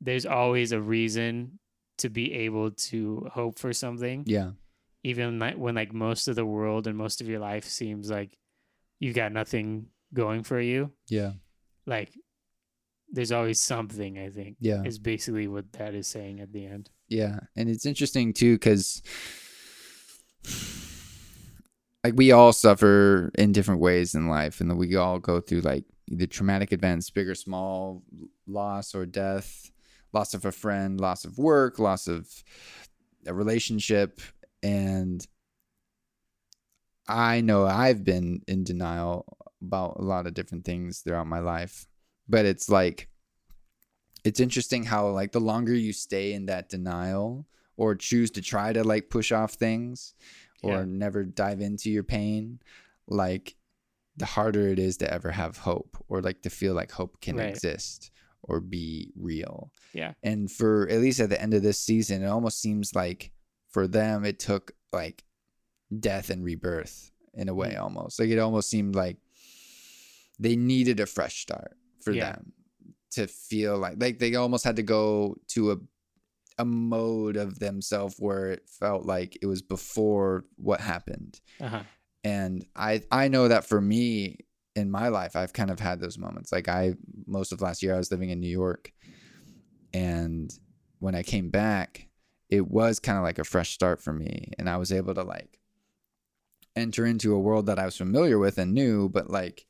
there's 0.00 0.26
always 0.26 0.72
a 0.72 0.80
reason 0.80 1.58
to 1.98 2.08
be 2.08 2.32
able 2.32 2.70
to 2.70 3.28
hope 3.32 3.58
for 3.58 3.72
something. 3.72 4.22
Yeah, 4.26 4.52
even 5.02 5.38
like 5.38 5.56
when 5.56 5.74
like 5.74 5.92
most 5.92 6.28
of 6.28 6.36
the 6.36 6.46
world 6.46 6.86
and 6.86 6.96
most 6.96 7.20
of 7.20 7.28
your 7.28 7.40
life 7.40 7.64
seems 7.64 8.08
like 8.10 8.38
you've 9.00 9.16
got 9.16 9.32
nothing 9.32 9.86
going 10.14 10.44
for 10.44 10.60
you. 10.60 10.92
Yeah, 11.08 11.32
like 11.86 12.10
there's 13.10 13.32
always 13.32 13.58
something 13.58 14.18
i 14.18 14.28
think 14.28 14.58
yeah. 14.60 14.82
is 14.84 14.98
basically 14.98 15.48
what 15.48 15.72
that 15.72 15.94
is 15.94 16.06
saying 16.06 16.40
at 16.40 16.52
the 16.52 16.66
end. 16.66 16.90
Yeah, 17.08 17.40
and 17.56 17.68
it's 17.68 17.86
interesting 17.86 18.32
too 18.34 18.54
because 18.56 19.02
like 22.04 22.14
we 22.16 22.32
all 22.32 22.52
suffer 22.52 23.30
in 23.36 23.52
different 23.52 23.80
ways 23.80 24.14
in 24.14 24.28
life, 24.28 24.60
and 24.60 24.76
we 24.78 24.96
all 24.96 25.18
go 25.18 25.40
through 25.40 25.60
like 25.60 25.84
either 26.08 26.26
traumatic 26.26 26.72
events, 26.72 27.10
big 27.10 27.28
or 27.28 27.34
small, 27.34 28.02
loss 28.46 28.94
or 28.94 29.06
death, 29.06 29.70
loss 30.12 30.34
of 30.34 30.44
a 30.44 30.52
friend, 30.52 31.00
loss 31.00 31.24
of 31.24 31.38
work, 31.38 31.78
loss 31.78 32.06
of 32.08 32.28
a 33.26 33.34
relationship, 33.34 34.20
and 34.62 35.26
I 37.06 37.40
know 37.40 37.66
I've 37.66 38.04
been 38.04 38.42
in 38.46 38.64
denial 38.64 39.24
about 39.62 39.96
a 39.98 40.02
lot 40.02 40.26
of 40.26 40.34
different 40.34 40.64
things 40.64 41.00
throughout 41.00 41.26
my 41.26 41.40
life, 41.40 41.86
but 42.28 42.44
it's 42.44 42.68
like 42.68 43.08
it's 44.24 44.40
interesting 44.40 44.84
how 44.84 45.08
like 45.08 45.32
the 45.32 45.40
longer 45.40 45.74
you 45.74 45.92
stay 45.92 46.32
in 46.32 46.46
that 46.46 46.68
denial 46.68 47.46
or 47.78 47.94
choose 47.94 48.30
to 48.32 48.42
try 48.42 48.72
to 48.72 48.84
like 48.84 49.08
push 49.08 49.32
off 49.32 49.54
things 49.54 50.14
or 50.62 50.80
Yeah. 50.80 50.84
never 50.84 51.24
dive 51.24 51.60
into 51.62 51.88
your 51.90 52.02
pain 52.02 52.58
like 53.06 53.54
the 54.16 54.26
harder 54.26 54.68
it 54.68 54.78
is 54.80 54.96
to 54.98 55.10
ever 55.12 55.30
have 55.30 55.56
hope 55.58 55.96
or 56.08 56.20
like 56.20 56.42
to 56.42 56.50
feel 56.50 56.74
like 56.74 56.90
hope 56.90 57.20
can 57.20 57.36
Right. 57.36 57.48
exist 57.48 58.10
or 58.42 58.60
be 58.60 59.12
real. 59.16 59.72
Yeah. 59.92 60.14
And 60.22 60.50
for 60.50 60.88
at 60.88 61.00
least 61.00 61.20
at 61.20 61.30
the 61.30 61.40
end 61.40 61.54
of 61.54 61.62
this 61.62 61.78
season, 61.78 62.22
it 62.22 62.26
almost 62.26 62.60
seems 62.60 62.94
like 62.94 63.30
for 63.68 63.86
them 63.86 64.24
it 64.24 64.38
took 64.40 64.72
like 64.92 65.24
death 66.00 66.30
and 66.30 66.42
rebirth 66.44 67.12
in 67.34 67.48
a 67.48 67.54
way 67.54 67.74
Mm. 67.74 67.80
almost. 67.82 68.18
Like 68.18 68.30
it 68.30 68.38
almost 68.38 68.68
seemed 68.68 68.94
like 68.96 69.18
they 70.38 70.56
needed 70.56 70.98
a 71.00 71.06
fresh 71.06 71.40
start 71.42 71.76
for 72.00 72.12
Yeah. 72.12 72.32
them 72.32 72.52
to 73.12 73.26
feel 73.28 73.78
like 73.78 73.96
like 74.00 74.18
they 74.18 74.34
almost 74.34 74.64
had 74.64 74.76
to 74.76 74.82
go 74.82 75.36
to 75.48 75.72
a 75.72 75.76
a 76.58 76.64
mode 76.64 77.36
of 77.36 77.58
themselves 77.58 78.16
where 78.18 78.50
it 78.50 78.68
felt 78.68 79.04
like 79.06 79.38
it 79.40 79.46
was 79.46 79.62
before 79.62 80.44
what 80.56 80.80
happened 80.80 81.40
Uh-huh. 81.60 81.82
and 82.24 82.64
i 82.74 83.02
i 83.10 83.28
know 83.28 83.48
that 83.48 83.64
for 83.64 83.80
me 83.80 84.38
in 84.74 84.90
my 84.90 85.08
life 85.08 85.36
i've 85.36 85.52
kind 85.52 85.70
of 85.70 85.80
had 85.80 86.00
those 86.00 86.18
moments 86.18 86.50
like 86.52 86.68
i 86.68 86.94
most 87.26 87.52
of 87.52 87.60
last 87.60 87.82
year 87.82 87.94
i 87.94 87.98
was 87.98 88.10
living 88.10 88.30
in 88.30 88.40
new 88.40 88.48
york 88.50 88.92
and 89.92 90.52
when 90.98 91.14
i 91.14 91.22
came 91.22 91.50
back 91.50 92.08
it 92.50 92.66
was 92.68 92.98
kind 92.98 93.18
of 93.18 93.24
like 93.24 93.38
a 93.38 93.44
fresh 93.44 93.70
start 93.72 94.00
for 94.02 94.12
me 94.12 94.52
and 94.58 94.68
i 94.68 94.76
was 94.76 94.92
able 94.92 95.14
to 95.14 95.22
like 95.22 95.58
enter 96.76 97.04
into 97.06 97.34
a 97.34 97.38
world 97.40 97.66
that 97.66 97.78
i 97.78 97.84
was 97.84 97.96
familiar 97.96 98.38
with 98.38 98.58
and 98.58 98.72
knew 98.74 99.08
but 99.08 99.30
like 99.30 99.66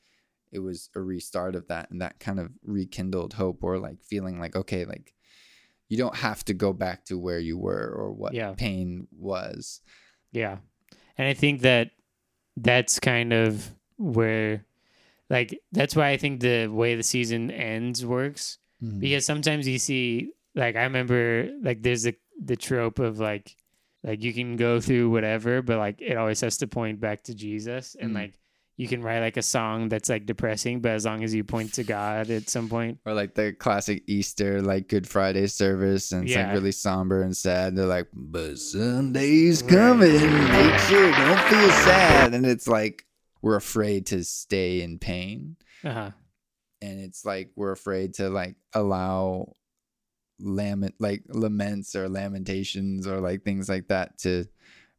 it 0.52 0.58
was 0.60 0.88
a 0.94 1.00
restart 1.00 1.54
of 1.54 1.68
that 1.68 1.90
and 1.90 2.00
that 2.00 2.18
kind 2.18 2.40
of 2.40 2.50
rekindled 2.64 3.34
hope 3.34 3.62
or 3.62 3.78
like 3.78 4.02
feeling 4.02 4.38
like 4.40 4.56
okay 4.56 4.84
like 4.84 5.14
you 5.88 5.96
don't 5.96 6.16
have 6.16 6.44
to 6.44 6.54
go 6.54 6.72
back 6.72 7.04
to 7.06 7.18
where 7.18 7.38
you 7.38 7.56
were 7.58 7.88
or 7.96 8.12
what 8.12 8.34
Yeah. 8.34 8.54
pain 8.56 9.06
was 9.16 9.80
Yeah. 10.32 10.58
And 11.16 11.26
I 11.26 11.34
think 11.34 11.62
that 11.62 11.90
that's 12.56 13.00
kind 13.00 13.32
of 13.32 13.68
where 13.96 14.64
like 15.30 15.58
that's 15.72 15.94
why 15.96 16.10
I 16.10 16.16
think 16.16 16.40
the 16.40 16.66
way 16.68 16.94
the 16.94 17.02
season 17.02 17.50
ends 17.50 18.04
works 18.04 18.58
because 19.00 19.26
sometimes 19.26 19.66
you 19.66 19.78
see 19.78 20.32
like 20.54 20.76
I 20.76 20.84
remember 20.84 21.50
like 21.62 21.82
there's 21.82 22.06
a 22.06 22.14
the 22.42 22.54
trope 22.56 22.98
of 23.00 23.18
like 23.18 23.56
like 24.04 24.22
you 24.22 24.32
can 24.32 24.56
go 24.56 24.80
through 24.80 25.10
whatever 25.10 25.62
but 25.62 25.78
like 25.78 26.00
it 26.00 26.16
always 26.16 26.40
has 26.42 26.58
to 26.58 26.68
point 26.68 27.00
back 27.00 27.22
to 27.24 27.34
Jesus 27.34 27.96
and 28.00 28.12
Mm. 28.12 28.14
like 28.14 28.34
you 28.78 28.88
can 28.88 29.02
write 29.02 29.20
like 29.20 29.36
a 29.36 29.42
song 29.42 29.88
that's 29.90 30.08
like 30.08 30.24
depressing 30.24 30.80
but 30.80 30.92
as 30.92 31.04
long 31.04 31.22
as 31.22 31.34
you 31.34 31.44
point 31.44 31.74
to 31.74 31.84
God 31.84 32.30
at 32.30 32.48
some 32.48 32.68
point 32.70 32.98
or 33.04 33.12
like 33.12 33.34
the 33.34 33.52
classic 33.52 34.04
Easter, 34.06 34.62
like 34.62 34.88
Good 34.88 35.06
Friday 35.06 35.46
service, 35.48 36.12
and 36.12 36.22
it's 36.24 36.32
Yeah. 36.32 36.44
like 36.46 36.54
really 36.54 36.72
somber 36.72 37.20
and 37.22 37.36
sad. 37.36 37.76
They're 37.76 37.84
like, 37.86 38.06
"But 38.14 38.58
Sunday's 38.58 39.62
Right. 39.62 39.70
coming. 39.70 40.48
Make 40.48 40.78
sure 40.88 41.10
don't 41.10 41.44
feel 41.50 41.70
sad." 41.84 42.32
And 42.34 42.46
it's 42.46 42.66
like 42.68 43.04
we're 43.42 43.56
afraid 43.56 44.06
to 44.06 44.24
stay 44.24 44.80
in 44.80 44.98
pain, 44.98 45.56
uh-huh 45.84 46.12
and 46.80 47.00
it's 47.00 47.24
like 47.24 47.50
we're 47.56 47.72
afraid 47.72 48.14
to 48.14 48.28
like 48.30 48.54
allow 48.72 49.52
lament, 50.38 50.94
like 51.00 51.24
laments 51.28 51.96
or 51.96 52.08
lamentations 52.08 53.06
or 53.06 53.20
like 53.20 53.42
things 53.42 53.68
like 53.68 53.88
that 53.88 54.16
to 54.18 54.44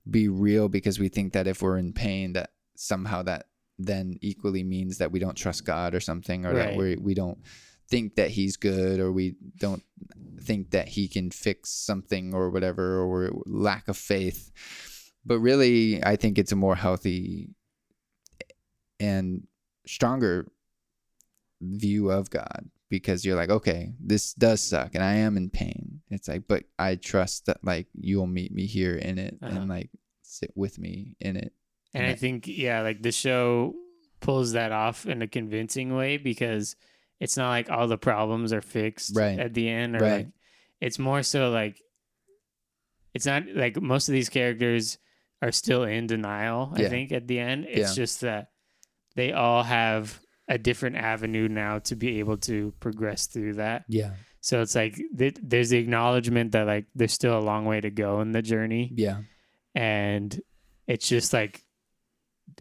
be 0.10 0.28
real 0.28 0.68
because 0.68 1.00
we 1.00 1.08
think 1.08 1.32
that 1.34 1.48
if 1.48 1.62
we're 1.62 1.78
in 1.78 1.94
pain, 1.94 2.34
that 2.34 2.50
somehow 2.76 3.22
that 3.24 3.46
then 3.80 4.18
equally 4.22 4.64
means 4.64 4.98
that 5.00 5.12
we 5.12 5.20
don't 5.20 5.36
trust 5.36 5.66
God 5.66 5.96
or 5.96 6.00
something, 6.00 6.46
or 6.46 6.54
that 6.54 6.76
we 6.76 6.96
we 6.98 7.14
don't 7.16 7.40
think 7.90 8.16
that 8.16 8.30
He's 8.32 8.58
good, 8.58 9.00
or 9.00 9.12
we 9.12 9.36
don't 9.58 9.84
think 10.42 10.72
that 10.72 10.90
He 10.90 11.08
can 11.08 11.32
fix 11.32 11.72
something 11.72 12.34
or 12.34 12.50
whatever, 12.52 12.98
or 13.00 13.08
we're 13.10 13.30
lack 13.46 13.88
of 13.88 13.98
faith. 13.98 14.52
But 15.26 15.40
really, 15.40 16.04
I 16.04 16.16
think 16.16 16.38
it's 16.38 16.52
a 16.52 16.56
more 16.56 16.76
healthy 16.76 17.50
and 19.00 19.48
stronger 19.86 20.48
view 21.62 22.12
of 22.12 22.30
God 22.30 22.70
because 22.90 23.24
you're 23.26 23.36
like, 23.36 23.50
okay, 23.50 23.94
this 24.00 24.34
does 24.34 24.62
suck 24.62 24.96
and 24.96 25.04
I 25.04 25.14
am 25.16 25.38
in 25.38 25.50
pain. 25.50 26.02
It's 26.10 26.28
like, 26.28 26.48
but 26.48 26.64
I 26.78 26.96
trust 26.96 27.46
that 27.46 27.64
like 27.64 27.88
you'll 27.94 28.28
meet 28.28 28.52
me 28.54 28.66
here 28.66 28.96
in 28.96 29.18
it 29.20 29.38
Uh-huh. 29.42 29.56
and 29.56 29.70
like 29.70 29.90
sit 30.22 30.52
with 30.56 30.80
me 30.80 31.16
in 31.20 31.36
it. 31.38 31.54
And 31.94 32.06
I 32.06 32.14
think, 32.16 32.48
yeah, 32.48 32.82
like 32.82 33.02
the 33.02 33.12
show 33.12 33.74
pulls 34.22 34.52
that 34.54 34.72
off 34.72 35.06
in 35.06 35.22
a 35.22 35.28
convincing 35.28 35.96
way 35.96 36.18
because 36.18 36.76
it's 37.20 37.36
not 37.38 37.50
like 37.50 37.70
all 37.70 37.88
the 37.88 37.98
problems 37.98 38.54
are 38.54 38.62
fixed 38.62 39.16
Right. 39.16 39.40
at 39.40 39.54
the 39.54 39.68
end, 39.70 39.96
or 39.96 40.00
Right. 40.00 40.12
like 40.18 40.28
it's 40.82 41.00
more 41.00 41.24
so 41.24 41.50
like 41.50 41.82
it's 43.14 43.26
not 43.26 43.44
like 43.56 43.82
most 43.82 44.08
of 44.08 44.14
these 44.14 44.30
characters 44.30 44.98
are 45.42 45.52
still 45.52 45.84
in 45.84 46.06
denial. 46.08 46.72
I 46.76 46.88
think 46.90 47.12
at 47.12 47.28
the 47.28 47.40
end, 47.40 47.66
it's 47.68 47.92
Yeah. 47.98 48.04
just 48.04 48.22
that 48.22 48.52
they 49.16 49.32
all 49.32 49.64
have 49.64 50.20
a 50.48 50.58
different 50.58 50.96
avenue 50.98 51.48
now 51.48 51.80
to 51.80 51.96
be 51.96 52.20
able 52.20 52.38
to 52.38 52.74
progress 52.80 53.26
through 53.28 53.54
that. 53.56 53.86
Yeah. 53.88 54.14
So 54.42 54.62
it's 54.62 54.76
like 54.76 55.00
th- 55.18 55.38
there's 55.42 55.70
the 55.70 55.78
acknowledgement 55.78 56.52
that 56.54 56.68
like 56.68 56.86
there's 56.96 57.14
still 57.14 57.38
a 57.38 57.42
long 57.42 57.66
way 57.66 57.82
to 57.82 57.90
go 57.90 58.22
in 58.22 58.32
the 58.32 58.42
journey 58.42 58.92
Yeah. 58.96 59.22
and 59.76 60.40
it's 60.88 61.08
just 61.08 61.34
like 61.34 61.64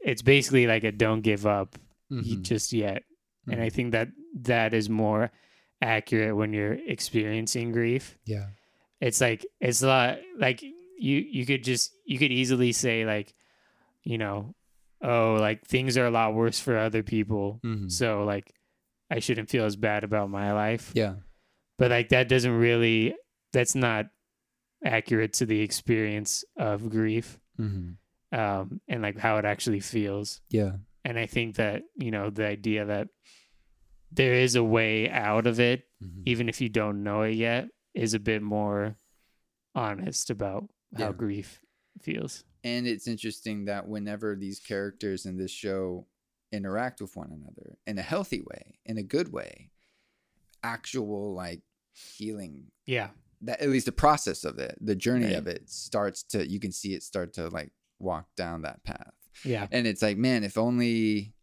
it's 0.03 0.23
basically 0.23 0.67
like 0.67 0.85
a 0.85 0.93
don't 0.93 1.23
give 1.23 1.47
up 1.47 1.79
Mhm. 2.11 2.43
just 2.43 2.73
yet 2.73 3.03
and 3.47 3.61
i 3.63 3.69
Mhm. 3.69 3.73
think 3.73 3.93
that 3.93 4.09
that 4.43 4.73
is 4.75 4.89
more 4.89 5.31
accurate 5.83 6.35
when 6.37 6.53
you're 6.53 6.79
experiencing 6.87 7.73
grief 7.73 8.19
Yeah. 8.25 8.47
it's 9.01 9.21
like 9.21 9.47
it's 9.61 9.83
a 9.83 9.87
lot 9.87 10.19
like 10.39 10.63
you 10.63 11.17
you 11.19 11.47
could 11.47 11.63
just 11.65 11.93
you 12.05 12.19
could 12.19 12.33
easily 12.33 12.73
say 12.73 13.05
like 13.05 13.35
you 14.03 14.19
know 14.19 14.55
oh 15.03 15.37
like 15.39 15.65
things 15.65 15.97
are 15.97 16.07
a 16.07 16.11
lot 16.11 16.35
worse 16.35 16.59
for 16.59 16.77
other 16.77 17.03
people 17.03 17.61
Mhm. 17.63 17.91
so 17.91 18.25
like 18.25 18.53
i 19.11 19.19
shouldn't 19.21 19.49
feel 19.51 19.65
as 19.65 19.77
bad 19.77 20.03
about 20.05 20.31
my 20.31 20.53
life 20.53 20.91
Yeah. 20.95 21.17
but 21.79 21.91
like 21.91 22.09
that 22.09 22.29
doesn't 22.29 22.57
really 22.59 23.15
that's 23.53 23.75
not 23.75 24.07
accurate 24.85 25.33
to 25.35 25.47
the 25.47 25.61
experience 25.61 26.45
of 26.57 26.89
grief 26.91 27.39
Mhm. 27.59 27.97
Um, 28.33 28.81
and 28.89 29.03
like 29.03 29.19
how 29.19 29.37
it 29.39 29.45
actually 29.45 29.81
feels. 29.81 30.41
Yeah. 30.51 30.73
And 31.05 31.19
I 31.19 31.27
think 31.27 31.57
that 31.57 31.83
you 31.97 32.11
know 32.11 32.31
the 32.31 32.47
idea 32.47 32.85
that 32.85 33.09
there 34.11 34.35
is 34.35 34.55
a 34.57 34.65
way 34.65 35.09
out 35.11 35.47
of 35.47 35.61
it, 35.61 35.85
Mhm. 36.03 36.23
even 36.27 36.49
if 36.49 36.61
you 36.61 36.69
don't 36.69 37.03
know 37.03 37.23
it 37.23 37.35
yet, 37.35 37.69
is 37.95 38.15
a 38.15 38.19
bit 38.19 38.43
more 38.43 38.97
honest 39.75 40.31
about 40.31 40.69
how 40.97 41.07
Yeah. 41.09 41.13
grief 41.13 41.61
feels. 42.03 42.45
And 42.65 42.87
it's 42.87 43.07
interesting 43.07 43.67
that 43.67 43.87
whenever 43.87 44.35
these 44.35 44.59
characters 44.61 45.25
in 45.27 45.37
this 45.37 45.51
show 45.51 46.07
interact 46.51 47.01
with 47.01 47.15
one 47.17 47.31
another 47.31 47.79
in 47.87 47.99
a 47.99 48.03
healthy 48.03 48.41
way, 48.41 48.79
in 48.85 48.99
a 48.99 49.03
good 49.03 49.31
way, 49.33 49.71
actual 50.63 51.35
like 51.35 51.63
healing 51.93 52.71
Yeah, 52.87 53.11
that 53.43 53.61
at 53.61 53.69
least 53.69 53.87
the 53.87 53.93
process 53.93 54.45
of 54.45 54.59
it, 54.59 54.77
the 54.81 54.97
journey 54.97 55.27
Right. 55.27 55.37
of 55.37 55.47
it 55.47 55.69
starts 55.71 56.23
to 56.25 56.47
you 56.49 56.59
can 56.61 56.73
see 56.73 56.95
it 56.95 57.03
start 57.03 57.33
to 57.35 57.49
like 57.49 57.73
walk 57.99 58.27
down 58.37 58.63
that 58.63 58.83
path. 58.85 59.13
yeah, 59.45 59.67
And 59.71 59.87
it's 59.87 60.03
like, 60.03 60.17
man, 60.17 60.45
if 60.45 60.57
only 60.59 61.35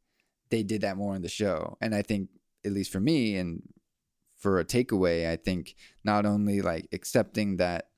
they 0.49 0.63
did 0.63 0.81
that 0.81 0.97
more 0.97 1.15
in 1.15 1.21
the 1.21 1.29
show. 1.29 1.77
And 1.81 1.93
I 1.95 2.01
think 2.01 2.29
at 2.65 2.71
least 2.71 2.91
for 2.91 2.99
me 2.99 3.35
and 3.37 3.61
for 4.37 4.59
a 4.59 4.65
takeaway, 4.65 5.29
I 5.29 5.35
think 5.37 5.75
not 6.03 6.25
only 6.25 6.61
like 6.61 6.87
accepting 6.91 7.57
that 7.57 7.89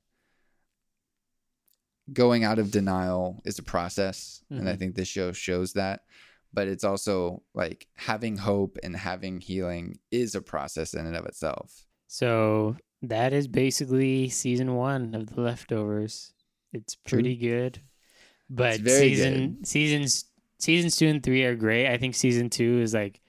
going 2.14 2.44
out 2.44 2.58
of 2.60 2.72
denial 2.72 3.42
is 3.46 3.60
a 3.60 3.64
process, 3.64 4.42
and 4.50 4.70
I 4.70 4.74
Mhm. 4.76 4.80
think 4.80 4.96
this 4.96 5.08
show 5.10 5.32
shows 5.34 5.74
that, 5.74 6.06
but 6.54 6.68
it's 6.68 6.84
also 6.86 7.44
like 7.54 7.88
having 7.96 8.38
hope 8.38 8.78
and 8.82 8.96
having 8.96 9.42
healing 9.42 10.00
is 10.12 10.34
a 10.36 10.42
process 10.42 10.94
in 10.94 11.06
and 11.06 11.16
of 11.18 11.26
itself. 11.26 11.86
So 12.08 12.78
that 13.02 13.34
is 13.34 13.48
basically 13.50 14.30
season 14.30 14.76
one 14.76 15.14
of 15.16 15.28
the 15.28 15.42
leftovers. 15.42 16.34
It's 16.72 16.96
True. 16.96 17.18
pretty 17.20 17.36
good, 17.36 17.82
but 18.50 18.76
season 18.76 19.64
seasons 19.64 20.26
seasons 20.60 20.96
two 20.96 21.08
and 21.08 21.24
three 21.24 21.44
are 21.44 21.56
great. 21.56 21.88
I 21.88 21.98
think 21.98 22.16
season 22.16 22.50
two 22.50 22.82
is 22.82 22.94
like 22.94 23.20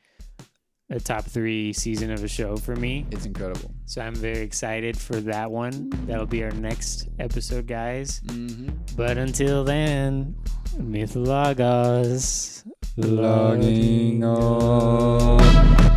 a 0.90 0.98
top 0.98 1.24
three 1.24 1.72
season 1.72 2.10
of 2.10 2.24
a 2.24 2.28
show 2.28 2.56
for 2.56 2.74
me. 2.74 3.06
It's 3.10 3.26
incredible. 3.26 3.74
So 3.84 4.00
I'm 4.00 4.14
very 4.14 4.38
excited 4.38 4.96
for 4.96 5.20
that 5.20 5.50
one. 5.50 5.90
That'll 6.06 6.26
be 6.26 6.42
our 6.44 6.50
next 6.52 7.08
episode, 7.18 7.66
guys. 7.66 8.20
Mm-hmm. 8.26 8.70
But 8.96 9.18
until 9.18 9.64
then, 9.64 10.34
Mythologos 10.78 12.64
Logging 12.96 14.24
on. 14.24 15.87